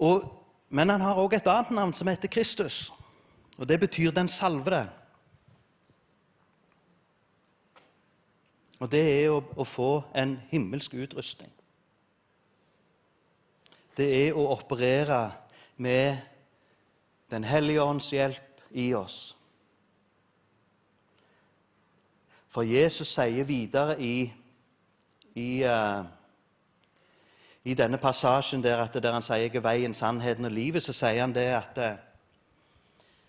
Og, 0.00 0.39
men 0.70 0.88
han 0.88 1.02
har 1.02 1.18
òg 1.18 1.34
et 1.34 1.48
annet 1.50 1.74
navn 1.74 1.92
som 1.94 2.08
heter 2.08 2.30
Kristus. 2.30 2.92
Og 3.58 3.68
det 3.68 3.80
betyr 3.80 4.10
den 4.14 4.28
salvede. 4.28 4.86
Og 8.80 8.88
det 8.90 9.02
er 9.02 9.32
å, 9.34 9.42
å 9.56 9.66
få 9.66 9.90
en 10.16 10.38
himmelsk 10.48 10.94
utrustning. 10.94 11.50
Det 13.98 14.06
er 14.22 14.38
å 14.38 14.46
operere 14.54 15.30
med 15.76 16.26
Den 17.30 17.44
hellige 17.46 17.82
ånds 17.86 18.08
hjelp 18.10 18.62
i 18.74 18.88
oss. 18.98 19.36
For 22.50 22.66
Jesus 22.66 23.12
sier 23.14 23.46
videre 23.46 23.94
i, 24.02 24.24
i 25.38 25.62
uh, 25.62 26.02
I 27.64 27.74
denne 27.74 27.98
passasjen 27.98 28.62
der, 28.62 28.86
der 28.86 29.12
han 29.12 29.22
sier 29.22 29.36
'jeg 29.36 29.56
er 29.56 29.60
veien, 29.60 29.94
sannheten 29.94 30.44
og 30.44 30.50
livet', 30.50 30.80
så 30.80 30.92
sier 30.92 31.20
han 31.20 31.34
det 31.34 31.46
at, 31.46 31.78
eh, 31.78 31.96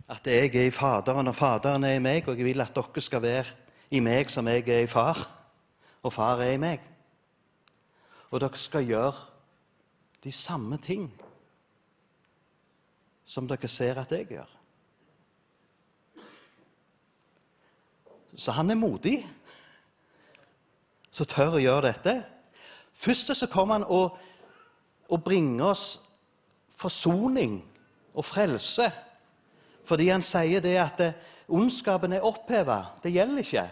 at 0.10 0.28
jeg 0.28 0.56
er 0.56 0.68
i 0.68 0.70
Faderen, 0.70 1.28
og 1.28 1.36
Faderen 1.36 1.84
er 1.84 1.94
i 1.94 2.00
meg, 2.00 2.28
og 2.28 2.38
jeg 2.38 2.46
vil 2.46 2.62
at 2.62 2.76
dere 2.76 3.02
skal 3.02 3.22
være 3.22 3.46
i 3.92 4.00
meg 4.00 4.32
som 4.32 4.48
jeg 4.48 4.70
er 4.70 4.80
i 4.80 4.88
Far, 4.88 5.28
og 6.04 6.14
Far 6.14 6.42
er 6.42 6.52
i 6.52 6.58
meg. 6.58 6.80
Og 8.32 8.42
dere 8.42 8.58
skal 8.58 8.86
gjøre 8.86 9.14
de 10.24 10.32
samme 10.32 10.78
ting 10.78 11.22
som 13.26 13.48
dere 13.48 13.68
ser 13.68 14.00
at 14.00 14.12
jeg 14.12 14.28
gjør. 14.28 14.50
Så 18.36 18.52
han 18.52 18.72
er 18.72 18.76
modig, 18.76 19.26
som 21.12 21.28
tør 21.28 21.58
å 21.58 21.62
gjøre 21.62 21.92
dette. 21.92 22.14
Først 23.02 23.34
så 23.34 23.48
kommer 23.50 23.80
han 23.80 23.88
og, 23.90 24.18
og 25.10 25.24
bringer 25.26 25.72
oss 25.72 25.86
forsoning 26.78 27.62
og 28.14 28.26
frelse. 28.26 28.92
Fordi 29.88 30.10
han 30.12 30.24
sier 30.26 30.62
det 30.62 30.76
at 30.78 31.02
eh, 31.02 31.18
ondskapen 31.50 32.14
er 32.14 32.26
oppheva. 32.26 32.84
Det 33.04 33.14
gjelder 33.14 33.42
ikke. 33.42 33.66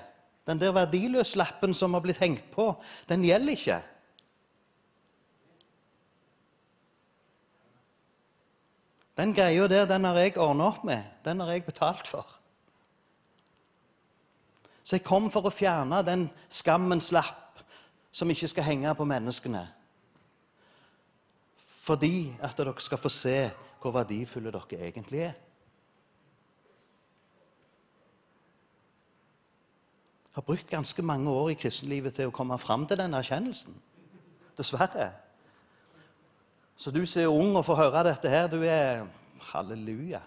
Den 0.49 0.61
der 0.61 0.73
verdiløslappen 0.73 1.75
som 1.77 1.93
har 1.93 2.01
blitt 2.01 2.21
hengt 2.23 2.47
på, 2.51 2.71
den 3.09 3.23
gjelder 3.27 3.53
ikke. 3.53 3.79
Den 9.19 9.35
greia 9.35 9.67
der, 9.67 9.85
den 9.85 10.07
har 10.07 10.17
jeg 10.17 10.37
ordna 10.39 10.71
opp 10.71 10.83
med. 10.87 11.03
Den 11.25 11.43
har 11.43 11.51
jeg 11.53 11.67
betalt 11.67 12.07
for. 12.07 12.25
Så 14.83 14.95
jeg 14.97 15.05
kom 15.05 15.27
for 15.29 15.45
å 15.45 15.53
fjerne 15.53 15.99
den 16.07 16.29
skammens 16.49 17.11
lapp 17.13 17.48
som 18.11 18.29
ikke 18.29 18.47
skal 18.47 18.63
henge 18.63 18.95
på 18.95 19.05
menneskene. 19.05 19.67
Fordi 21.67 22.35
at 22.41 22.57
dere 22.57 22.73
skal 22.81 22.97
få 22.97 23.09
se 23.09 23.51
hvor 23.81 23.91
verdifulle 23.91 24.51
dere 24.51 24.87
egentlig 24.87 25.19
er. 25.19 25.37
Jeg 30.29 30.35
har 30.35 30.41
brukt 30.41 30.69
ganske 30.69 31.01
mange 31.01 31.29
år 31.29 31.49
i 31.49 31.53
kristenlivet 31.53 32.13
til 32.15 32.29
å 32.29 32.33
komme 32.35 32.57
fram 32.61 32.85
til 32.87 32.99
den 32.99 33.13
erkjennelsen. 33.17 33.73
Dessverre. 34.57 35.09
Så 36.77 36.91
du 36.91 37.01
som 37.05 37.21
er 37.21 37.27
ung 37.27 37.57
og 37.57 37.65
får 37.65 37.75
høre 37.75 38.03
dette 38.07 38.29
her, 38.29 38.47
du 38.47 38.61
er 38.63 39.07
halleluja. 39.51 40.21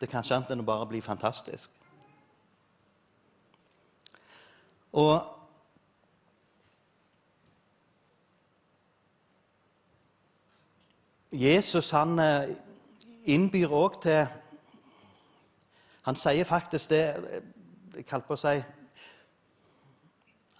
Det 0.00 0.10
kan 0.10 0.24
ikke 0.24 0.34
annet 0.34 0.50
enn 0.50 0.64
å 0.64 0.66
bare 0.66 0.88
bli 0.90 1.00
fantastisk. 1.00 1.70
Og 4.92 5.28
Jesus 11.32 11.90
han 11.90 12.18
eh, 12.18 12.50
innbyr 13.24 13.72
òg 13.72 14.02
til 14.02 14.26
Han 16.02 16.16
sier 16.16 16.44
faktisk 16.44 16.90
det 16.90 17.02
Jeg 17.96 18.04
holdt 18.10 18.26
på 18.26 18.36
å 18.36 18.40
si 18.42 18.58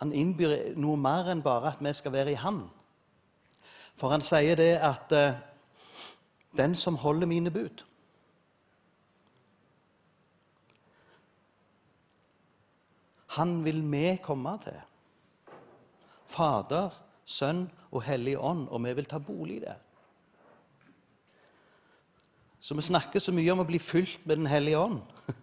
Han 0.00 0.14
innbyr 0.16 0.72
noe 0.80 0.96
mer 0.96 1.28
enn 1.32 1.44
bare 1.44 1.74
at 1.74 1.82
vi 1.84 1.92
skal 1.92 2.12
være 2.12 2.32
i 2.32 2.40
Han. 2.40 2.64
For 3.94 4.10
han 4.10 4.24
sier 4.24 4.56
det 4.56 4.72
at 4.82 5.12
eh, 5.12 5.36
den 6.56 6.74
som 6.74 6.96
holder 6.96 7.26
mine 7.26 7.50
bud 7.50 7.84
Han 13.36 13.62
vil 13.64 13.80
vi 13.90 14.16
komme 14.22 14.58
til. 14.60 14.80
Fader, 16.32 16.90
Sønn 17.24 17.66
og 17.90 18.02
Hellig 18.04 18.36
Ånd, 18.38 18.66
og 18.68 18.82
vi 18.84 18.92
vil 18.98 19.08
ta 19.08 19.18
bolig 19.18 19.60
der. 19.62 19.80
Så 22.60 22.74
vi 22.74 22.82
snakker 22.82 23.20
så 23.20 23.32
mye 23.34 23.52
om 23.52 23.64
å 23.64 23.66
bli 23.66 23.78
fylt 23.82 24.26
med 24.26 24.36
Den 24.36 24.46
hellige 24.46 24.78
ånd. 24.78 25.00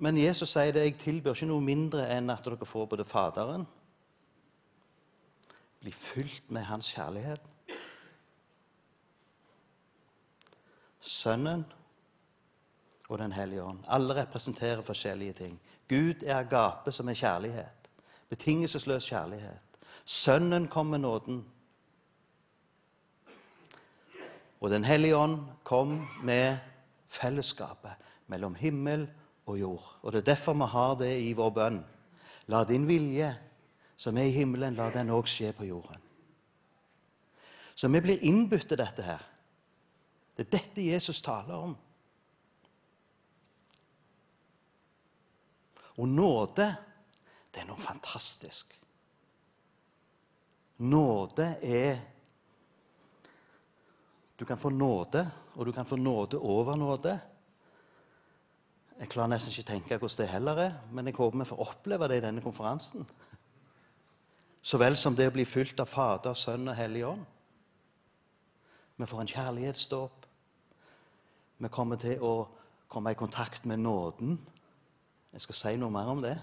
Men 0.00 0.16
Jesus 0.16 0.54
sier 0.54 0.72
det, 0.72 0.86
jeg 0.86 1.00
tilbyr 1.02 1.34
ikke 1.34 1.50
noe 1.50 1.60
mindre 1.60 2.06
enn 2.14 2.32
at 2.32 2.46
dere 2.46 2.66
får 2.66 2.86
både 2.94 3.04
Faderen 3.04 3.66
Bli 5.80 5.92
fylt 5.96 6.50
med 6.52 6.66
Hans 6.68 6.90
kjærlighet. 6.92 7.40
Sønnen 11.00 11.64
og 13.10 13.18
Den 13.18 13.32
hellige 13.32 13.62
ånd. 13.62 13.78
Alle 13.88 14.14
representerer 14.14 14.82
forskjellige 14.82 15.32
ting. 15.32 15.60
Gud 15.88 16.22
er 16.26 16.36
agape, 16.36 16.92
som 16.92 17.08
er 17.08 17.14
kjærlighet. 17.14 17.90
Betingelsesløs 18.28 19.08
kjærlighet. 19.08 19.58
Sønnen 20.04 20.68
kom 20.68 20.86
med 20.86 20.98
nåden. 20.98 21.44
Og 24.60 24.70
Den 24.70 24.84
hellige 24.84 25.16
ånd 25.16 25.40
kom 25.64 26.08
med 26.22 26.56
fellesskapet 27.08 27.90
mellom 28.26 28.54
himmel 28.54 29.08
og 29.46 29.60
jord. 29.60 29.98
Og 30.02 30.12
Det 30.12 30.18
er 30.18 30.34
derfor 30.34 30.52
vi 30.52 30.64
har 30.64 30.94
det 30.94 31.20
i 31.20 31.32
vår 31.32 31.50
bønn. 31.50 31.84
La 32.46 32.64
din 32.64 32.88
vilje, 32.88 33.38
som 33.96 34.16
er 34.16 34.22
i 34.22 34.30
himmelen, 34.30 34.74
la 34.74 34.90
den 34.90 35.10
òg 35.10 35.26
skje 35.26 35.52
på 35.52 35.64
jorden. 35.64 35.98
Så 37.74 37.88
vi 37.88 38.00
blir 38.00 38.18
innbudt 38.22 38.68
til 38.68 38.78
dette 38.78 39.02
her. 39.02 39.22
Det 40.36 40.46
er 40.46 40.58
dette 40.58 40.86
Jesus 40.86 41.22
taler 41.22 41.54
om. 41.54 41.76
Og 46.00 46.08
nåde, 46.08 46.66
det 47.52 47.60
er 47.62 47.68
noe 47.68 47.80
fantastisk. 47.80 48.72
Nåde 50.80 51.54
er 51.60 52.00
Du 54.40 54.46
kan 54.48 54.56
få 54.58 54.70
nåde, 54.70 55.30
og 55.54 55.66
du 55.66 55.72
kan 55.72 55.86
få 55.86 55.96
nåde 55.96 56.38
over 56.38 56.76
nåde. 56.76 57.18
Jeg 59.00 59.08
klarer 59.08 59.28
nesten 59.28 59.52
ikke 59.52 59.68
tenke 59.68 59.98
hvordan 59.98 60.16
det 60.16 60.28
heller 60.28 60.60
er, 60.62 60.78
men 60.92 61.06
jeg 61.06 61.14
håper 61.18 61.38
vi 61.38 61.44
får 61.44 61.60
oppleve 61.60 62.08
det 62.08 62.16
i 62.16 62.22
denne 62.24 62.40
konferansen. 62.40 63.04
Så 64.62 64.78
vel 64.78 64.96
som 64.96 65.16
det 65.16 65.28
å 65.28 65.34
bli 65.34 65.44
fylt 65.44 65.80
av 65.80 65.88
Fader, 65.92 66.32
Sønn 66.32 66.68
og 66.68 66.76
Hellig 66.76 67.04
Ånd. 67.08 67.26
Vi 68.96 69.06
får 69.06 69.20
en 69.20 69.32
kjærlighetsdåp. 69.34 70.26
Vi 71.58 71.68
kommer 71.68 72.00
til 72.00 72.24
å 72.24 72.48
komme 72.88 73.12
i 73.12 73.20
kontakt 73.20 73.64
med 73.64 73.80
nåden. 73.80 74.38
Jeg 75.32 75.40
skal 75.40 75.54
si 75.54 75.76
noe 75.78 75.90
mer 75.90 76.10
om 76.10 76.22
det. 76.22 76.36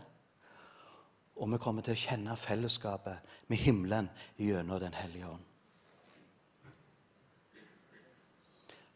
Og 1.38 1.51
vi 1.51 1.59
kommer 1.61 1.85
til 1.85 1.93
å 1.93 2.01
kjenne 2.01 2.38
fellesskapet 2.39 3.35
med 3.47 3.57
himmelen 3.61 4.09
gjennom 4.39 4.80
Den 4.80 4.93
hellige 4.93 5.27
ånd. 5.27 5.43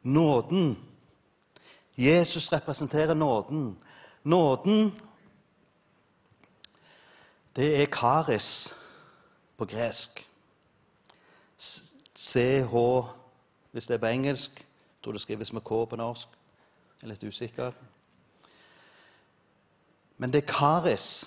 Nåden. 0.03 0.77
Jesus 1.97 2.53
representerer 2.53 3.13
nåden. 3.13 3.77
Nåden, 4.23 4.99
det 7.55 7.81
er 7.81 7.85
karis 7.85 8.73
på 9.57 9.65
gresk. 9.65 10.27
CH 12.15 12.75
hvis 13.71 13.87
det 13.87 13.93
er 13.93 13.97
på 13.97 14.05
engelsk. 14.05 14.51
Jeg 14.57 15.03
tror 15.03 15.11
det 15.11 15.21
skrives 15.21 15.53
med 15.53 15.61
K 15.61 15.85
på 15.85 15.95
norsk. 15.95 16.29
Jeg 17.01 17.07
er 17.07 17.13
litt 17.13 17.23
usikker. 17.23 17.71
Men 20.21 20.29
det 20.29 20.43
er 20.43 20.53
karis, 20.53 21.25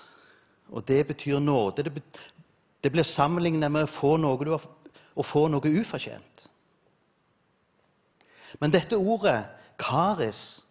og 0.71 0.87
det 0.89 1.07
betyr 1.07 1.39
nåde. 1.43 1.83
Det, 1.83 2.03
det 2.85 2.93
blir 2.93 3.03
sammenlignet 3.03 3.73
med 3.73 3.89
å 3.89 3.91
få 3.91 4.12
noe, 4.23 4.39
har, 4.47 4.66
å 5.19 5.25
få 5.27 5.49
noe 5.51 5.73
ufortjent. 5.81 6.45
Men 8.62 8.71
dette 8.71 8.95
ordet, 8.95 9.41
karis, 9.83 10.62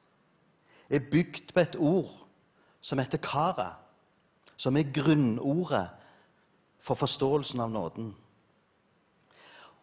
er 0.88 1.04
bygd 1.12 1.52
på 1.52 1.60
et 1.60 1.76
ord 1.76 2.14
som 2.84 3.02
heter 3.02 3.20
kara, 3.20 3.74
som 4.56 4.78
er 4.80 4.92
grunnordet 4.96 5.90
for 6.80 6.96
forståelsen 6.96 7.60
av 7.60 7.72
nåden. 7.76 8.14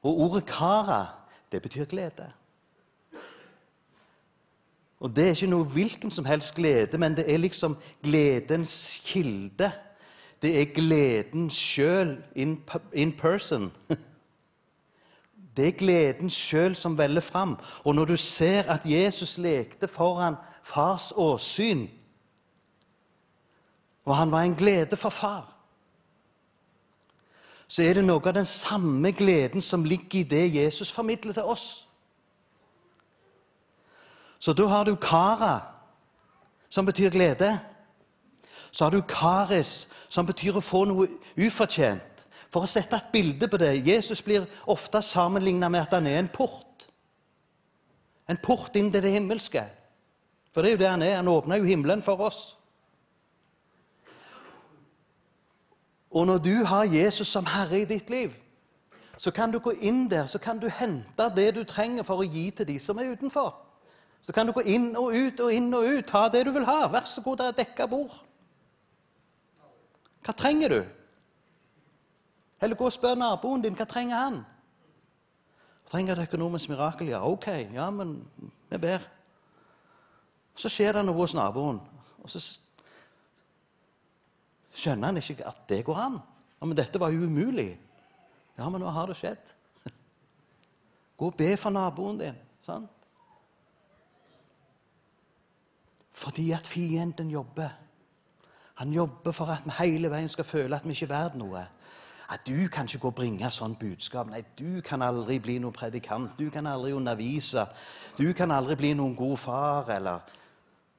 Og 0.01 0.25
ordet 0.31 0.47
kara, 0.49 1.03
det 1.53 1.61
betyr 1.61 1.85
glede. 1.93 2.31
Og 5.01 5.17
det 5.17 5.25
er 5.25 5.37
ikke 5.37 5.49
noe 5.49 5.65
hvilken 5.65 6.13
som 6.13 6.25
helst 6.29 6.55
glede, 6.55 6.99
men 6.99 7.17
det 7.17 7.25
er 7.33 7.41
liksom 7.41 7.77
gledens 8.05 9.01
kilde. 9.05 9.71
Det 10.43 10.53
er 10.61 10.75
gleden 10.75 11.51
sjøl 11.51 12.19
in, 12.35 12.61
in 12.93 13.13
person. 13.13 13.73
Det 15.57 15.67
er 15.67 15.79
gleden 15.79 16.31
sjøl 16.31 16.77
som 16.77 16.95
veller 16.99 17.21
fram. 17.21 17.57
Og 17.85 17.95
når 17.95 18.05
du 18.05 18.17
ser 18.17 18.63
at 18.71 18.87
Jesus 18.87 19.39
lekte 19.39 19.89
foran 19.89 20.35
fars 20.65 21.13
åsyn, 21.17 21.89
og 24.05 24.17
han 24.17 24.31
var 24.31 24.43
en 24.43 24.55
glede 24.55 24.97
for 24.97 25.11
far, 25.11 25.57
så 27.69 27.83
er 27.83 27.95
det 27.95 28.05
noe 28.05 28.23
av 28.27 28.35
den 28.35 28.47
samme 28.47 29.13
gleden 29.13 29.63
som 29.63 29.85
ligger 29.85 30.21
i 30.21 30.23
det 30.23 30.55
Jesus 30.55 30.93
formidler 30.93 31.33
til 31.33 31.43
oss. 31.43 31.90
Så 34.41 34.53
da 34.57 34.67
har 34.67 34.85
du 34.85 34.95
kara, 34.97 35.61
som 36.69 36.87
betyr 36.87 37.11
glede. 37.11 37.59
Så 38.71 38.85
har 38.85 38.91
du 38.91 39.03
karis, 39.03 39.89
som 40.09 40.27
betyr 40.27 40.57
å 40.57 40.65
få 40.65 40.85
noe 40.89 41.09
ufortjent. 41.37 42.25
For 42.51 42.65
å 42.65 42.71
sette 42.71 42.97
et 42.97 43.13
bilde 43.13 43.49
på 43.49 43.61
det 43.61 43.75
Jesus 43.87 44.23
blir 44.23 44.49
ofte 44.67 45.03
sammenlignet 45.03 45.71
med 45.71 45.85
at 45.85 45.93
han 45.95 46.07
er 46.07 46.19
en 46.19 46.33
port. 46.33 46.89
En 48.29 48.41
port 48.41 48.77
inn 48.77 48.91
til 48.91 49.03
det 49.03 49.13
himmelske. 49.13 49.63
For 50.55 50.63
det 50.63 50.71
er 50.71 50.77
jo 50.77 50.83
det 50.83 50.89
han 50.89 51.03
er. 51.03 51.17
Han 51.21 51.29
åpner 51.29 51.61
jo 51.61 51.69
himmelen 51.69 52.03
for 52.03 52.25
oss. 52.27 52.57
Og 56.11 56.27
når 56.27 56.39
du 56.39 56.55
har 56.65 56.85
Jesus 56.91 57.29
som 57.29 57.47
herre 57.47 57.81
i 57.81 57.85
ditt 57.85 58.11
liv, 58.11 58.33
så 59.19 59.31
kan 59.31 59.53
du 59.53 59.59
gå 59.59 59.71
inn 59.71 60.09
der 60.11 60.27
så 60.27 60.39
kan 60.39 60.59
du 60.59 60.69
hente 60.69 61.29
det 61.37 61.55
du 61.55 61.65
trenger 61.65 62.03
for 62.03 62.23
å 62.23 62.27
gi 62.27 62.51
til 62.51 62.67
de 62.67 62.79
som 62.83 62.99
er 62.99 63.13
utenfor. 63.13 63.53
Så 64.21 64.33
kan 64.37 64.47
du 64.47 64.53
gå 64.53 64.63
inn 64.69 64.93
og 64.99 65.15
ut 65.15 65.41
og 65.41 65.53
inn 65.53 65.73
og 65.75 65.87
ut, 65.87 66.07
ta 66.07 66.29
det 66.29 66.45
du 66.47 66.53
vil 66.53 66.67
ha. 66.69 66.85
Vær 66.93 67.07
så 67.09 67.23
god, 67.25 67.41
det 67.41 67.47
er 67.47 67.59
dekka 67.63 67.87
bord. 67.89 68.19
Hva 70.25 70.35
trenger 70.37 70.75
du? 70.75 70.81
Eller 72.61 72.77
gå 72.77 72.85
og 72.85 72.93
spør 72.93 73.17
naboen 73.17 73.65
din 73.65 73.77
hva 73.77 73.87
trenger 73.89 74.21
han. 74.21 74.43
Trenger 75.91 76.19
et 76.19 76.29
økonomisk 76.29 76.71
mirakel? 76.71 77.09
Ja, 77.11 77.23
ok, 77.27 77.49
ja, 77.75 77.89
men 77.91 78.19
vi 78.71 78.79
ber. 78.79 79.07
Så 80.55 80.69
skjer 80.69 80.99
det 80.99 81.07
noe 81.07 81.17
hos 81.17 81.35
naboen, 81.35 81.81
og 82.21 82.31
så 82.31 82.43
skjønner 84.77 85.09
han 85.09 85.19
ikke 85.23 85.49
at 85.49 85.65
det 85.71 85.81
går 85.89 85.99
an. 86.05 86.21
Ja, 86.61 86.67
Men 86.69 86.77
dette 86.77 87.01
var 87.01 87.11
jo 87.11 87.25
umulig. 87.25 87.73
Ja, 88.59 88.69
men 88.69 88.83
nå 88.85 88.93
har 88.93 89.09
det 89.09 89.17
skjedd. 89.17 89.53
Gå 91.17 91.33
og 91.33 91.37
be 91.37 91.55
for 91.57 91.73
naboen 91.73 92.21
din. 92.21 92.37
sant? 92.61 93.00
Fordi 96.21 96.51
at 96.53 96.67
fienden 96.67 97.31
jobber. 97.31 97.69
Han 98.75 98.93
jobber 98.93 99.33
for 99.33 99.45
at 99.45 99.63
vi 99.65 99.71
hele 99.79 100.11
veien 100.11 100.29
skal 100.29 100.45
føle 100.45 100.77
at 100.77 100.85
vi 100.85 100.91
ikke 100.91 101.05
er 101.05 101.15
verdt 101.15 101.39
noe. 101.41 101.63
At 102.31 102.47
du 102.47 102.69
kan 102.69 102.85
ikke 102.85 102.99
gå 102.99 103.09
og 103.09 103.15
bringe 103.15 103.51
sånn 103.51 103.77
budskap. 103.81 104.29
Nei, 104.29 104.43
du 104.59 104.83
kan 104.85 105.03
aldri 105.03 105.39
bli 105.41 105.57
noen 105.59 105.73
predikant. 105.73 106.37
Du 106.39 106.51
kan 106.53 106.69
aldri 106.69 106.93
undervise. 106.93 107.65
Du 108.19 108.33
kan 108.37 108.53
aldri 108.53 108.77
bli 108.77 108.93
noen 108.95 109.17
god 109.17 109.37
far, 109.39 109.89
eller 109.97 110.21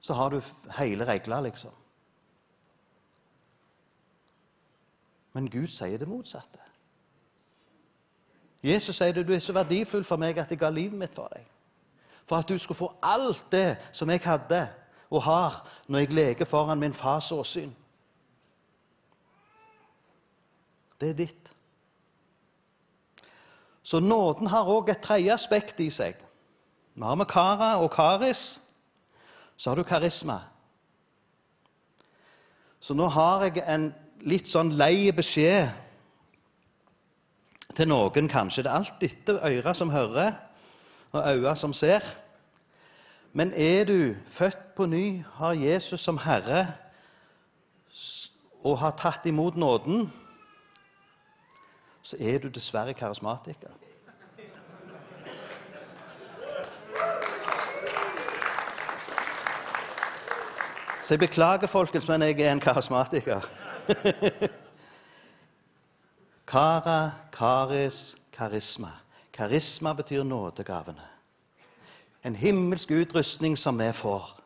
Så 0.01 0.13
har 0.13 0.29
du 0.29 0.41
hele 0.77 1.05
regla, 1.05 1.41
liksom. 1.41 1.71
Men 5.33 5.49
Gud 5.49 5.67
sier 5.67 5.97
det 5.97 6.07
motsatte. 6.07 6.57
Jesus 8.63 8.95
sier 8.95 9.13
det, 9.13 9.27
du 9.27 9.33
er 9.33 9.39
så 9.39 9.53
verdifull 9.53 10.03
for 10.03 10.17
meg 10.17 10.37
at 10.37 10.49
jeg 10.49 10.57
ga 10.57 10.69
livet 10.69 10.97
mitt 10.97 11.13
for 11.13 11.29
deg. 11.35 11.45
For 12.25 12.41
at 12.41 12.49
du 12.49 12.57
skulle 12.57 12.77
få 12.77 12.93
alt 13.03 13.45
det 13.51 13.77
som 13.91 14.09
jeg 14.09 14.21
hadde 14.25 14.67
og 15.11 15.23
har 15.23 15.61
når 15.87 15.99
jeg 15.99 16.13
leker 16.13 16.45
foran 16.45 16.79
min 16.79 16.93
fars 16.93 17.31
åsyn. 17.31 17.75
Det 21.01 21.09
er 21.09 21.13
ditt. 21.13 21.53
Så 23.83 23.99
nåden 23.99 24.47
har 24.47 24.69
òg 24.69 24.91
et 24.93 25.01
tredje 25.01 25.33
aspekt 25.33 25.79
i 25.81 25.89
seg. 25.89 26.15
Vi 26.93 27.03
har 27.03 27.15
med 27.15 27.27
kara 27.27 27.73
og 27.81 27.91
karis, 27.91 28.61
så 29.57 29.69
har 29.69 29.75
du 29.75 29.83
karisma. 29.83 30.39
Så 32.79 32.93
nå 32.93 33.07
har 33.07 33.45
jeg 33.45 33.63
en 33.67 33.91
litt 34.25 34.49
sånn 34.49 34.71
lei 34.77 35.11
beskjed 35.13 35.69
til 37.75 37.89
noen, 37.89 38.29
kanskje. 38.29 38.63
Det 38.63 38.71
er 38.71 38.77
alt 38.77 39.01
dette 39.01 39.37
øret 39.37 39.77
som 39.77 39.89
hører, 39.93 40.37
og 41.11 41.27
øyne 41.27 41.55
som 41.57 41.73
ser. 41.73 42.05
Men 43.33 43.53
er 43.53 43.83
du 43.85 44.15
født 44.27 44.75
på 44.75 44.85
ny, 44.85 45.23
har 45.33 45.53
Jesus 45.53 46.01
som 46.01 46.17
Herre 46.17 46.67
og 48.63 48.77
har 48.79 48.91
tatt 48.99 49.25
imot 49.25 49.55
nåden, 49.55 50.11
så 52.01 52.17
er 52.19 52.39
du 52.39 52.49
dessverre 52.49 52.93
karismatiker. 52.93 53.71
Så 61.03 61.13
jeg 61.13 61.19
beklager, 61.19 61.67
folkens, 61.67 62.07
men 62.07 62.21
jeg 62.21 62.41
er 62.41 62.51
en 62.51 62.59
karismatiker. 62.59 63.41
Kara, 66.51 67.11
karis, 67.31 68.15
karisma. 68.33 68.91
Karisma 69.33 69.93
betyr 69.93 70.23
nådegavene. 70.23 71.10
En 72.23 72.35
himmelsk 72.35 72.91
utrustning 72.91 73.57
som 73.57 73.79
vi 73.79 73.91
får. 73.93 74.37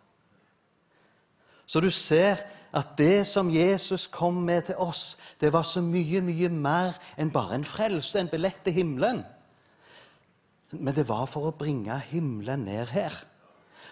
Så 1.65 1.80
du 1.80 1.89
ser 1.89 2.35
at 2.76 2.97
det 2.97 3.27
som 3.27 3.49
Jesus 3.52 4.07
kom 4.07 4.34
med 4.34 4.61
til 4.61 4.76
oss, 4.76 5.18
det 5.41 5.53
var 5.53 5.64
så 5.64 5.81
mye, 5.81 6.22
mye 6.22 6.49
mer 6.49 6.97
enn 7.18 7.31
bare 7.31 7.56
en 7.56 7.65
frelse, 7.65 8.19
en 8.19 8.31
billett 8.31 8.60
til 8.64 8.73
himmelen. 8.73 9.23
Men 10.72 10.95
det 10.95 11.07
var 11.07 11.26
for 11.31 11.47
å 11.47 11.56
bringe 11.56 11.95
himmelen 12.10 12.65
ned 12.68 12.91
her. 12.91 13.15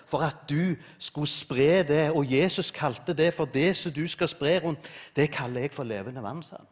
For 0.05 0.25
at 0.25 0.43
du 0.49 0.75
skulle 0.99 1.31
spre 1.31 1.83
det, 1.87 2.11
og 2.11 2.27
Jesus 2.27 2.71
kalte 2.75 3.15
det 3.15 3.31
for 3.33 3.47
det 3.49 3.71
som 3.79 3.93
du 3.95 4.03
skal 4.07 4.27
spre 4.27 4.57
rundt, 4.65 4.89
det 5.15 5.31
kaller 5.31 5.65
jeg 5.65 5.73
for 5.73 5.87
levende 5.87 6.23
vann, 6.23 6.43
Sånn. 6.43 6.69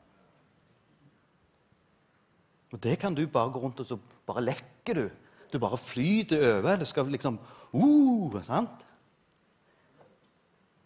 Og 2.71 2.79
det 2.83 2.97
kan 2.99 3.15
du 3.15 3.25
bare 3.27 3.51
gå 3.51 3.59
rundt 3.59 3.79
og 3.83 3.87
så 3.87 3.97
bare 4.27 4.43
lekker 4.45 4.95
du. 4.95 5.07
Du 5.51 5.59
bare 5.59 5.77
flyter 5.77 6.41
over. 6.57 6.75
Det 6.79 6.87
skal 6.87 7.11
liksom 7.11 7.39
uh, 7.73 8.41
sant? 8.43 8.85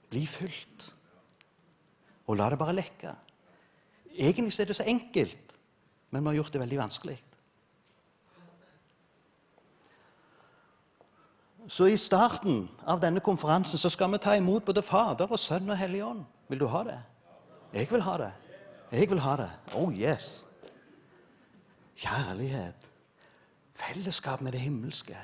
Bli 0.10 0.26
fylt. 0.26 0.90
Og 2.26 2.38
la 2.38 2.50
det 2.50 2.60
bare 2.60 2.74
lekke. 2.74 3.14
Egentlig 4.16 4.60
er 4.60 4.66
det 4.66 4.76
så 4.76 4.84
enkelt, 4.88 5.56
men 6.10 6.24
vi 6.24 6.30
har 6.30 6.36
gjort 6.40 6.54
det 6.54 6.62
veldig 6.62 6.78
vanskelig. 6.80 7.18
Så 11.68 11.88
i 11.90 11.98
starten 11.98 12.68
av 12.86 13.02
denne 13.02 13.20
konferansen 13.26 13.82
så 13.82 13.90
skal 13.90 14.12
vi 14.14 14.22
ta 14.22 14.36
imot 14.38 14.66
både 14.66 14.84
Fader 14.86 15.32
og 15.32 15.40
Sønn 15.42 15.70
og 15.70 15.78
Hellig 15.78 16.04
Ånd. 16.06 16.24
Vil 16.48 16.62
du 16.62 16.68
ha 16.70 16.84
det? 16.86 17.00
Jeg 17.74 17.90
vil 17.92 18.06
ha 18.06 18.18
det. 18.22 18.32
Jeg 18.92 19.10
vil 19.10 19.20
ha 19.20 19.36
det. 19.42 19.50
Oh 19.74 19.90
yes. 19.94 20.46
Kjærlighet. 21.98 22.92
Fellesskap 23.76 24.42
med 24.42 24.56
det 24.56 24.64
himmelske. 24.64 25.18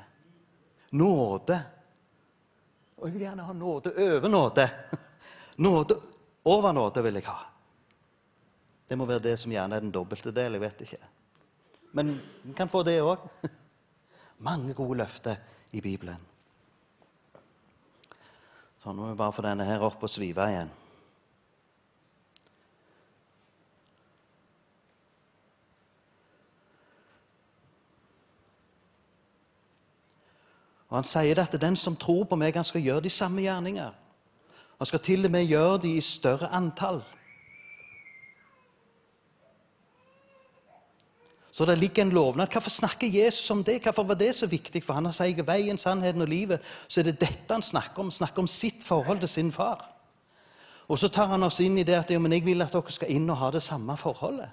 Nåde. 0.91 1.61
Og 2.97 3.07
jeg 3.07 3.13
vil 3.15 3.23
gjerne 3.25 3.45
ha 3.47 3.53
nåde 3.55 3.93
over 3.95 4.29
nåde. 4.29 4.69
Nåde 5.55 5.95
over 6.43 6.73
nåde 6.73 7.03
vil 7.03 7.19
jeg 7.19 7.27
ha. 7.27 7.39
Det 8.87 8.97
må 8.97 9.05
være 9.07 9.23
det 9.23 9.37
som 9.39 9.51
gjerne 9.51 9.77
er 9.77 9.83
den 9.83 9.93
dobbelte 9.93 10.33
del. 10.35 10.57
Jeg 10.57 10.61
vet 10.61 10.83
ikke. 10.85 11.09
Men 11.95 12.11
en 12.45 12.55
kan 12.57 12.69
få 12.69 12.83
det 12.83 12.97
òg. 13.03 13.23
Mange 14.47 14.73
gode 14.73 14.97
løfter 14.99 15.39
i 15.71 15.81
Bibelen. 15.81 16.19
Så 18.81 18.91
nå 18.91 19.03
må 19.03 19.11
vi 19.11 19.19
bare 19.19 19.35
få 19.35 19.45
denne 19.45 19.67
her 19.67 19.83
opp 19.85 20.03
og 20.03 20.09
svive 20.09 20.47
igjen. 20.49 20.71
Og 30.91 30.97
Han 30.97 31.07
sier 31.07 31.35
det 31.35 31.47
at 31.47 31.61
den 31.61 31.75
som 31.79 31.95
tror 31.95 32.25
på 32.27 32.35
meg, 32.35 32.55
han 32.55 32.67
skal 32.67 32.83
gjøre 32.83 33.05
de 33.07 33.09
samme 33.09 33.41
gjerninger. 33.41 33.91
Han 34.77 34.85
skal 34.85 34.99
til 34.99 35.25
og 35.25 35.31
med 35.31 35.47
gjøre 35.47 35.77
de 35.85 35.95
i 35.95 36.01
større 36.01 36.49
antall. 36.51 36.99
Så 41.51 41.65
det 41.65 41.77
ligger 41.77 42.01
en 42.01 42.09
lovnad. 42.09 42.47
Hvorfor 42.51 42.69
snakker 42.69 43.07
Jesus 43.07 43.49
om 43.51 43.63
det? 43.63 43.83
Hvorfor 43.83 44.03
var 44.03 44.13
det 44.13 44.35
så 44.35 44.47
viktig? 44.47 44.83
For 44.83 44.93
han 44.93 45.05
har 45.05 45.11
sagt 45.11 45.47
veien, 45.47 45.77
sannheten 45.77 46.21
og 46.21 46.27
livet. 46.27 46.59
Så 46.87 46.99
er 46.99 47.03
det 47.03 47.19
dette 47.19 47.53
han 47.53 47.61
snakker 47.61 47.99
om. 47.99 48.11
Snakker 48.11 48.39
om 48.39 48.47
sitt 48.47 48.83
forhold 48.83 49.19
til 49.19 49.29
sin 49.29 49.51
far. 49.51 49.91
Og 50.87 50.99
så 50.99 51.07
tar 51.07 51.25
han 51.25 51.43
oss 51.43 51.59
inn 51.59 51.77
i 51.77 51.83
det 51.83 51.95
at 51.95 52.09
men 52.21 52.33
jeg 52.33 52.45
vil 52.45 52.61
at 52.61 52.73
dere 52.73 52.91
skal 52.91 53.11
inn 53.11 53.29
og 53.29 53.37
ha 53.37 53.51
det 53.51 53.63
samme 53.63 53.97
forholdet. 53.97 54.49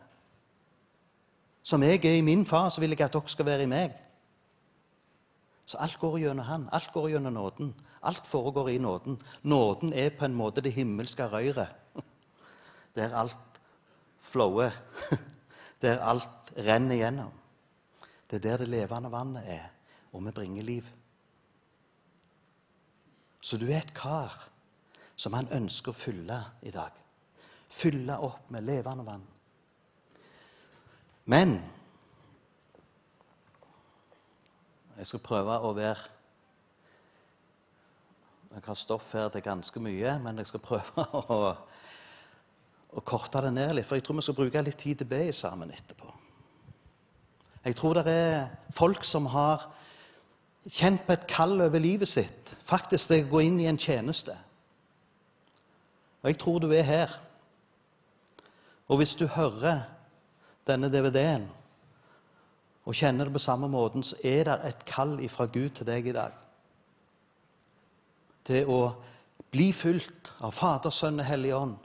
Som 1.62 1.82
jeg 1.82 2.04
er 2.04 2.18
i 2.18 2.20
min 2.20 2.46
far, 2.46 2.68
så 2.70 2.80
vil 2.80 2.90
jeg 2.90 3.00
at 3.00 3.12
dere 3.12 3.28
skal 3.28 3.46
være 3.46 3.62
i 3.62 3.66
meg. 3.66 4.07
Så 5.68 5.76
alt 5.76 5.98
går 6.00 6.16
gjennom 6.22 6.46
han. 6.48 6.68
Alt 6.72 6.92
går 6.92 7.10
gjennom 7.12 7.34
nåden. 7.36 7.74
Alt 8.02 8.26
foregår 8.26 8.70
i 8.70 8.78
nåden. 8.78 9.18
Nåden 9.42 9.92
er 9.92 10.14
på 10.16 10.24
en 10.24 10.34
måte 10.34 10.64
det 10.64 10.72
himmelske 10.72 11.26
røret. 11.28 11.68
Der 12.96 13.12
alt 13.14 13.60
flower. 14.20 14.70
Der 15.82 16.00
alt 16.00 16.54
renner 16.56 16.96
gjennom. 16.96 17.32
Det 18.30 18.36
er 18.36 18.40
der 18.40 18.56
det 18.56 18.68
levende 18.68 19.10
vannet 19.12 19.42
er, 19.46 19.68
og 20.12 20.24
vi 20.24 20.30
bringer 20.30 20.62
liv. 20.62 20.84
Så 23.40 23.56
du 23.56 23.66
er 23.66 23.78
et 23.78 23.94
kar 23.94 24.48
som 25.16 25.32
han 25.32 25.48
ønsker 25.52 25.92
å 25.92 25.96
fylle 25.96 26.38
i 26.62 26.70
dag. 26.70 26.92
Fylle 27.68 28.18
opp 28.18 28.50
med 28.50 28.64
levende 28.64 29.06
vann. 29.06 29.24
Men 31.24 31.60
Jeg 34.98 35.06
skal 35.06 35.22
prøve 35.22 35.58
å 35.62 35.72
være 35.76 36.14
Jeg 38.54 38.64
har 38.64 38.74
stoff 38.74 39.12
her 39.12 39.28
til 39.28 39.44
ganske 39.44 39.80
mye, 39.80 40.16
men 40.18 40.40
jeg 40.40 40.48
skal 40.50 40.60
prøve 40.64 41.04
å 41.38 41.52
å 42.96 43.04
korte 43.04 43.42
det 43.44 43.52
ned 43.52 43.74
litt, 43.76 43.86
for 43.86 43.98
jeg 43.98 44.06
tror 44.06 44.18
vi 44.18 44.24
skal 44.24 44.38
bruke 44.38 44.64
litt 44.64 44.80
tid 44.80 45.00
til 45.00 45.08
å 45.08 45.12
be 45.12 45.32
sammen 45.36 45.72
etterpå. 45.74 46.08
Jeg 47.66 47.76
tror 47.76 47.98
det 47.98 48.14
er 48.14 48.46
folk 48.72 49.04
som 49.04 49.26
har 49.34 49.66
kjent 50.64 51.04
på 51.04 51.12
et 51.12 51.26
kall 51.28 51.58
over 51.60 51.82
livet 51.82 52.08
sitt. 52.08 52.54
Faktisk 52.64 53.10
det 53.10 53.24
å 53.26 53.30
gå 53.34 53.42
inn 53.44 53.58
i 53.60 53.68
en 53.68 53.80
tjeneste. 53.80 54.36
Og 56.22 56.30
jeg 56.30 56.38
tror 56.40 56.62
du 56.62 56.70
er 56.72 56.86
her. 56.86 57.18
Og 58.88 59.02
hvis 59.02 59.14
du 59.20 59.26
hører 59.28 59.84
denne 60.68 60.88
DVD-en 60.92 61.48
og 62.88 62.94
kjenner 62.94 63.24
det 63.24 63.32
på 63.32 63.38
samme 63.38 63.68
måten, 63.68 64.02
så 64.02 64.16
er 64.24 64.44
det 64.48 64.54
et 64.64 64.84
kall 64.88 65.18
ifra 65.20 65.44
Gud 65.44 65.70
til 65.76 65.86
deg 65.86 66.06
i 66.08 66.12
dag. 66.16 66.32
Til 68.48 68.70
å 68.72 68.78
bli 69.52 69.66
fylt 69.76 70.32
av 70.40 70.56
Fader, 70.56 70.90
Sønn 70.90 71.20
og 71.20 71.28
Hellig 71.28 71.52
Ånd. 71.52 71.76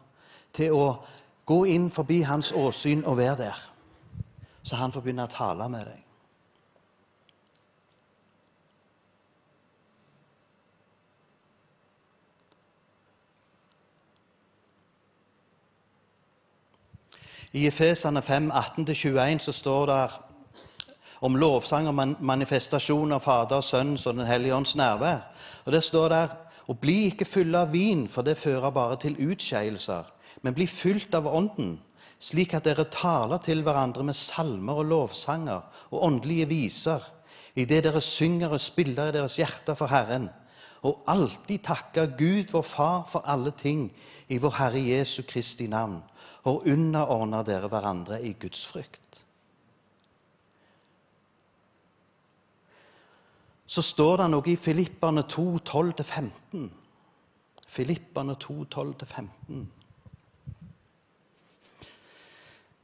Til 0.56 0.72
å 0.72 0.86
gå 1.44 1.60
inn 1.68 1.90
forbi 1.92 2.22
Hans 2.24 2.54
åsyn 2.56 3.04
og 3.04 3.20
være 3.20 3.36
der. 3.44 3.60
Så 4.64 4.80
han 4.80 4.96
får 4.96 5.04
begynne 5.04 5.28
å 5.28 5.36
tale 5.36 5.68
med 5.68 5.92
deg. 5.92 6.00
I 17.54 17.68
Efesene 17.68 18.22
5, 18.24 18.54
18-21 18.56 19.44
så 19.44 19.52
står 19.52 19.86
det 19.92 20.04
om 21.24 21.36
lovsang 21.40 21.88
og 21.88 21.96
man- 21.96 22.18
manifestasjon 22.20 23.12
av 23.16 23.22
Fader, 23.24 23.62
Sønns 23.62 24.06
og 24.08 24.16
Den 24.16 24.28
hellige 24.28 24.56
ånds 24.56 24.76
nærvær. 24.76 25.22
Og 25.66 25.72
Der 25.72 25.80
står 25.80 26.08
der 26.10 26.28
og 26.68 26.80
bli 26.80 27.06
ikke 27.06 27.26
fulle 27.26 27.58
av 27.58 27.72
vin, 27.72 28.08
for 28.08 28.22
det 28.22 28.38
fører 28.38 28.72
bare 28.72 28.98
til 28.98 29.16
utskeielser, 29.32 30.04
men 30.42 30.54
bli 30.54 30.68
fylt 30.68 31.16
av 31.16 31.28
Ånden, 31.28 31.80
slik 32.20 32.54
at 32.54 32.64
dere 32.64 32.86
taler 32.92 33.38
til 33.38 33.64
hverandre 33.64 34.04
med 34.04 34.14
salmer 34.14 34.74
og 34.74 34.86
lovsanger 34.86 35.62
og 35.92 36.04
åndelige 36.04 36.48
viser, 36.48 37.00
idet 37.56 37.84
dere 37.84 38.02
synger 38.02 38.56
og 38.56 38.62
spiller 38.62 39.08
i 39.08 39.12
deres 39.12 39.36
hjerter 39.36 39.76
for 39.76 39.88
Herren, 39.88 40.30
og 40.84 41.04
alltid 41.08 41.64
takker 41.64 42.18
Gud 42.18 42.52
vår 42.52 42.62
Far 42.62 43.06
for 43.08 43.24
alle 43.26 43.52
ting 43.52 43.92
i 44.30 44.38
vår 44.38 44.58
Herre 44.58 44.80
Jesu 44.88 45.22
Kristi 45.28 45.68
navn, 45.68 46.02
og 46.44 46.68
underordner 46.68 47.44
dere 47.44 47.68
hverandre 47.68 48.24
i 48.24 48.34
Guds 48.34 48.66
frykt. 48.68 49.03
Så 53.74 53.82
står 53.82 54.20
det 54.22 54.26
noe 54.30 54.50
i 54.52 54.60
Filipperne 54.60 55.24
2, 55.26 55.44
12-15. 55.66 56.66
Filipperne 57.68 58.36
2, 58.38 58.54
12-15. 58.76 59.64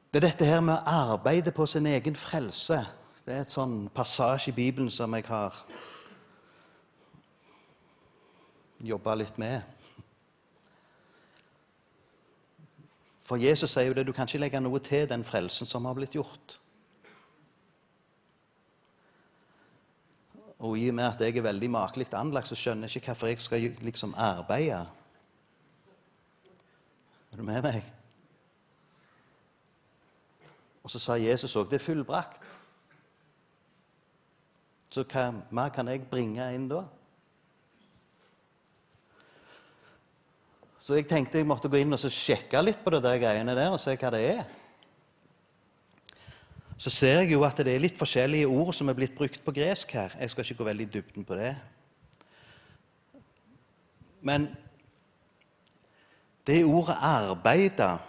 Det 0.10 0.18
er 0.18 0.26
dette 0.26 0.48
her 0.50 0.64
med 0.66 0.80
å 0.80 0.96
arbeide 1.14 1.54
på 1.54 1.68
sin 1.70 1.86
egen 1.86 2.18
frelse. 2.18 2.80
Det 3.22 3.36
er 3.36 3.44
et 3.46 3.54
sånn 3.54 3.84
passasje 3.94 4.50
i 4.50 4.56
Bibelen 4.58 4.90
som 4.90 5.14
jeg 5.14 5.28
har 5.30 5.60
jobba 8.82 9.14
litt 9.20 9.38
med. 9.38 9.62
For 13.30 13.38
Jesus 13.38 13.76
sier 13.76 13.92
jo 13.92 14.00
det, 14.00 14.08
du 14.10 14.16
kan 14.18 14.26
ikke 14.26 14.42
legge 14.42 14.64
noe 14.64 14.82
til 14.82 15.06
den 15.12 15.28
frelsen 15.28 15.70
som 15.70 15.86
har 15.86 15.94
blitt 16.00 16.18
gjort. 16.18 16.59
Og 20.60 20.76
i 20.78 20.90
og 20.92 20.96
med 20.96 21.06
at 21.08 21.22
jeg 21.24 21.38
er 21.38 21.46
veldig 21.46 21.70
makelig 21.72 22.10
anlagt, 22.14 22.50
så 22.50 22.56
skjønner 22.56 22.88
jeg 22.88 23.00
ikke 23.00 23.14
hvorfor 23.14 23.28
jeg 23.32 23.42
skal 23.42 23.70
liksom 23.82 24.14
arbeide. 24.18 24.82
Er 27.32 27.38
du 27.38 27.44
med 27.44 27.62
meg? 27.64 27.84
Og 30.84 30.92
så 30.92 31.00
sa 31.00 31.16
Jesus 31.22 31.56
òg 31.56 31.70
det 31.70 31.80
er 31.80 31.86
fullbrakt. 31.86 32.42
Så 34.90 35.06
hva 35.06 35.30
mer 35.54 35.70
kan 35.72 35.88
jeg 35.88 36.08
bringe 36.10 36.48
inn 36.56 36.68
da? 36.68 36.84
Så 40.80 40.98
jeg 40.98 41.06
tenkte 41.08 41.38
jeg 41.38 41.48
måtte 41.48 41.70
gå 41.70 41.78
inn 41.78 41.94
og 41.94 42.02
sjekke 42.02 42.64
litt 42.64 42.80
på 42.84 42.92
det 42.96 43.04
der 43.06 43.20
greiene 43.22 43.54
der 43.56 43.76
og 43.76 43.80
se 43.80 43.94
hva 43.94 44.10
det 44.16 44.24
er. 44.32 44.59
Så 46.80 46.90
ser 46.90 47.20
jeg 47.20 47.32
jo 47.34 47.44
at 47.44 47.58
det 47.60 47.74
er 47.74 47.82
litt 47.84 47.98
forskjellige 48.00 48.48
ord 48.48 48.72
som 48.74 48.88
er 48.88 48.96
blitt 48.96 49.16
brukt 49.16 49.42
på 49.44 49.52
gresk 49.52 49.92
her. 49.98 50.14
Jeg 50.16 50.30
skal 50.32 50.46
ikke 50.46 50.58
gå 50.62 50.68
veldig 50.70 50.86
i 50.86 50.92
dybden 50.94 51.26
på 51.28 51.36
det. 51.36 51.56
Men 54.22 54.56
det 56.48 56.66
ordet 56.66 56.96
'arbeide' 56.96 58.00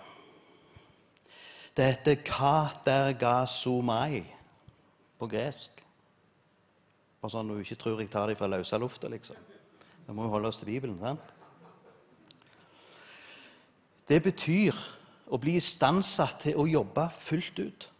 det 1.76 1.84
heter 1.84 2.14
'katergasomai' 2.14 4.24
på 5.18 5.26
gresk. 5.26 5.84
Bare 7.20 7.30
sånn 7.30 7.50
at 7.50 7.56
du 7.56 7.60
ikke 7.60 7.74
tror 7.74 8.00
jeg 8.00 8.10
tar 8.10 8.26
det 8.26 8.38
fra 8.38 8.46
løse 8.46 8.78
lufta, 8.78 9.08
liksom. 9.08 9.36
Vi 10.06 10.12
må 10.12 10.22
jo 10.22 10.28
holde 10.28 10.48
oss 10.48 10.58
til 10.58 10.66
Bibelen. 10.66 10.98
sant? 10.98 11.20
Det 14.08 14.22
betyr 14.22 14.74
å 15.26 15.38
bli 15.38 15.56
istandsatt 15.56 16.40
til 16.40 16.54
å 16.54 16.66
jobbe 16.66 17.10
fullt 17.10 17.58
ut 17.58 17.90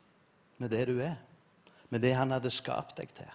med 0.60 0.72
det 0.72 0.86
du 0.90 0.98
er, 1.02 1.16
med 1.90 2.02
det 2.04 2.12
han 2.14 2.32
hadde 2.34 2.52
skapt 2.52 2.98
deg 3.00 3.12
til. 3.16 3.30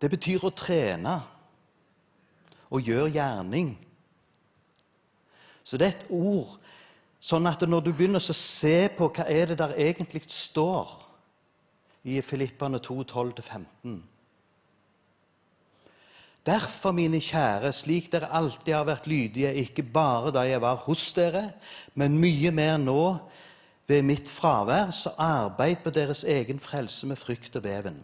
Det 0.00 0.10
betyr 0.12 0.44
å 0.44 0.52
trene 0.54 1.16
og 2.70 2.84
gjøre 2.84 3.12
gjerning. 3.16 3.74
Så 5.66 5.78
det 5.80 5.88
er 5.88 5.96
et 5.96 6.10
ord 6.14 6.56
sånn 7.22 7.48
at 7.48 7.64
når 7.66 7.86
du 7.86 7.92
begynner 7.92 8.22
å 8.22 8.36
se 8.36 8.76
på 8.94 9.08
hva 9.10 9.24
er 9.32 9.50
det 9.50 9.58
der 9.62 9.74
egentlig 9.82 10.26
står 10.30 10.92
i 12.06 12.20
Filippane 12.22 12.78
2, 12.82 13.00
12-15 13.02 13.96
Derfor, 16.46 16.92
mine 16.94 17.18
kjære, 17.18 17.72
slik 17.74 18.06
dere 18.12 18.28
alltid 18.30 18.70
har 18.70 18.84
vært 18.86 19.08
lydige, 19.10 19.50
ikke 19.64 19.82
bare 19.82 20.30
da 20.30 20.44
jeg 20.46 20.60
var 20.62 20.76
hos 20.84 21.08
dere, 21.16 21.48
men 21.98 22.20
mye 22.22 22.52
mer 22.54 22.76
nå 22.78 23.00
ved 23.86 24.02
mitt 24.02 24.28
fravær, 24.28 24.90
så 24.90 25.12
arbeid 25.18 25.82
på 25.84 25.90
deres 25.90 26.24
egen 26.24 26.60
frelse 26.60 27.06
med 27.06 27.16
frykt 27.16 27.56
og 27.56 27.62
beven. 27.62 28.02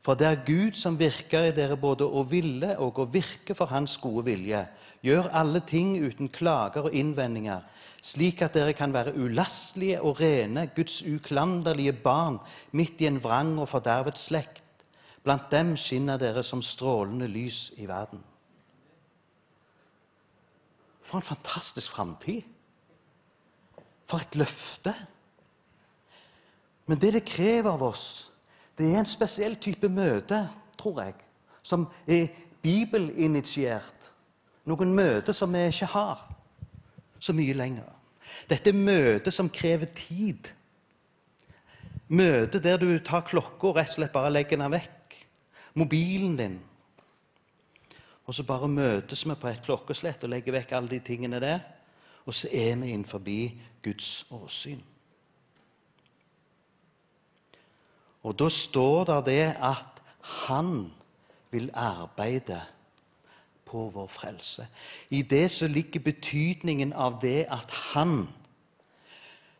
For 0.00 0.14
det 0.14 0.26
er 0.26 0.44
Gud 0.46 0.76
som 0.78 0.98
virker 0.98 1.48
i 1.48 1.52
dere 1.52 1.76
både 1.76 2.06
å 2.06 2.22
ville 2.24 2.70
og 2.80 3.00
å 3.02 3.08
virke 3.12 3.54
for 3.58 3.68
Hans 3.68 3.98
gode 4.00 4.24
vilje. 4.30 4.62
Gjør 5.04 5.28
alle 5.36 5.60
ting 5.60 5.96
uten 6.00 6.30
klager 6.32 6.88
og 6.88 6.94
innvendinger, 6.96 7.66
slik 8.02 8.40
at 8.42 8.54
dere 8.56 8.72
kan 8.72 8.94
være 8.94 9.12
ulastelige 9.18 10.00
og 10.00 10.22
rene, 10.22 10.68
Guds 10.74 11.02
uklanderlige 11.02 11.92
barn 11.92 12.38
midt 12.72 13.02
i 13.02 13.10
en 13.10 13.20
vrang 13.22 13.56
og 13.58 13.68
fordervet 13.68 14.18
slekt. 14.18 14.64
Blant 15.26 15.50
dem 15.52 15.76
skinner 15.76 16.16
dere 16.16 16.42
som 16.46 16.62
strålende 16.62 17.28
lys 17.28 17.72
i 17.76 17.86
verden. 17.90 18.22
For 21.02 21.18
en 21.18 21.26
fantastisk 21.26 21.92
framtid! 21.92 22.46
For 24.08 24.24
et 24.24 24.38
løfte! 24.40 24.94
Men 26.88 27.00
det 27.00 27.12
det 27.18 27.24
krever 27.28 27.70
av 27.70 27.82
oss, 27.84 28.30
det 28.78 28.86
er 28.88 29.02
en 29.02 29.08
spesiell 29.08 29.58
type 29.60 29.90
møte, 29.92 30.38
tror 30.80 31.02
jeg, 31.02 31.16
som 31.62 31.84
er 32.08 32.30
bibelinitiert. 32.64 34.08
Noen 34.68 34.94
møter 34.96 35.36
som 35.36 35.52
vi 35.52 35.66
ikke 35.68 35.90
har 35.92 36.22
så 37.20 37.34
mye 37.36 37.56
lenger. 37.56 37.88
Dette 38.48 38.72
er 38.72 38.78
møtet 38.78 39.34
som 39.34 39.50
krever 39.52 39.90
tid. 39.96 40.48
Møte 42.08 42.60
der 42.64 42.80
du 42.80 42.88
tar 43.04 43.26
klokka 43.28 43.68
og 43.68 43.76
rett 43.76 43.92
og 43.92 43.98
slett 43.98 44.14
bare 44.14 44.32
legger 44.32 44.60
den 44.60 44.72
vekk. 44.72 45.16
Mobilen 45.76 46.36
din. 46.38 46.58
Og 48.28 48.36
så 48.36 48.44
bare 48.44 48.68
møtes 48.68 49.24
vi 49.26 49.36
på 49.36 49.50
et 49.50 49.64
klokkeslett 49.64 50.24
og 50.24 50.32
legger 50.32 50.56
vekk 50.56 50.72
alle 50.76 50.92
de 50.94 51.00
tingene 51.04 51.40
der. 51.42 51.60
Og 52.28 52.34
så 52.34 52.48
er 52.52 52.76
vi 52.76 52.90
innenfor 52.92 53.22
Guds 53.82 54.26
åsyn. 54.30 54.80
Og 58.22 58.34
da 58.38 58.48
står 58.52 59.04
det 59.08 59.22
det 59.26 59.44
at 59.64 60.02
han 60.20 60.90
vil 61.50 61.70
arbeide 61.72 62.60
på 63.64 63.86
vår 63.94 64.06
frelse. 64.06 64.66
I 65.10 65.22
det 65.22 65.50
så 65.50 65.68
ligger 65.68 66.00
betydningen 66.00 66.92
av 66.92 67.16
det 67.22 67.46
at 67.48 67.70
han 67.70 68.28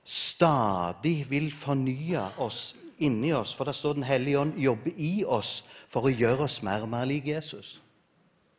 stadig 0.04 1.30
vil 1.30 1.48
fornye 1.52 2.26
oss 2.36 2.76
inni 2.98 3.32
oss. 3.32 3.54
For 3.54 3.64
der 3.64 3.72
står 3.72 3.92
Den 3.92 4.02
hellige 4.02 4.38
ånd 4.38 4.58
jobber 4.58 4.92
i 4.96 5.24
oss 5.24 5.64
for 5.88 6.04
å 6.04 6.12
gjøre 6.12 6.44
oss 6.44 6.62
mer 6.62 6.84
og 6.84 6.88
mer 6.88 7.04
lik 7.08 7.26
Jesus. 7.26 7.80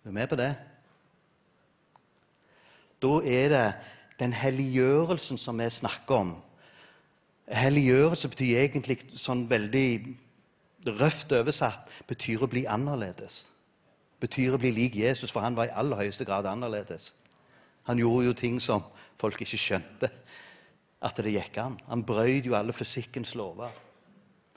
Er 0.04 0.10
du 0.10 0.14
med 0.14 0.28
på 0.30 0.36
det? 0.36 0.56
Da 3.02 3.22
er 3.24 3.50
det 3.50 3.74
den 4.20 4.34
helliggjørelsen 4.36 5.38
som 5.38 5.60
vi 5.60 5.70
snakker 5.72 6.16
om. 6.16 6.34
Helliggjørelse 7.50 8.30
betyr 8.30 8.64
egentlig 8.64 9.00
sånn 9.18 9.48
veldig 9.50 9.88
røft 11.00 11.32
oversatt 11.36 11.88
betyr 12.08 12.44
å 12.46 12.52
bli 12.52 12.66
annerledes. 12.70 13.48
Betyr 14.20 14.56
å 14.56 14.62
bli 14.62 14.72
lik 14.76 14.98
Jesus, 15.00 15.32
for 15.32 15.44
han 15.44 15.56
var 15.58 15.70
i 15.70 15.76
aller 15.80 16.04
høyeste 16.04 16.28
grad 16.28 16.48
annerledes. 16.50 17.14
Han 17.88 18.00
gjorde 18.00 18.30
jo 18.30 18.38
ting 18.38 18.60
som 18.62 18.84
folk 19.20 19.40
ikke 19.42 19.60
skjønte 19.60 20.12
at 21.02 21.22
det 21.24 21.34
gikk 21.34 21.58
an. 21.64 21.78
Han 21.88 22.04
brøyd 22.06 22.50
jo 22.50 22.58
alle 22.58 22.76
fysikkens 22.76 23.34
lover. 23.40 23.72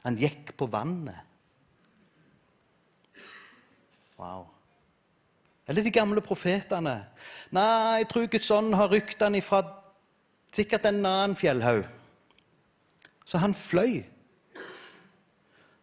Han 0.02 0.18
gikk 0.18 0.56
på 0.58 0.66
vannet. 0.66 1.30
Wow. 4.18 4.51
Eller 5.72 5.86
de 5.86 5.90
gamle 5.94 6.20
profetene. 6.20 6.98
Nei, 7.56 8.02
jeg 8.02 8.08
tror 8.10 8.26
Guds 8.28 8.50
ånd 8.52 8.74
har 8.76 8.90
rykt 8.92 9.22
han 9.24 9.38
ifra 9.38 9.62
sikkert 10.52 10.84
en 10.84 10.98
annen 11.00 11.32
fjellhaug. 11.32 11.86
Så 13.24 13.38
han 13.40 13.54
fløy. 13.56 14.02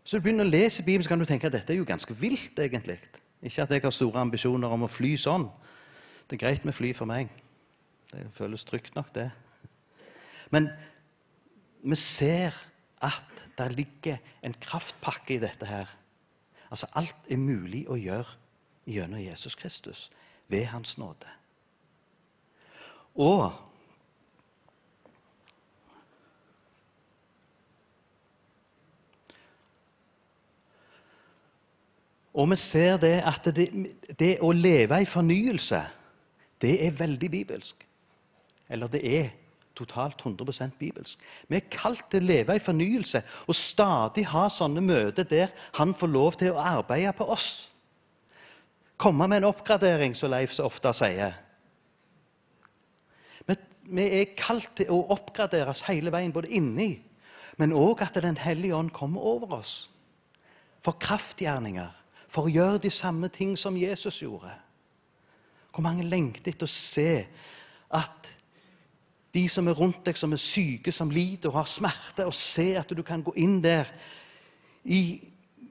Så 0.06 0.20
du 0.20 0.28
begynner 0.28 0.46
å 0.46 0.52
lese 0.52 0.84
Bibelen, 0.86 1.08
så 1.08 1.10
kan 1.10 1.24
du 1.24 1.26
tenke 1.26 1.50
at 1.50 1.56
dette 1.56 1.74
er 1.74 1.80
jo 1.80 1.88
ganske 1.90 2.14
vilt, 2.20 2.60
egentlig. 2.62 3.00
Ikke 3.42 3.64
at 3.64 3.74
jeg 3.74 3.82
har 3.82 3.96
store 3.96 4.22
ambisjoner 4.22 4.76
om 4.76 4.86
å 4.86 4.92
fly 4.92 5.16
sånn. 5.18 5.48
Det 6.30 6.38
er 6.38 6.44
greit 6.44 6.68
med 6.70 6.78
fly 6.78 6.92
for 6.94 7.10
meg. 7.10 7.32
Det 8.12 8.28
føles 8.38 8.66
trygt 8.70 8.94
nok, 8.94 9.10
det. 9.16 9.32
Men 10.54 10.70
vi 11.82 11.98
ser 11.98 12.54
at 13.02 13.42
det 13.58 13.72
ligger 13.74 14.22
en 14.46 14.54
kraftpakke 14.54 15.40
i 15.40 15.42
dette 15.42 15.66
her. 15.66 15.90
Altså, 16.70 16.92
alt 16.94 17.26
er 17.26 17.42
mulig 17.42 17.88
å 17.90 17.98
gjøre 17.98 18.38
gjennom 18.90 19.22
Jesus 19.22 19.56
Kristus 19.56 20.10
ved 20.48 20.66
Hans 20.66 20.98
nåde. 20.98 21.28
Og 23.16 23.52
Og 32.34 32.50
vi 32.50 32.56
ser 32.56 32.98
det 32.98 33.18
at 33.26 33.48
det, 33.56 33.66
det 34.20 34.38
å 34.40 34.52
leve 34.56 35.02
i 35.02 35.08
fornyelse, 35.10 35.82
det 36.62 36.76
er 36.86 36.96
veldig 36.96 37.30
bibelsk. 37.32 37.82
Eller 38.70 38.88
det 38.88 39.02
er 39.04 39.30
totalt 39.76 40.22
100% 40.22 40.78
bibelsk. 40.80 41.20
Vi 41.48 41.58
er 41.58 41.72
kalt 41.72 42.06
til 42.12 42.24
å 42.24 42.30
leve 42.30 42.56
i 42.56 42.64
fornyelse 42.64 43.24
og 43.48 43.58
stadig 43.58 44.28
ha 44.32 44.46
sånne 44.52 44.84
møter 44.84 45.28
der 45.28 45.52
han 45.80 45.96
får 45.96 46.14
lov 46.14 46.38
til 46.40 46.54
å 46.54 46.64
arbeide 46.64 47.16
på 47.18 47.28
oss. 47.34 47.70
Komme 49.00 49.30
med 49.32 49.38
en 49.40 49.48
oppgradering, 49.48 50.16
som 50.16 50.32
Leif 50.34 50.52
så 50.52 50.66
ofte 50.68 50.92
sier. 50.98 51.38
Vi, 53.90 54.04
er 54.04 54.36
kalt 54.38 54.76
til 54.78 54.92
å 54.94 55.00
oppgraderes 55.16 55.86
hele 55.88 56.12
veien, 56.14 56.34
både 56.36 56.52
inni, 56.54 56.92
men 57.58 57.74
òg 57.74 58.04
at 58.06 58.20
Den 58.22 58.38
hellige 58.38 58.76
ånd 58.76 58.92
kommer 58.94 59.22
over 59.22 59.56
oss. 59.60 59.90
For 60.84 61.00
kraftgjerninger 61.00 61.96
for 62.30 62.46
å 62.46 62.54
gjøre 62.54 62.84
de 62.84 62.92
samme 62.94 63.32
ting 63.34 63.56
som 63.58 63.78
Jesus 63.78 64.22
gjorde. 64.22 64.52
Hvor 65.74 65.82
mange 65.82 66.06
lengter 66.06 66.52
etter 66.52 66.68
å 66.68 66.72
se 66.72 67.26
at 67.90 68.30
de 69.34 69.44
som 69.50 69.68
er 69.68 69.78
rundt 69.78 70.04
deg, 70.06 70.18
som 70.18 70.34
er 70.34 70.42
syke, 70.42 70.92
som 70.92 71.12
lider 71.12 71.50
og 71.50 71.62
har 71.62 71.70
smerte, 71.70 72.26
og 72.26 72.34
se 72.34 72.74
at 72.78 72.90
du 72.90 73.02
kan 73.06 73.24
gå 73.26 73.34
inn 73.42 73.60
der 73.64 73.90
i 74.86 75.22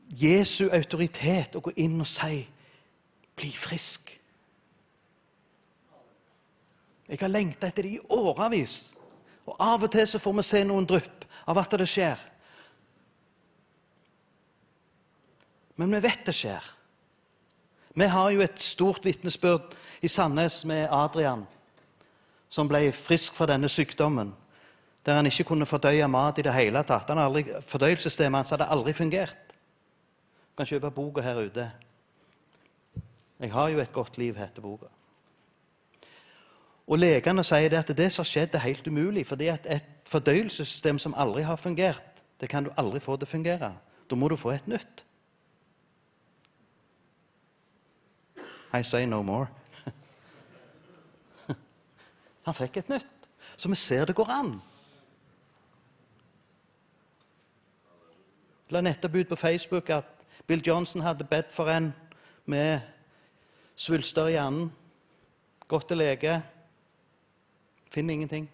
Jesu 0.08 0.68
autoritet 0.72 1.58
og 1.58 1.68
gå 1.68 1.76
inn 1.84 2.00
og 2.00 2.08
si 2.08 2.46
'Bli 3.38 3.50
frisk'. 3.54 4.18
Jeg 7.08 7.18
har 7.20 7.28
lengta 7.28 7.68
etter 7.70 7.86
det 7.86 7.96
i 7.96 8.06
årevis. 8.10 8.90
Og 9.46 9.56
av 9.60 9.82
og 9.86 9.92
til 9.92 10.06
så 10.06 10.18
får 10.20 10.34
vi 10.36 10.44
se 10.44 10.64
noen 10.64 10.86
drypp 10.86 11.24
av 11.48 11.58
at 11.62 11.78
det 11.80 11.86
skjer. 11.88 12.18
Men 15.78 15.94
vi 15.94 16.02
vet 16.04 16.26
det 16.26 16.34
skjer. 16.34 16.66
Vi 17.94 18.06
har 18.06 18.30
jo 18.30 18.42
et 18.44 18.60
stort 18.60 19.06
vitnesbyrd 19.06 19.72
i 20.02 20.08
Sandnes 20.08 20.64
med 20.68 20.88
Adrian, 20.92 21.46
som 22.50 22.68
ble 22.68 22.92
frisk 22.92 23.34
fra 23.38 23.48
denne 23.48 23.70
sykdommen, 23.72 24.34
der 25.06 25.18
han 25.18 25.26
ikke 25.26 25.48
kunne 25.48 25.66
fordøye 25.66 26.06
mat 26.10 26.38
i 26.38 26.44
det 26.44 26.54
hele 26.54 26.82
tatt. 26.86 27.08
Han 27.08 27.22
aldri, 27.22 27.46
fordøyelsessystemet 27.66 28.42
hans 28.42 28.52
hadde 28.54 28.68
aldri 28.68 28.92
fungert. 28.92 29.54
Du 30.50 30.60
kan 30.60 30.68
kjøpe 30.68 30.90
boka 30.90 31.24
her 31.24 31.40
ute. 31.46 31.70
'Jeg 33.40 33.52
har 33.52 33.68
jo 33.68 33.78
et 33.78 33.92
godt 33.92 34.18
liv', 34.18 34.36
heter 34.36 34.62
boka. 34.62 34.86
Og 36.86 36.98
Legene 36.98 37.44
sier 37.44 37.68
det 37.68 37.76
at 37.76 37.96
det 37.96 38.12
som 38.12 38.22
har 38.22 38.30
skjedd, 38.30 38.54
er 38.54 38.58
helt 38.58 38.86
umulig. 38.86 39.26
fordi 39.26 39.46
at 39.46 39.66
et 39.70 39.84
fordøyelsessystem 40.04 40.98
som 40.98 41.14
aldri 41.16 41.42
har 41.42 41.56
fungert, 41.56 42.22
det 42.40 42.48
kan 42.48 42.64
du 42.64 42.70
aldri 42.76 43.00
få 43.00 43.16
til 43.16 43.26
å 43.26 43.30
fungere. 43.30 43.74
Da 44.10 44.16
må 44.16 44.28
du 44.28 44.36
få 44.36 44.50
et 44.50 44.68
nytt. 44.68 45.04
I 48.74 48.82
say 48.82 49.06
no 49.06 49.22
more. 49.22 49.46
Han 52.44 52.54
fikk 52.54 52.76
et 52.76 52.88
nytt. 52.88 53.06
Så 53.56 53.68
vi 53.68 53.74
ser 53.74 54.04
det 54.04 54.16
går 54.16 54.30
an. 54.30 54.62
La 58.70 58.80
nettopp 58.80 59.14
ut 59.14 59.28
på 59.28 59.36
Facebook 59.36 59.90
at 59.90 60.04
Bill 60.46 60.62
Johnson 60.66 61.02
hadde 61.02 61.24
bedt 61.24 61.52
for 61.52 61.68
en 61.68 61.94
med 62.46 62.80
svulster 63.78 64.28
i 64.30 64.36
hjernen. 64.36 64.68
Gått 65.68 65.88
til 65.90 66.00
lege. 66.00 66.38
Finner 67.92 68.18
ingenting. 68.18 68.48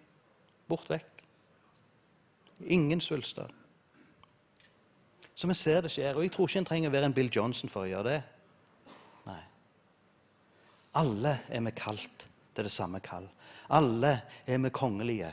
Bort 0.69 0.89
vekk. 0.91 1.25
Ingen 2.75 3.01
svulster. 3.03 3.51
Så 5.35 5.49
vi 5.51 5.57
ser 5.59 5.83
det 5.83 5.93
skjer. 5.95 6.15
Og 6.15 6.25
jeg 6.25 6.33
tror 6.35 6.49
ikke 6.49 6.63
en 6.63 6.69
trenger 6.69 6.93
å 6.93 6.95
være 6.95 7.11
en 7.11 7.17
Bill 7.17 7.31
Johnson 7.33 7.73
for 7.73 7.85
å 7.85 7.91
gjøre 7.91 8.13
det. 8.13 8.21
Nei. 9.27 9.41
Alle 11.01 11.39
er 11.49 11.65
vi 11.67 11.75
kalt 11.77 12.29
til 12.55 12.69
det 12.69 12.75
samme 12.75 13.01
kall. 13.05 13.27
Alle 13.75 14.15
er 14.47 14.63
vi 14.63 14.71
kongelige. 14.75 15.33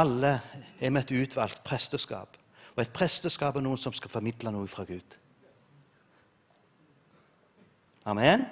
Alle 0.00 0.32
er 0.80 0.90
vi 0.90 1.02
et 1.02 1.14
utvalgt 1.20 1.62
presteskap. 1.66 2.38
Og 2.74 2.82
et 2.82 2.94
presteskap 2.94 3.56
er 3.56 3.62
noen 3.62 3.78
som 3.78 3.94
skal 3.94 4.10
formidle 4.10 4.50
noe 4.54 4.70
fra 4.70 4.86
Gud. 4.88 5.18
Amen. 8.10 8.44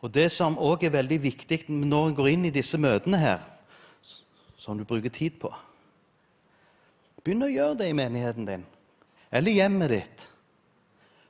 Og 0.00 0.14
Det 0.14 0.28
som 0.32 0.58
òg 0.58 0.84
er 0.86 0.94
veldig 0.94 1.18
viktig 1.22 1.64
når 1.68 2.08
en 2.08 2.14
går 2.14 2.28
inn 2.28 2.44
i 2.46 2.54
disse 2.54 2.78
møtene 2.78 3.18
her, 3.18 3.40
som 4.58 4.78
du 4.78 4.84
bruker 4.84 5.10
tid 5.10 5.38
på 5.40 5.50
Begynn 7.24 7.44
å 7.44 7.50
gjøre 7.50 7.74
det 7.80 7.88
i 7.90 7.96
menigheten 7.96 8.46
din 8.48 8.62
eller 9.28 9.52
hjemmet 9.52 9.90
ditt. 9.92 10.22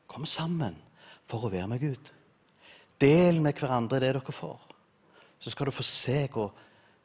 Kom 0.07 0.27
sammen 0.29 0.77
for 1.27 1.47
å 1.47 1.51
være 1.51 1.67
med 1.73 1.83
Gud. 1.83 2.11
Del 3.01 3.41
med 3.43 3.59
hverandre 3.59 3.99
det 3.99 4.13
dere 4.13 4.35
får. 4.35 4.61
Så 5.39 5.51
skal 5.51 5.67
du 5.67 5.75
få 5.75 5.83
se 5.87 6.21
hvor 6.31 6.53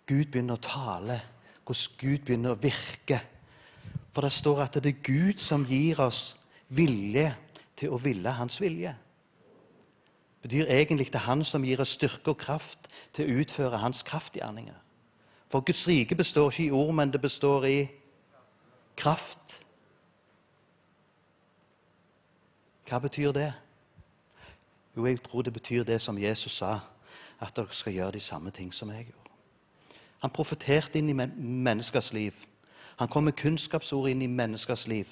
Gud 0.05 0.29
begynner 0.29 0.59
å 0.59 0.63
tale, 0.63 1.17
hvordan 1.65 1.97
Gud 1.97 2.25
begynner 2.27 2.53
å 2.53 2.61
virke. 2.61 3.19
For 4.13 4.25
det 4.25 4.33
står 4.35 4.61
at 4.67 4.77
det 4.77 4.93
er 4.93 5.05
Gud 5.05 5.41
som 5.41 5.65
gir 5.65 6.01
oss 6.05 6.35
vilje 6.69 7.31
til 7.77 7.93
å 7.93 8.01
ville 8.01 8.37
Hans 8.37 8.59
vilje. 8.61 8.93
Betyr 10.43 10.65
egentlig 10.67 11.13
det 11.13 11.23
Han 11.23 11.43
som 11.43 11.63
gir 11.63 11.79
oss 11.79 11.95
styrke 11.95 12.33
og 12.35 12.37
kraft 12.37 12.89
til 13.15 13.25
å 13.25 13.41
utføre 13.41 13.79
Hans 13.79 14.03
kraftgjerninger. 14.03 14.75
For 15.47 15.63
Guds 15.63 15.87
rike 15.87 16.15
består 16.15 16.51
ikke 16.51 16.63
i 16.65 16.71
ord, 16.71 16.93
men 16.93 17.13
det 17.13 17.21
består 17.21 17.65
i 17.65 17.87
kraft. 18.97 19.61
Hva 22.89 22.99
betyr 22.99 23.31
det? 23.31 23.53
Jo, 24.97 25.05
jeg 25.05 25.23
tror 25.23 25.41
det 25.41 25.53
betyr 25.53 25.83
det 25.83 26.01
som 26.01 26.17
Jesus 26.17 26.51
sa, 26.51 26.79
at 27.39 27.55
dere 27.55 27.71
skal 27.71 27.93
gjøre 27.93 28.11
de 28.11 28.19
samme 28.19 28.51
ting 28.51 28.73
som 28.73 28.91
jeg 28.91 29.05
gjorde. 29.05 29.31
Han 30.19 30.31
profeterte 30.31 30.99
inn 30.99 31.09
i 31.09 31.15
menneskers 31.15 32.13
liv. 32.13 32.33
Han 32.99 33.07
kom 33.07 33.23
med 33.23 33.39
kunnskapsord 33.39 34.09
inn 34.09 34.21
i 34.21 34.27
menneskers 34.27 34.87
liv. 34.87 35.07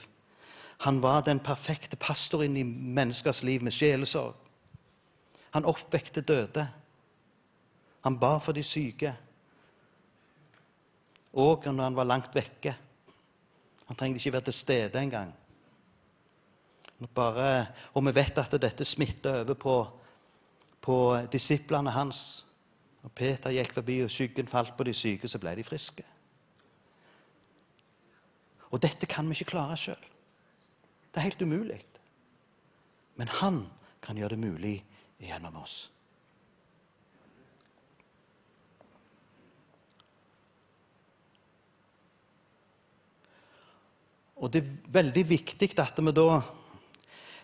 Han 0.77 1.01
var 1.01 1.21
den 1.21 1.39
perfekte 1.39 1.95
pastor 1.95 2.43
inn 2.43 2.57
i 2.57 2.63
menneskers 2.63 3.43
liv 3.43 3.63
med 3.63 3.71
sjelesorg. 3.71 4.35
Han 5.51 5.65
oppvekte 5.65 6.21
døde. 6.21 6.67
Han 8.01 8.17
ba 8.19 8.37
for 8.39 8.55
de 8.55 8.63
syke. 8.63 9.13
Og 11.33 11.65
når 11.65 11.83
han 11.83 11.95
var 11.95 12.07
langt 12.07 12.35
vekke. 12.35 12.75
Han 13.87 13.97
trengte 13.97 14.19
ikke 14.19 14.33
være 14.33 14.47
til 14.49 14.53
stede 14.53 15.01
engang. 15.01 15.33
Bare, 17.15 17.65
og 17.93 18.05
vi 18.05 18.13
vet 18.15 18.37
at 18.37 18.53
dette 18.61 18.85
smitter 18.85 19.41
over 19.41 19.53
på, 19.53 19.75
på 20.81 20.95
disiplene 21.31 21.91
hans. 21.91 22.45
Når 23.01 23.09
Peter 23.17 23.51
gikk 23.51 23.73
forbi 23.73 23.97
og 24.05 24.11
skyggen 24.13 24.47
falt 24.47 24.75
på 24.77 24.85
de 24.85 24.93
syke, 24.93 25.27
så 25.27 25.39
ble 25.41 25.55
de 25.57 25.65
friske. 25.65 26.05
Og 28.71 28.79
dette 28.81 29.09
kan 29.09 29.27
vi 29.27 29.35
ikke 29.35 29.51
klare 29.55 29.77
sjøl. 29.77 30.09
Det 31.11 31.19
er 31.19 31.27
helt 31.27 31.41
umulig. 31.41 31.81
Men 33.19 33.27
han 33.41 33.65
kan 34.01 34.17
gjøre 34.17 34.37
det 34.37 34.45
mulig 34.45 34.75
gjennom 35.21 35.61
oss. 35.61 35.91
Og 44.41 44.49
det 44.53 44.63
er 44.63 44.93
veldig 44.93 45.23
viktig 45.29 45.69
at 45.79 45.99
vi 46.01 46.11
da 46.17 46.41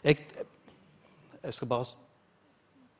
jeg, 0.03 0.17
jeg 1.43 1.53
skal 1.53 1.69
bare 1.69 1.85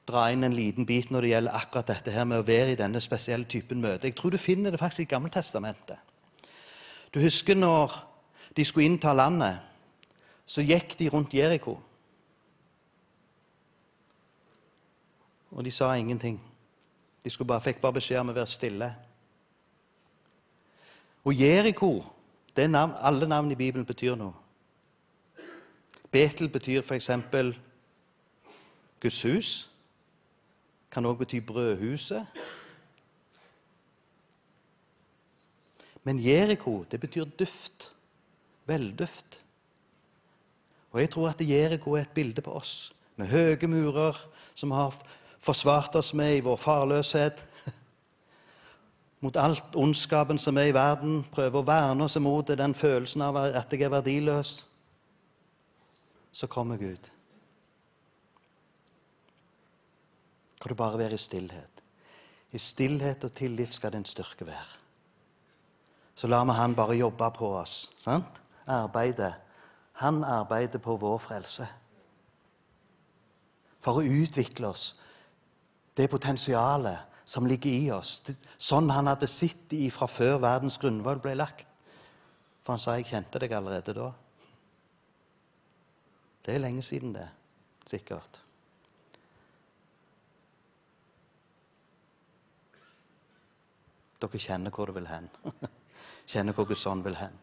dra 0.07 0.27
inn 0.31 0.45
en 0.45 0.55
liten 0.55 0.85
bit 0.87 1.09
når 1.11 1.25
det 1.25 1.31
gjelder 1.31 1.57
akkurat 1.57 1.89
dette 1.89 2.13
her 2.13 2.27
med 2.29 2.41
å 2.41 2.45
være 2.47 2.75
i 2.75 2.79
denne 2.79 3.01
spesielle 3.03 3.49
typen 3.49 3.81
møte. 3.81 4.07
Jeg 4.07 4.15
tror 4.15 4.31
du 4.31 4.39
finner 4.39 4.71
det 4.71 4.79
faktisk 4.79 5.07
i 5.07 5.11
Gammeltestamentet. 5.15 5.97
Du 7.13 7.19
husker 7.23 7.57
når 7.57 7.95
de 8.55 8.65
skulle 8.65 8.87
innta 8.87 9.13
landet, 9.13 9.59
så 10.45 10.63
gikk 10.63 10.95
de 10.99 11.09
rundt 11.11 11.33
Jeriko. 11.33 11.75
Og 15.57 15.65
de 15.65 15.71
sa 15.73 15.95
ingenting. 15.97 16.37
De 17.23 17.45
bare, 17.45 17.61
fikk 17.61 17.81
bare 17.81 17.97
beskjed 17.97 18.21
om 18.21 18.29
å 18.29 18.35
være 18.37 18.49
stille. 18.51 18.91
Og 21.25 21.33
Jeriko 21.33 21.89
det 22.57 22.69
navn, 22.69 22.93
Alle 23.01 23.27
navn 23.27 23.51
i 23.51 23.55
Bibelen 23.55 23.85
betyr 23.85 24.15
noe. 24.15 24.33
Betel 26.11 26.49
betyr 26.49 26.81
f.eks. 26.81 27.09
Guds 28.99 29.21
hus. 29.25 29.49
Kan 30.91 31.05
òg 31.05 31.19
bety 31.19 31.41
brødhuset. 31.45 32.25
Men 36.03 36.21
Jeriko, 36.23 36.85
det 36.91 36.99
betyr 36.99 37.25
duft. 37.39 37.91
Velduft. 38.65 39.41
Og 40.91 41.01
jeg 41.01 41.09
tror 41.09 41.29
at 41.29 41.41
Jeriko 41.41 41.93
er 41.93 42.05
et 42.07 42.15
bilde 42.15 42.41
på 42.41 42.51
oss, 42.57 42.93
med 43.17 43.27
høye 43.27 43.67
murer 43.67 44.17
som 44.55 44.71
har 44.71 44.95
forsvart 45.47 45.95
oss 45.95 46.13
med 46.13 46.37
i 46.37 46.43
vår 46.45 46.59
farløshet. 46.59 47.43
Mot 49.23 49.37
alt 49.39 49.75
ondskapen 49.75 50.39
som 50.39 50.57
er 50.57 50.69
i 50.69 50.75
verden, 50.75 51.23
prøver 51.33 51.61
å 51.61 51.67
verne 51.67 52.05
oss 52.05 52.19
imot 52.19 52.51
den 52.53 52.75
følelsen 52.77 53.23
av 53.25 53.39
at 53.47 53.71
jeg 53.73 53.87
er 53.87 53.93
verdiløs. 53.95 54.51
Så 56.31 56.49
kommer 56.51 56.77
Gud. 56.77 57.09
Kan 60.61 60.69
du 60.69 60.77
bare 60.77 60.99
være 60.99 61.17
i 61.17 61.21
stillhet? 61.21 61.81
I 62.53 62.61
stillhet 62.61 63.25
og 63.25 63.33
tillit 63.33 63.73
skal 63.73 63.95
din 63.95 64.05
styrke 64.05 64.45
være. 64.45 64.77
Så 66.17 66.27
lar 66.27 66.45
vi 66.45 66.51
Han 66.51 66.75
bare 66.75 66.97
jobbe 66.97 67.31
på 67.31 67.49
oss. 67.57 67.91
sant? 67.99 68.41
Arbeide. 68.67 69.33
Han 69.93 70.23
arbeider 70.23 70.79
på 70.79 70.95
vår 70.97 71.17
frelse. 71.17 71.67
For 73.81 73.99
å 73.99 74.05
utvikle 74.05 74.67
oss 74.67 74.95
det 75.97 76.09
potensialet 76.09 76.99
som 77.25 77.47
ligger 77.47 77.71
i 77.71 77.91
oss. 77.91 78.21
Det, 78.23 78.35
sånn 78.57 78.89
han 78.93 79.09
hadde 79.09 79.27
sett 79.27 79.73
i 79.75 79.89
fra 79.91 80.07
før 80.07 80.37
verdens 80.43 80.77
grunnvoll 80.79 81.19
ble 81.23 81.35
lagt. 81.35 81.67
For 82.63 82.73
han 82.73 82.79
sa 82.79 82.95
'jeg 82.95 83.05
kjente 83.05 83.39
deg 83.39 83.51
allerede 83.51 83.93
da'. 83.93 84.13
Det 86.45 86.55
er 86.55 86.59
lenge 86.59 86.81
siden, 86.81 87.13
det. 87.13 87.29
Sikkert. 87.85 88.41
Dere 94.21 94.39
kjenner 94.39 94.71
hvor 94.71 94.85
det 94.85 94.95
vil 94.95 95.07
hen. 95.07 95.29
kjenner 96.31 96.53
hvor 96.53 96.65
Guds 96.65 96.85
ånd 96.85 97.03
vil 97.03 97.15
hen. 97.15 97.35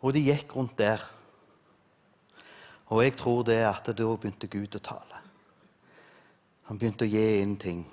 Og 0.00 0.14
de 0.14 0.22
gikk 0.24 0.56
rundt 0.56 0.78
der. 0.78 1.19
Og 2.90 3.04
jeg 3.04 3.14
tror 3.16 3.44
det 3.46 3.60
er 3.60 3.68
at 3.70 3.86
da 3.86 4.06
begynte 4.16 4.50
Gud 4.50 4.74
å 4.74 4.82
tale. 4.82 5.20
Han 6.66 6.78
begynte 6.78 7.06
å 7.06 7.10
gi 7.10 7.40
inn 7.40 7.56
ting. 7.58 7.84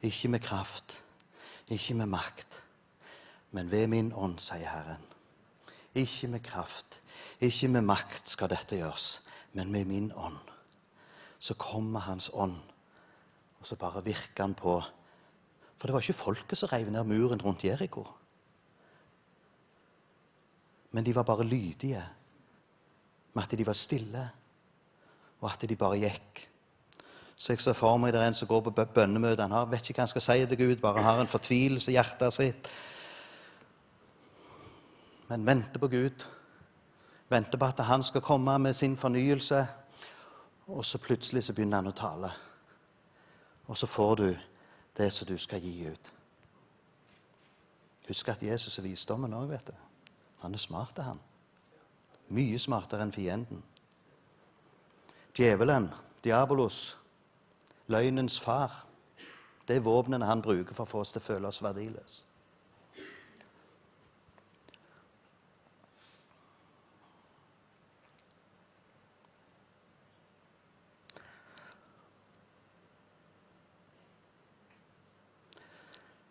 Ikke 0.00 0.30
med 0.32 0.40
kraft, 0.40 1.02
ikke 1.68 1.98
med 1.98 2.08
makt, 2.08 2.62
men 3.52 3.68
ved 3.68 3.90
min 3.92 4.12
ånd, 4.16 4.38
sier 4.40 4.68
Herren. 4.70 5.04
Ikke 5.94 6.30
med 6.32 6.44
kraft, 6.46 7.00
ikke 7.40 7.68
med 7.68 7.84
makt 7.84 8.32
skal 8.32 8.48
dette 8.52 8.78
gjøres, 8.78 9.18
men 9.52 9.72
med 9.72 9.88
min 9.90 10.08
ånd. 10.16 10.40
Så 11.40 11.56
kommer 11.60 12.06
Hans 12.06 12.30
ånd, 12.32 12.56
og 13.60 13.68
så 13.68 13.76
bare 13.76 14.04
virker 14.04 14.46
han 14.46 14.56
på. 14.56 14.78
For 15.76 15.88
det 15.88 15.96
var 15.96 16.04
ikke 16.04 16.16
folket 16.16 16.60
som 16.60 16.72
reiv 16.72 16.88
ned 16.92 17.04
muren 17.08 17.40
rundt 17.44 17.64
Jeriko. 17.64 18.06
Men 20.90 21.06
de 21.06 21.14
var 21.14 21.22
bare 21.22 21.44
lydige 21.44 22.04
med 23.34 23.42
at 23.42 23.58
de 23.58 23.66
var 23.66 23.72
stille, 23.78 24.30
og 25.40 25.52
at 25.52 25.68
de 25.68 25.76
bare 25.76 25.98
gikk. 25.98 26.46
Så 27.36 27.52
jeg 27.52 27.60
ser 27.60 27.72
for 27.72 27.96
meg 27.96 28.12
det 28.12 28.20
er 28.20 28.28
en 28.28 28.36
som 28.36 28.48
går 28.48 28.60
på 28.66 28.84
bønnemøte. 28.94 29.42
Han 29.42 29.54
har, 29.54 29.68
vet 29.70 29.86
ikke 29.88 30.00
hva 30.00 30.04
han 30.04 30.12
skal 30.12 30.24
si 30.24 30.46
til 30.46 30.58
Gud, 30.58 30.76
bare 30.82 31.02
har 31.02 31.20
en 31.20 31.30
fortvilelse 31.30 31.88
i 31.92 31.94
hjertet 31.96 32.36
sitt. 32.36 32.68
Men 35.30 35.46
venter 35.46 35.80
på 35.80 35.88
Gud. 35.88 36.26
Venter 37.30 37.58
på 37.58 37.64
at 37.64 37.80
han 37.86 38.02
skal 38.02 38.20
komme 38.20 38.58
med 38.58 38.74
sin 38.74 38.96
fornyelse. 38.96 39.62
Og 40.66 40.84
så 40.84 40.98
plutselig 40.98 41.44
så 41.44 41.54
begynner 41.56 41.80
han 41.80 41.92
å 41.92 41.96
tale. 41.96 42.30
Og 43.66 43.78
så 43.78 43.86
får 43.86 44.14
du 44.16 44.28
det 44.98 45.12
som 45.12 45.26
du 45.26 45.38
skal 45.38 45.62
gi 45.62 45.86
ut. 45.88 46.12
Husk 48.08 48.28
at 48.28 48.42
Jesus 48.42 48.78
er 48.78 48.84
visdommen 48.84 49.34
òg, 49.34 49.48
vet 49.48 49.70
du. 49.70 49.89
Han 50.40 50.54
er 50.54 50.58
smart, 50.58 50.98
han. 50.98 51.20
Mye 52.30 52.58
smartere 52.58 53.04
enn 53.04 53.12
fienden. 53.12 53.62
Djevelen, 55.36 55.90
diabolos, 56.24 56.96
løgnens 57.90 58.40
far, 58.40 58.84
det 59.68 59.76
er 59.76 59.86
våpnene 59.86 60.26
han 60.26 60.42
bruker 60.42 60.74
for 60.74 60.86
å 60.86 60.90
få 60.90 61.04
oss 61.04 61.12
til 61.14 61.22
å 61.22 61.26
føle 61.28 61.50
oss 61.50 61.62
verdiløse. 61.62 62.26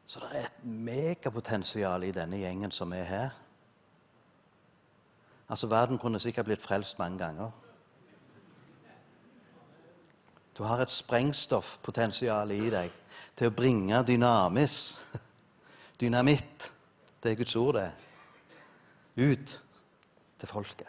Så 0.10 0.20
det 0.24 0.30
er 0.34 0.48
et 0.48 0.64
megapotensial 0.66 2.04
i 2.08 2.10
denne 2.12 2.40
gjengen 2.42 2.72
som 2.74 2.94
er 2.98 3.04
her. 3.06 3.36
Altså, 5.50 5.68
Verden 5.68 5.98
kunne 5.98 6.20
sikkert 6.20 6.46
blitt 6.46 6.62
frelst 6.62 7.00
mange 7.00 7.18
ganger. 7.18 7.52
Du 10.58 10.64
har 10.64 10.82
et 10.82 10.92
sprengstoffpotensial 10.92 12.52
i 12.52 12.70
deg 12.70 12.92
til 13.40 13.48
å 13.48 13.56
bringe 13.56 14.04
dynamis, 14.04 15.00
dynamitt, 16.02 16.72
det 17.24 17.32
er 17.32 17.40
Guds 17.40 17.56
ord, 17.56 17.80
det, 17.80 17.92
ut 19.18 19.54
til 20.40 20.48
folket. 20.48 20.88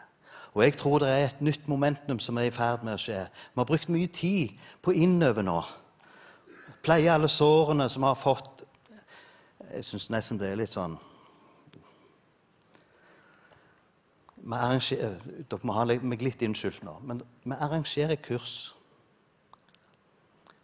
Og 0.55 0.65
jeg 0.65 0.75
tror 0.77 0.99
det 0.99 1.09
er 1.09 1.25
et 1.25 1.43
nytt 1.47 1.69
momentum 1.69 2.19
som 2.19 2.39
er 2.39 2.49
i 2.49 2.55
ferd 2.55 2.83
med 2.83 2.97
å 2.97 3.01
skje. 3.01 3.21
Vi 3.31 3.61
har 3.61 3.69
brukt 3.69 3.93
mye 3.95 4.11
tid 4.11 4.59
på 4.83 4.95
innover 4.99 5.47
nå. 5.47 5.61
Pleie 6.83 7.13
alle 7.13 7.29
sårene 7.31 7.87
som 7.91 8.09
har 8.09 8.19
fått 8.19 8.65
Jeg 9.71 9.85
syns 9.87 10.09
nesten 10.11 10.39
det 10.41 10.49
er 10.51 10.59
litt 10.59 10.73
sånn 10.73 10.97
vi 14.41 14.57
arrangerer, 14.57 15.19
Dere 15.49 15.67
må 15.69 15.77
ha 15.77 15.85
meg 15.87 16.23
litt 16.25 16.43
unnskyldt 16.43 16.85
nå, 16.87 16.97
men 17.05 17.23
vi 17.45 17.57
arrangerer 17.57 18.21
kurs 18.23 18.73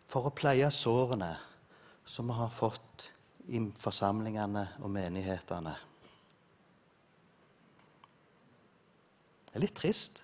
for 0.09 0.29
å 0.29 0.35
pleie 0.35 0.69
sårene 0.73 1.35
som 2.07 2.29
vi 2.31 2.37
har 2.39 2.53
fått 2.55 3.11
i 3.53 3.61
forsamlingene 3.79 4.63
og 4.83 4.91
menighetene. 4.95 5.75
Det 9.47 9.59
er 9.59 9.65
litt 9.65 9.77
trist. 9.79 10.23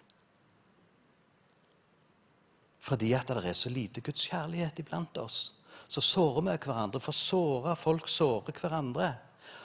Fordi 2.83 3.12
at 3.15 3.31
det 3.31 3.45
er 3.47 3.57
så 3.57 3.70
lite 3.70 4.03
Guds 4.05 4.27
kjærlighet 4.29 4.81
iblant 4.83 5.19
oss. 5.23 5.53
Så 5.89 6.03
sårer 6.03 6.43
vi 6.49 6.57
hverandre. 6.66 7.01
For 7.01 7.15
såra 7.15 7.77
folk 7.79 8.09
sårer 8.11 8.53
hverandre. 8.59 9.12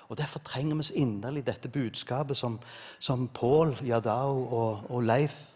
Og 0.09 0.17
Derfor 0.17 0.39
trenger 0.39 0.75
vi 0.75 0.83
så 0.83 0.93
inderlig 0.95 1.47
dette 1.47 1.69
budskapet 1.69 2.37
som, 2.37 2.59
som 2.99 3.27
Pål, 3.27 3.77
Jadao 3.85 4.45
og, 4.45 4.83
og 4.89 5.03
Leif, 5.03 5.49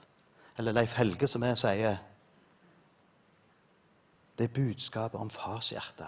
eller 0.57 0.71
Leif 0.71 0.93
Helge, 0.93 1.27
som 1.27 1.43
jeg 1.43 1.57
sier. 1.57 1.97
Det 4.37 4.43
er 4.49 4.53
budskapet 4.53 5.19
om 5.19 5.29
farshjertet. 5.29 6.07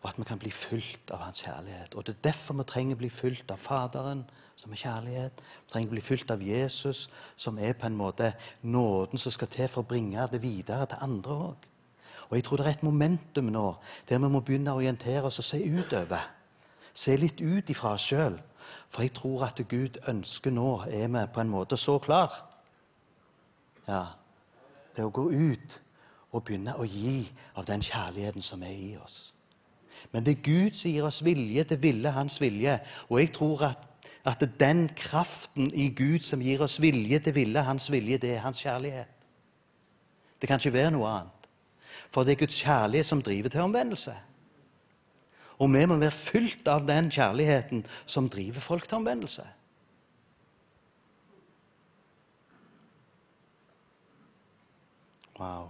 Og 0.00 0.08
at 0.08 0.18
vi 0.18 0.24
kan 0.24 0.38
bli 0.38 0.50
fylt 0.50 1.10
av 1.12 1.18
hans 1.26 1.42
kjærlighet. 1.44 1.94
Og 1.94 2.06
Det 2.06 2.14
er 2.14 2.28
derfor 2.30 2.54
vi 2.54 2.64
trenger 2.64 2.96
å 2.96 3.02
bli 3.02 3.10
fylt 3.12 3.50
av 3.50 3.60
Faderen, 3.60 4.24
som 4.56 4.72
er 4.72 4.80
kjærlighet. 4.80 5.42
Vi 5.66 5.72
trenger 5.72 5.90
å 5.90 5.96
bli 5.96 6.04
fylt 6.04 6.30
av 6.30 6.42
Jesus, 6.42 7.10
som 7.36 7.58
er 7.58 7.72
på 7.72 7.86
en 7.86 7.96
måte 7.96 8.32
nåden 8.62 9.18
som 9.18 9.32
skal 9.32 9.48
til 9.48 9.68
for 9.68 9.82
å 9.84 9.88
bringe 9.88 10.28
det 10.32 10.40
videre 10.42 10.86
til 10.86 11.04
andre 11.04 11.36
òg. 11.50 11.68
Og 12.30 12.36
jeg 12.36 12.44
tror 12.44 12.56
det 12.56 12.66
er 12.66 12.70
et 12.70 12.82
momentum 12.82 13.44
nå 13.50 13.74
der 14.08 14.18
vi 14.18 14.28
må 14.30 14.40
begynne 14.40 14.72
å 14.72 14.80
orientere 14.80 15.26
oss 15.26 15.40
og 15.42 15.44
se 15.44 15.58
utover. 15.58 16.39
Se 16.94 17.16
litt 17.16 17.40
ut 17.40 17.70
ifra 17.70 17.94
oss 17.96 18.06
sjøl. 18.10 18.38
For 18.90 19.02
jeg 19.02 19.14
tror 19.14 19.44
at 19.46 19.60
Gud 19.68 20.00
ønsker 20.08 20.50
nå 20.54 20.82
er 20.90 21.08
vi 21.08 21.26
på 21.34 21.40
en 21.40 21.52
måte 21.52 21.76
så 21.76 21.98
klar. 21.98 22.34
Ja, 23.88 24.04
Det 24.96 25.04
å 25.06 25.10
gå 25.14 25.30
ut 25.30 25.80
og 26.32 26.44
begynne 26.44 26.74
å 26.74 26.84
gi 26.84 27.30
av 27.54 27.66
den 27.66 27.82
kjærligheten 27.82 28.42
som 28.42 28.62
er 28.62 28.74
i 28.74 28.96
oss. 28.98 29.32
Men 30.12 30.24
det 30.24 30.36
er 30.36 30.42
Gud 30.42 30.74
som 30.74 30.90
gir 30.90 31.06
oss 31.06 31.20
vilje 31.24 31.64
til 31.64 31.82
ville 31.82 32.10
Hans 32.10 32.40
vilje. 32.40 32.80
Og 33.08 33.20
jeg 33.20 33.32
tror 33.36 33.62
at, 33.70 33.86
at 34.26 34.42
den 34.60 34.88
kraften 34.96 35.70
i 35.74 35.90
Gud 35.94 36.26
som 36.26 36.42
gir 36.42 36.62
oss 36.62 36.80
vilje 36.82 37.18
til 37.18 37.34
ville 37.34 37.62
Hans 37.62 37.90
vilje, 37.92 38.18
det 38.18 38.34
er 38.34 38.44
Hans 38.44 38.62
kjærlighet. 38.62 39.08
Det 40.40 40.48
kan 40.48 40.58
ikke 40.58 40.72
være 40.72 40.90
noe 40.90 41.08
annet. 41.08 41.48
For 42.10 42.24
det 42.24 42.34
er 42.34 42.42
Guds 42.42 42.58
kjærlighet 42.62 43.06
som 43.06 43.22
driver 43.22 43.48
til 43.48 43.60
omvendelse. 43.60 44.14
Og 45.60 45.68
vi 45.68 45.82
må 45.84 45.98
være 46.00 46.16
fylt 46.16 46.68
av 46.72 46.86
den 46.88 47.10
kjærligheten 47.12 47.84
som 48.08 48.30
driver 48.32 48.64
folk 48.64 48.88
til 48.88 48.96
omvendelse. 49.02 49.44
Wow. 55.40 55.68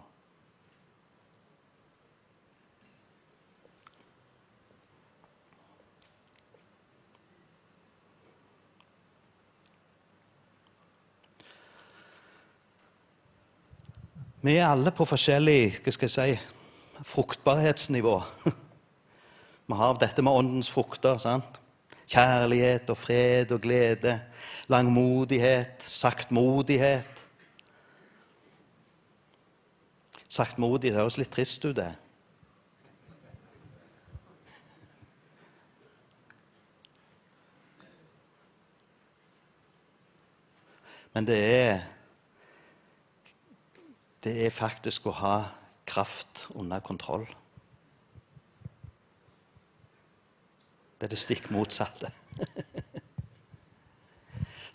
Vi 14.43 14.55
er 14.57 14.71
alle 14.71 14.91
på 14.97 15.05
forskjellig 15.05 15.83
hva 15.85 15.93
skal 15.93 16.09
jeg 16.09 16.39
si, 16.39 17.05
fruktbarhetsnivå. 17.11 18.19
Vi 19.71 19.77
har 19.79 19.95
dette 19.95 20.23
med 20.23 20.33
åndens 20.33 20.71
frukter. 20.71 21.19
sant? 21.19 21.61
Kjærlighet 22.11 22.91
og 22.91 22.97
fred 22.97 23.53
og 23.53 23.61
glede. 23.61 24.21
Langmodighet, 24.69 25.83
saktmodighet. 25.87 27.21
Saktmodighet 30.29 30.99
høres 30.99 31.19
litt 31.19 31.31
trist 31.31 31.65
ut, 31.65 31.77
det. 31.77 31.95
Men 41.15 41.27
det 41.27 41.39
er 41.55 41.81
Det 44.25 44.47
er 44.47 44.51
faktisk 44.51 45.07
å 45.07 45.15
ha 45.17 45.37
kraft 45.87 46.49
under 46.55 46.81
kontroll. 46.81 47.25
Det 51.01 51.09
er 51.09 51.15
det 51.15 51.19
stikk 51.19 51.49
motsatte. 51.51 52.11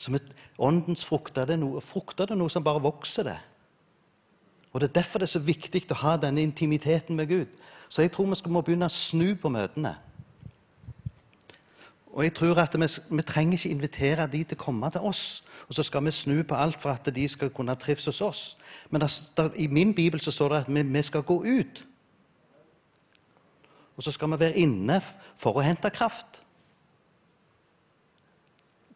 Som 0.02 0.18
et, 0.18 0.26
åndens 0.57 1.06
frukter 1.06 1.45
det 1.45 1.56
er 1.56 1.61
noe, 1.61 1.84
frukter 1.85 2.31
det 2.31 2.38
noe 2.39 2.49
som 2.49 2.65
bare 2.65 2.81
vokser. 2.81 3.30
det. 3.30 3.38
Og 4.73 4.81
Det 4.81 4.89
er 4.89 4.93
derfor 4.93 5.19
det 5.19 5.30
er 5.30 5.38
så 5.38 5.39
viktig 5.39 5.85
å 5.91 6.02
ha 6.02 6.18
denne 6.18 6.41
intimiteten 6.41 7.15
med 7.15 7.30
Gud. 7.30 7.53
Så 7.89 8.02
jeg 8.02 8.11
tror 8.11 8.26
vi 8.26 8.35
skal 8.35 8.52
må 8.52 8.65
begynne 8.65 8.89
å 8.89 8.91
snu 8.91 9.35
på 9.35 9.49
møtene. 9.49 9.95
Og 12.15 12.23
jeg 12.23 12.34
tror 12.34 12.60
at 12.60 12.76
vi, 12.80 12.88
vi 13.11 13.22
trenger 13.22 13.53
ikke 13.53 13.69
invitere 13.69 14.27
de 14.31 14.43
til 14.43 14.57
å 14.57 14.64
komme 14.64 14.89
til 14.91 15.03
oss, 15.03 15.43
og 15.68 15.76
så 15.76 15.84
skal 15.84 16.06
vi 16.06 16.14
snu 16.15 16.43
på 16.47 16.56
alt 16.56 16.80
for 16.81 16.95
at 16.95 17.10
de 17.15 17.27
skal 17.27 17.52
kunne 17.52 17.76
trives 17.76 18.07
hos 18.07 18.22
oss. 18.22 18.43
Men 18.89 19.02
der, 19.02 19.11
der, 19.38 19.49
i 19.56 19.68
min 19.68 19.93
bibel 19.93 20.19
så 20.19 20.31
står 20.31 20.49
det 20.49 20.61
at 20.64 20.73
vi, 20.73 20.81
vi 20.81 21.02
skal 21.02 21.27
gå 21.27 21.43
ut. 21.43 21.84
Og 23.95 24.03
så 24.03 24.11
skal 24.11 24.31
vi 24.31 24.39
være 24.39 24.59
inne 24.59 24.99
for 25.38 25.55
å 25.55 25.63
hente 25.63 25.91
kraft. 25.93 26.41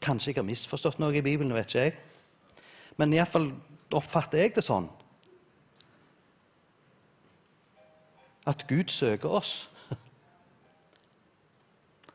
Kanskje 0.03 0.31
jeg 0.31 0.39
har 0.39 0.47
misforstått 0.47 0.99
noe 0.99 1.15
i 1.15 1.23
Bibelen, 1.23 1.53
vet 1.55 1.71
ikke 1.71 1.85
jeg. 1.87 1.97
Men 2.99 3.15
iallfall 3.15 3.51
oppfatter 3.95 4.43
jeg 4.43 4.55
det 4.55 4.63
sånn. 4.63 4.89
At 8.47 8.65
Gud 8.67 8.91
søker 8.91 9.31
oss 9.39 9.53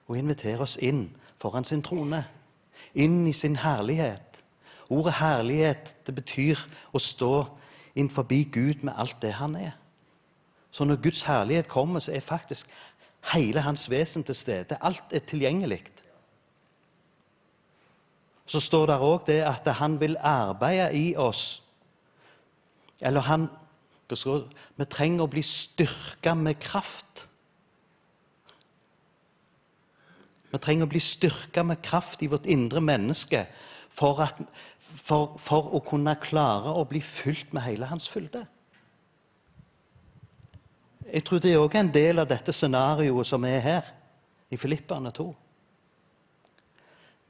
og 0.08 0.16
inviterer 0.18 0.64
oss 0.64 0.76
inn 0.80 1.06
foran 1.40 1.64
sin 1.68 1.84
trone. 1.84 2.24
Inn 2.94 3.24
i 3.28 3.32
sin 3.36 3.56
herlighet. 3.60 4.40
Ordet 4.92 5.18
herlighet 5.20 5.94
det 6.06 6.14
betyr 6.16 6.60
å 6.92 7.00
stå 7.00 7.32
inn 7.96 8.10
forbi 8.12 8.44
Gud 8.52 8.84
med 8.84 8.96
alt 8.96 9.20
det 9.22 9.36
han 9.38 9.56
er. 9.56 9.72
Så 10.74 10.84
når 10.84 10.96
Guds 11.02 11.22
herlighet 11.22 11.68
kommer, 11.68 12.00
så 12.00 12.12
er 12.12 12.20
faktisk 12.20 12.66
hele 13.32 13.60
hans 13.62 13.86
vesen 13.90 14.24
til 14.24 14.34
stede. 14.34 14.78
Alt 14.80 15.12
er 15.14 15.22
tilgjengelig. 15.22 15.84
Så 18.46 18.60
står 18.60 18.86
det 18.90 18.96
òg 18.98 19.28
det 19.28 19.36
at 19.46 19.68
han 19.78 20.00
vil 20.00 20.16
arbeide 20.18 20.90
i 20.98 21.14
oss. 21.16 21.62
Eller 23.00 23.20
han 23.20 23.48
Vi 24.76 24.84
trenger 24.84 25.24
å 25.24 25.30
bli 25.30 25.42
styrka 25.42 26.34
med 26.34 26.58
kraft. 26.60 27.24
Vi 30.52 30.58
trenger 30.58 30.86
å 30.86 30.92
bli 30.92 31.00
styrka 31.00 31.62
med 31.62 31.82
kraft 31.82 32.22
i 32.22 32.28
vårt 32.30 32.46
indre 32.46 32.80
menneske 32.80 33.46
for, 33.90 34.20
at, 34.20 34.42
for, 34.94 35.38
for 35.38 35.72
å 35.74 35.80
kunne 35.80 36.14
klare 36.20 36.74
å 36.74 36.84
bli 36.84 37.00
fylt 37.00 37.54
med 37.56 37.62
hele 37.62 37.88
hans 37.90 38.10
fylde. 38.10 38.44
Jeg 41.12 41.24
tror 41.24 41.40
det 41.42 41.56
òg 41.58 41.74
er 41.74 41.84
en 41.84 41.92
del 41.92 42.22
av 42.22 42.28
dette 42.28 42.52
scenarioet 42.52 43.28
som 43.28 43.44
er 43.44 43.60
her, 43.60 43.90
i 44.50 44.56
Filipperne 44.60 45.10
2. 45.14 45.26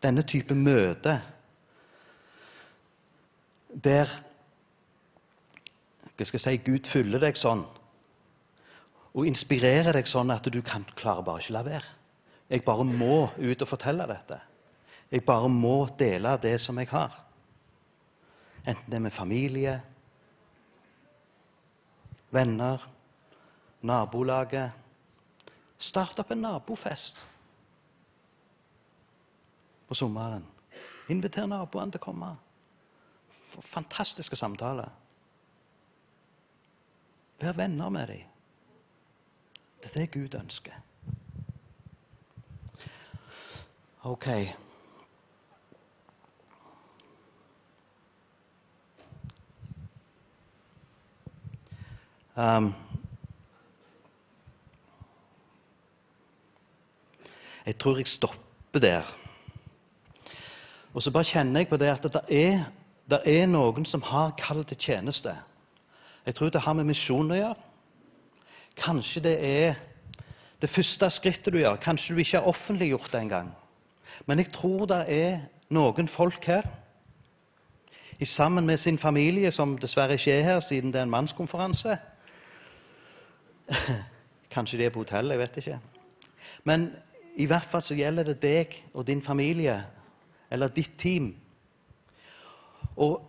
Denne 0.05 0.23
type 0.29 0.55
møte 0.55 1.15
der 3.75 4.11
hva 6.15 6.27
skal 6.29 6.39
jeg 6.39 6.45
si, 6.45 6.61
Gud 6.63 6.87
fyller 6.87 7.23
deg 7.23 7.39
sånn 7.39 7.65
og 9.15 9.27
inspirerer 9.27 9.97
deg 9.97 10.07
sånn 10.11 10.31
at 10.35 10.47
du 10.51 10.61
kan 10.63 10.85
klare 10.99 11.25
bare 11.27 11.43
ikke 11.43 11.55
la 11.57 11.63
være. 11.67 11.91
Jeg 12.51 12.65
bare 12.67 12.85
må 12.87 13.29
ut 13.39 13.63
og 13.63 13.71
fortelle 13.71 14.07
dette. 14.11 14.39
Jeg 15.11 15.25
bare 15.27 15.49
må 15.51 15.87
dele 15.99 16.37
det 16.43 16.57
som 16.63 16.79
jeg 16.79 16.91
har. 16.91 17.15
Enten 18.65 18.91
det 18.91 18.99
er 18.99 19.05
med 19.07 19.15
familie, 19.15 19.75
venner 22.35 22.83
nabolaget. 23.85 24.73
Start 25.79 26.19
opp 26.19 26.31
en 26.31 26.43
nabofest 26.43 27.27
på 29.89 29.95
sommeren. 29.95 30.47
Inviter 31.13 31.47
naboene 31.47 31.93
til 31.93 32.01
å 32.01 32.05
komme. 32.05 32.31
Fantastiske 33.61 34.37
samtaler. 34.37 34.89
Vær 37.41 37.57
venner 37.59 37.93
med 37.93 38.09
dem. 38.09 38.31
Det 39.83 39.91
er 39.91 39.99
det 40.01 40.11
Gud 40.15 40.35
ønsker. 40.39 40.81
Ok. 44.05 44.29
Um, 52.37 52.73
Jeg 57.67 57.79
tror 57.79 57.97
jeg 57.97 58.07
stopper 58.09 58.81
der. 58.81 59.17
Og 60.95 61.03
så 61.03 61.11
bare 61.11 61.25
kjenner 61.25 61.61
jeg 61.61 61.69
på 61.69 61.77
det 61.77 61.91
at 61.91 62.03
det 62.03 62.23
er, 62.29 62.65
det 63.11 63.21
er 63.27 63.47
noen 63.47 63.87
som 63.89 64.03
har 64.03 64.37
kall 64.39 64.65
til 64.65 64.77
tjeneste. 64.77 65.33
Jeg 66.27 66.35
tror 66.35 66.49
det 66.51 66.61
har 66.61 66.77
med 66.77 66.85
misjon 66.89 67.33
å 67.33 67.39
gjøre. 67.39 67.67
Kanskje 68.77 69.23
det 69.25 69.35
er 69.41 69.75
det 70.61 70.71
første 70.71 71.11
skrittet 71.11 71.53
du 71.53 71.59
gjør. 71.59 71.77
Kanskje 71.77 72.15
du 72.15 72.21
ikke 72.21 72.39
har 72.39 72.49
offentliggjort 72.49 73.13
det 73.13 73.21
engang. 73.21 73.51
Men 74.27 74.39
jeg 74.39 74.53
tror 74.53 74.87
det 74.87 75.05
er 75.09 75.39
noen 75.75 76.09
folk 76.09 76.45
her, 76.47 76.69
i 78.21 78.25
sammen 78.25 78.67
med 78.67 78.79
sin 78.79 78.99
familie, 78.99 79.51
som 79.51 79.79
dessverre 79.79 80.15
ikke 80.15 80.33
er 80.33 80.43
her 80.43 80.61
siden 80.61 80.93
det 80.93 81.01
er 81.01 81.03
en 81.03 81.11
mannskonferanse 81.11 81.97
Kanskje 84.55 84.79
de 84.79 84.85
er 84.87 84.93
på 84.95 85.03
hotell, 85.03 85.31
jeg 85.31 85.39
vet 85.39 85.57
ikke. 85.57 85.79
Men 86.65 86.93
i 87.35 87.47
hvert 87.51 87.67
fall 87.67 87.83
så 87.83 87.97
gjelder 87.99 88.31
det 88.31 88.41
deg 88.43 88.77
og 88.95 89.07
din 89.07 89.23
familie, 89.23 89.81
eller 90.51 90.71
ditt 90.71 90.95
team. 90.99 91.33
Og 92.95 93.23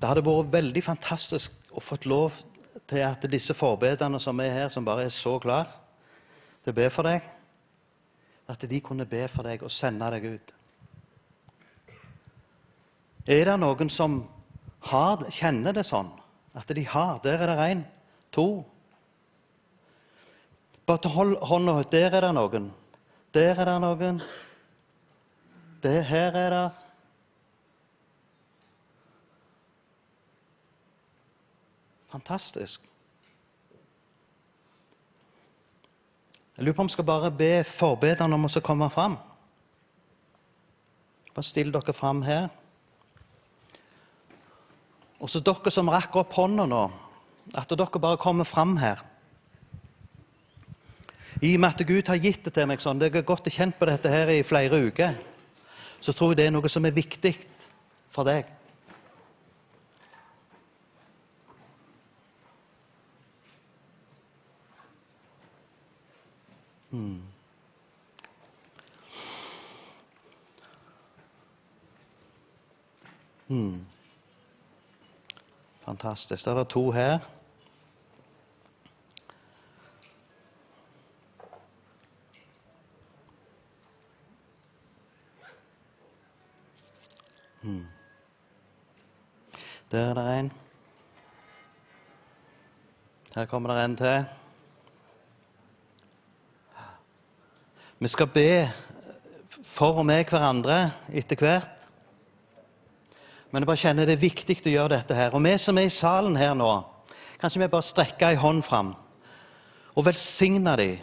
det 0.00 0.08
hadde 0.08 0.24
vært 0.24 0.54
veldig 0.54 0.82
fantastisk 0.84 1.52
å 1.76 1.82
fått 1.84 2.06
lov 2.08 2.38
til 2.88 3.04
at 3.04 3.26
disse 3.30 3.54
forbederne 3.54 4.20
som 4.20 4.40
er 4.40 4.54
her, 4.54 4.72
som 4.72 4.84
bare 4.84 5.04
er 5.04 5.12
så 5.12 5.36
klar 5.42 5.68
til 6.64 6.72
å 6.72 6.78
be 6.78 6.88
for 6.92 7.08
deg, 7.08 7.26
at 8.50 8.64
de 8.66 8.80
kunne 8.82 9.06
be 9.06 9.26
for 9.28 9.46
deg 9.46 9.62
og 9.62 9.72
sende 9.72 10.08
deg 10.16 10.26
ut. 10.32 10.54
Er 13.28 13.44
det 13.46 13.58
noen 13.60 13.92
som 13.92 14.22
har, 14.88 15.26
kjenner 15.30 15.76
det 15.76 15.84
sånn? 15.86 16.08
At 16.56 16.72
de 16.74 16.82
har 16.82 17.20
Der 17.22 17.38
er 17.38 17.46
det 17.46 17.70
én. 17.70 17.84
To. 18.32 18.64
Bare 20.86 21.08
hold 21.08 21.36
hånda 21.42 21.80
ut. 21.80 21.92
Der 21.92 22.10
er 22.10 22.20
det 22.20 22.34
noen. 22.34 22.70
Der 23.34 23.54
er 23.54 23.64
det 23.64 23.80
noen. 23.80 24.22
Det 25.82 26.04
her 26.04 26.34
er 26.34 26.50
det. 26.50 26.70
Fantastisk. 32.10 32.80
Jeg 36.56 36.64
lurer 36.64 36.74
på 36.74 36.82
om 36.82 36.88
vi 36.90 36.92
skal 36.92 37.06
bare 37.06 37.30
be 37.30 37.52
forbederne 37.64 38.34
om 38.34 38.48
å 38.48 38.60
komme 38.60 38.90
fram. 38.90 39.14
Bare 41.30 41.46
still 41.46 41.70
dere 41.72 41.94
fram 41.94 42.24
her. 42.26 42.48
Og 45.20 45.30
så 45.30 45.40
dere 45.40 45.70
som 45.70 45.88
rakk 45.88 46.18
opp 46.18 46.34
hånda 46.34 46.66
nå, 46.66 46.82
at 47.54 47.70
dere 47.70 48.02
bare 48.02 48.18
kommer 48.18 48.44
fram 48.44 48.74
her. 48.82 49.06
I 51.42 51.54
og 51.54 51.60
med 51.60 51.68
at 51.68 51.86
Gud 51.86 52.08
har 52.08 52.20
gitt 52.20 52.44
det 52.44 52.52
til 52.52 52.66
meg 52.68 52.82
sånn, 52.84 53.00
jeg 53.00 53.14
har 53.14 53.24
og 53.24 53.52
kjent 53.54 53.78
på 53.78 53.86
dette 53.88 54.10
her 54.12 54.28
i 54.28 54.42
flere 54.44 54.76
uker, 54.76 55.14
så 56.00 56.12
tror 56.12 56.34
jeg 56.34 56.42
det 56.42 56.48
er 56.50 56.52
noe 56.52 56.68
som 56.68 56.84
er 56.84 56.92
viktig 56.92 57.32
for 58.12 58.28
deg. 58.28 58.44
Hmm. 66.90 67.22
Hmm. 73.48 73.86
Fantastisk. 75.86 76.44
Da 76.44 76.50
er 76.52 76.58
det 76.60 76.68
to 76.68 76.90
her. 76.90 77.39
Der 90.00 90.10
er 90.10 90.14
det 90.14 90.38
en. 90.38 90.52
Her 93.34 93.44
kommer 93.44 93.74
det 93.74 93.84
en 93.84 93.96
til. 93.96 94.24
Vi 97.98 98.08
skal 98.08 98.26
be 98.26 98.70
for 99.62 99.98
og 100.00 100.06
med 100.06 100.24
hverandre 100.24 100.90
etter 101.12 101.36
hvert. 101.36 101.84
Men 103.50 103.60
jeg 103.60 103.66
bare 103.66 103.82
kjenner 103.82 104.08
det 104.08 104.14
er 104.16 104.22
viktig 104.22 104.56
å 104.62 104.72
gjøre 104.72 104.94
dette 104.94 105.18
her. 105.18 105.36
Og 105.36 105.44
vi 105.44 105.52
som 105.60 105.76
er 105.76 105.90
i 105.90 105.92
salen 105.92 106.38
her 106.40 106.56
nå, 106.56 106.70
kanskje 107.42 107.60
vi 107.60 107.68
bare 107.68 107.88
strekker 107.90 108.30
ei 108.30 108.40
hånd 108.40 108.64
fram 108.64 108.94
og 109.92 110.06
velsigner 110.06 110.80
dem. 110.80 110.96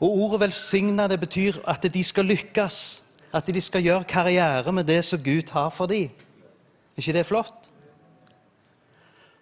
Og 0.00 0.08
ordet 0.08 0.40
'velsigne' 0.40 1.08
det 1.08 1.20
betyr 1.20 1.60
at 1.68 1.82
de 1.82 2.04
skal 2.04 2.24
lykkes. 2.24 3.02
At 3.34 3.46
de 3.46 3.60
skal 3.60 3.82
gjøre 3.82 4.04
karriere 4.04 4.72
med 4.72 4.84
det 4.84 5.04
som 5.04 5.22
Gud 5.22 5.50
har 5.50 5.70
for 5.70 5.86
dem. 5.86 6.08
Er 6.96 6.98
ikke 6.98 7.12
det 7.12 7.26
flott? 7.26 7.73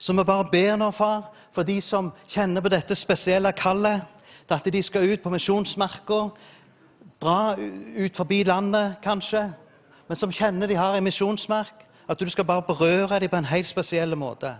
Så 0.03 0.13
vi 0.13 0.25
bare 0.25 0.49
ber 0.53 0.77
nå, 0.77 0.91
far, 0.91 1.31
for 1.53 1.63
de 1.63 1.77
som 1.81 2.09
kjenner 2.29 2.61
på 2.61 2.71
dette 2.73 2.95
spesielle 2.99 3.53
kallet, 3.55 4.03
at 4.51 4.67
de 4.73 4.83
skal 4.83 5.13
ut 5.13 5.23
på 5.23 5.31
misjonsmarka, 5.31 6.17
dra 7.23 7.55
ut 7.97 8.17
forbi 8.17 8.43
landet 8.43 8.97
kanskje, 9.03 9.45
men 10.09 10.19
som 10.19 10.33
kjenner 10.35 10.67
de 10.67 10.75
har 10.75 10.99
en 10.99 11.07
misjonsmark, 11.07 11.87
at 12.09 12.21
du 12.21 12.27
skal 12.31 12.45
bare 12.45 12.67
berøre 12.67 13.21
dem 13.21 13.31
på 13.31 13.37
en 13.37 13.45
helt 13.45 13.69
spesiell 13.69 14.17
måte. 14.19 14.57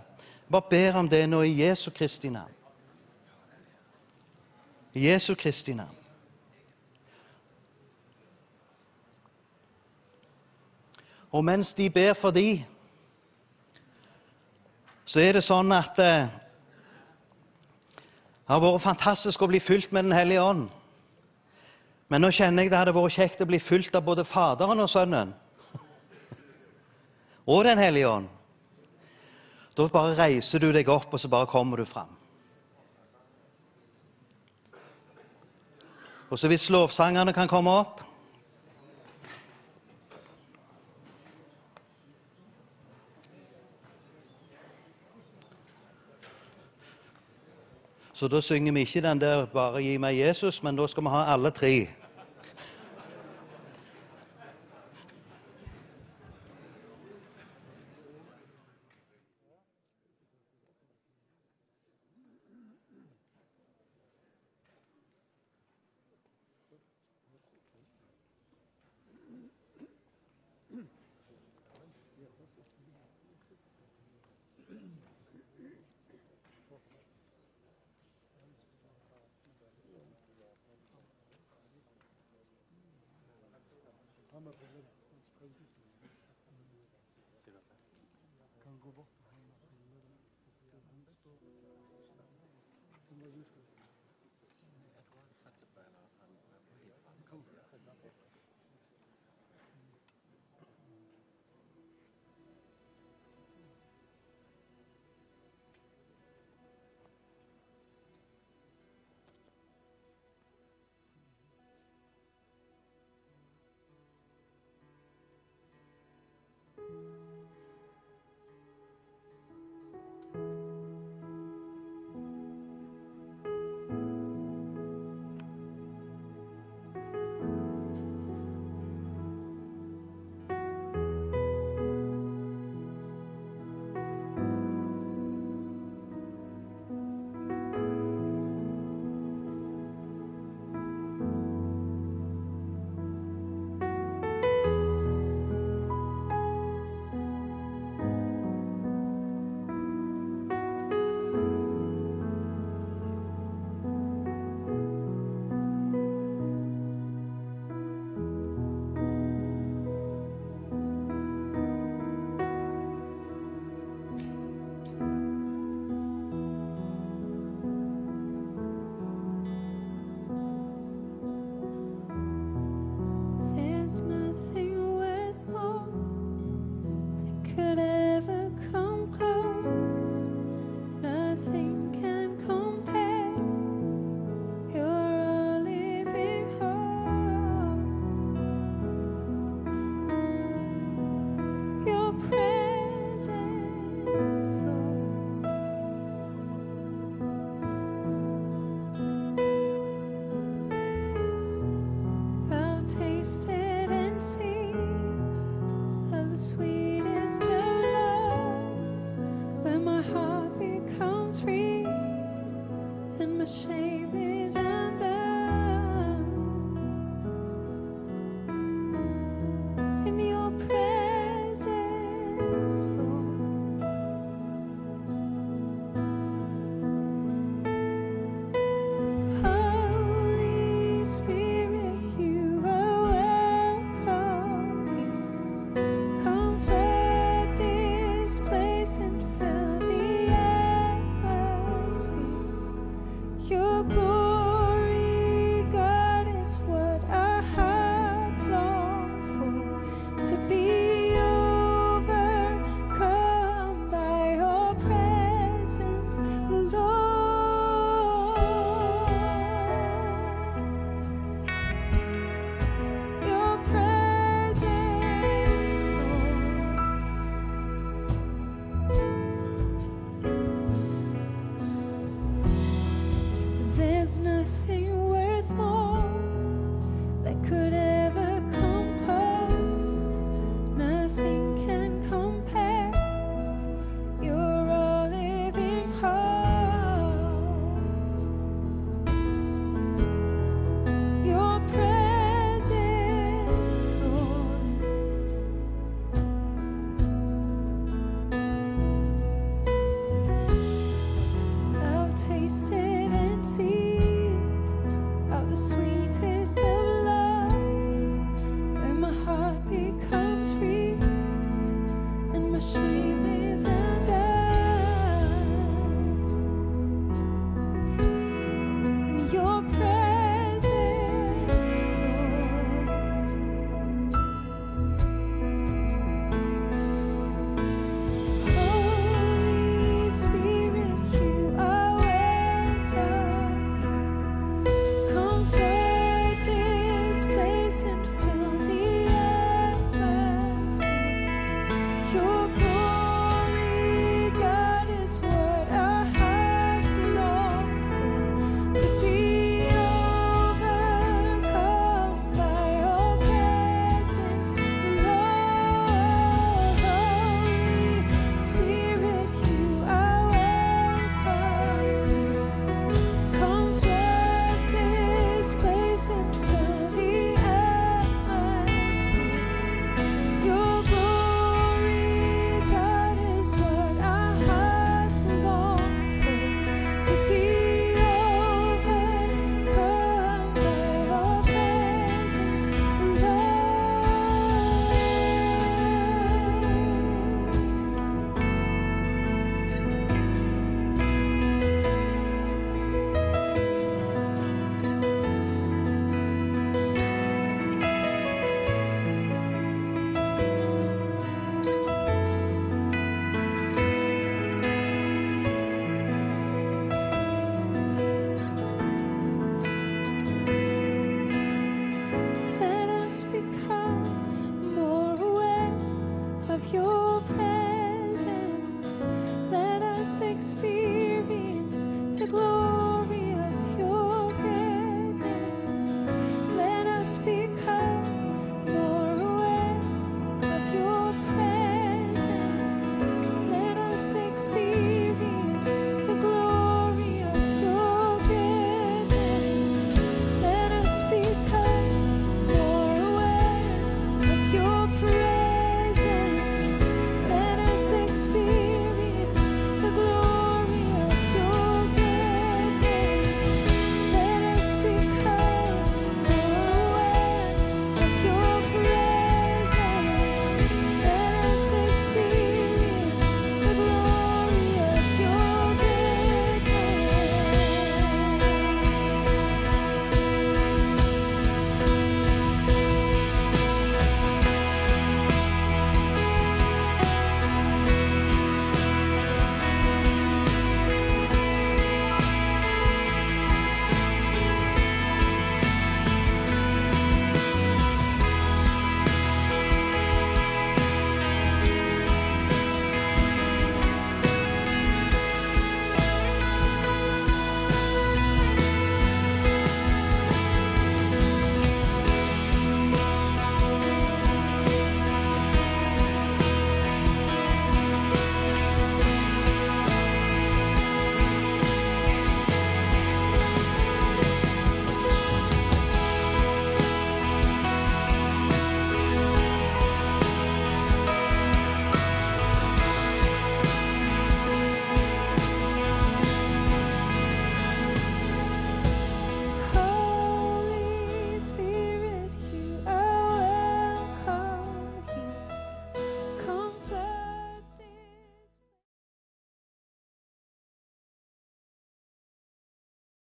Bare 0.51 0.69
ber 0.69 0.95
om 0.95 1.09
det 1.09 1.25
nå 1.29 1.41
i 1.41 1.59
Jesu 1.59 1.91
Kristi 1.91 2.29
navn. 2.29 2.55
I 4.93 5.09
Jesu 5.11 5.35
Kristi 5.35 5.73
navn. 5.73 5.97
Og 11.31 11.45
mens 11.45 11.73
de 11.73 11.89
ber 11.89 12.13
for 12.13 12.31
de, 12.31 12.63
så 15.13 15.21
er 15.21 15.35
det 15.37 15.43
sånn 15.45 15.69
at 15.75 15.99
eh, 16.01 16.29
det 17.93 18.49
har 18.49 18.61
vært 18.63 18.81
fantastisk 18.81 19.43
å 19.45 19.47
bli 19.51 19.59
fylt 19.61 19.91
med 19.93 20.07
Den 20.07 20.15
hellige 20.17 20.41
ånd. 20.41 20.63
Men 22.09 22.25
nå 22.25 22.31
kjenner 22.33 22.65
jeg 22.65 22.71
det 22.71 22.79
hadde 22.79 22.95
vært 22.95 23.13
kjekt 23.13 23.43
å 23.45 23.47
bli 23.51 23.59
fylt 23.61 23.93
av 23.93 24.07
både 24.07 24.25
Faderen 24.25 24.81
og 24.81 24.89
Sønnen. 24.89 25.35
Og 27.45 27.61
Den 27.67 27.77
hellige 27.77 28.09
ånd. 28.09 28.31
Da 29.77 29.85
bare 29.93 30.17
reiser 30.17 30.61
du 30.63 30.71
deg 30.73 30.89
opp, 30.89 31.13
og 31.13 31.21
så 31.21 31.29
bare 31.29 31.49
kommer 31.51 31.77
du 31.77 31.85
fram. 31.85 32.09
Og 36.33 36.41
så 36.41 36.49
hvis 36.49 36.71
lovsangerne 36.73 37.37
kan 37.37 37.49
komme 37.51 37.77
opp 37.83 38.01
Så 48.23 48.27
da 48.27 48.39
synger 48.41 48.71
vi 48.73 48.79
ikke 48.79 49.01
den 49.01 49.21
der 49.21 49.45
'Bare 49.45 49.81
gi 49.81 49.97
meg 49.97 50.15
Jesus', 50.15 50.63
men 50.63 50.75
da 50.75 50.87
skal 50.87 51.03
vi 51.03 51.09
ha 51.09 51.33
alle 51.33 51.49
tre. 51.51 51.87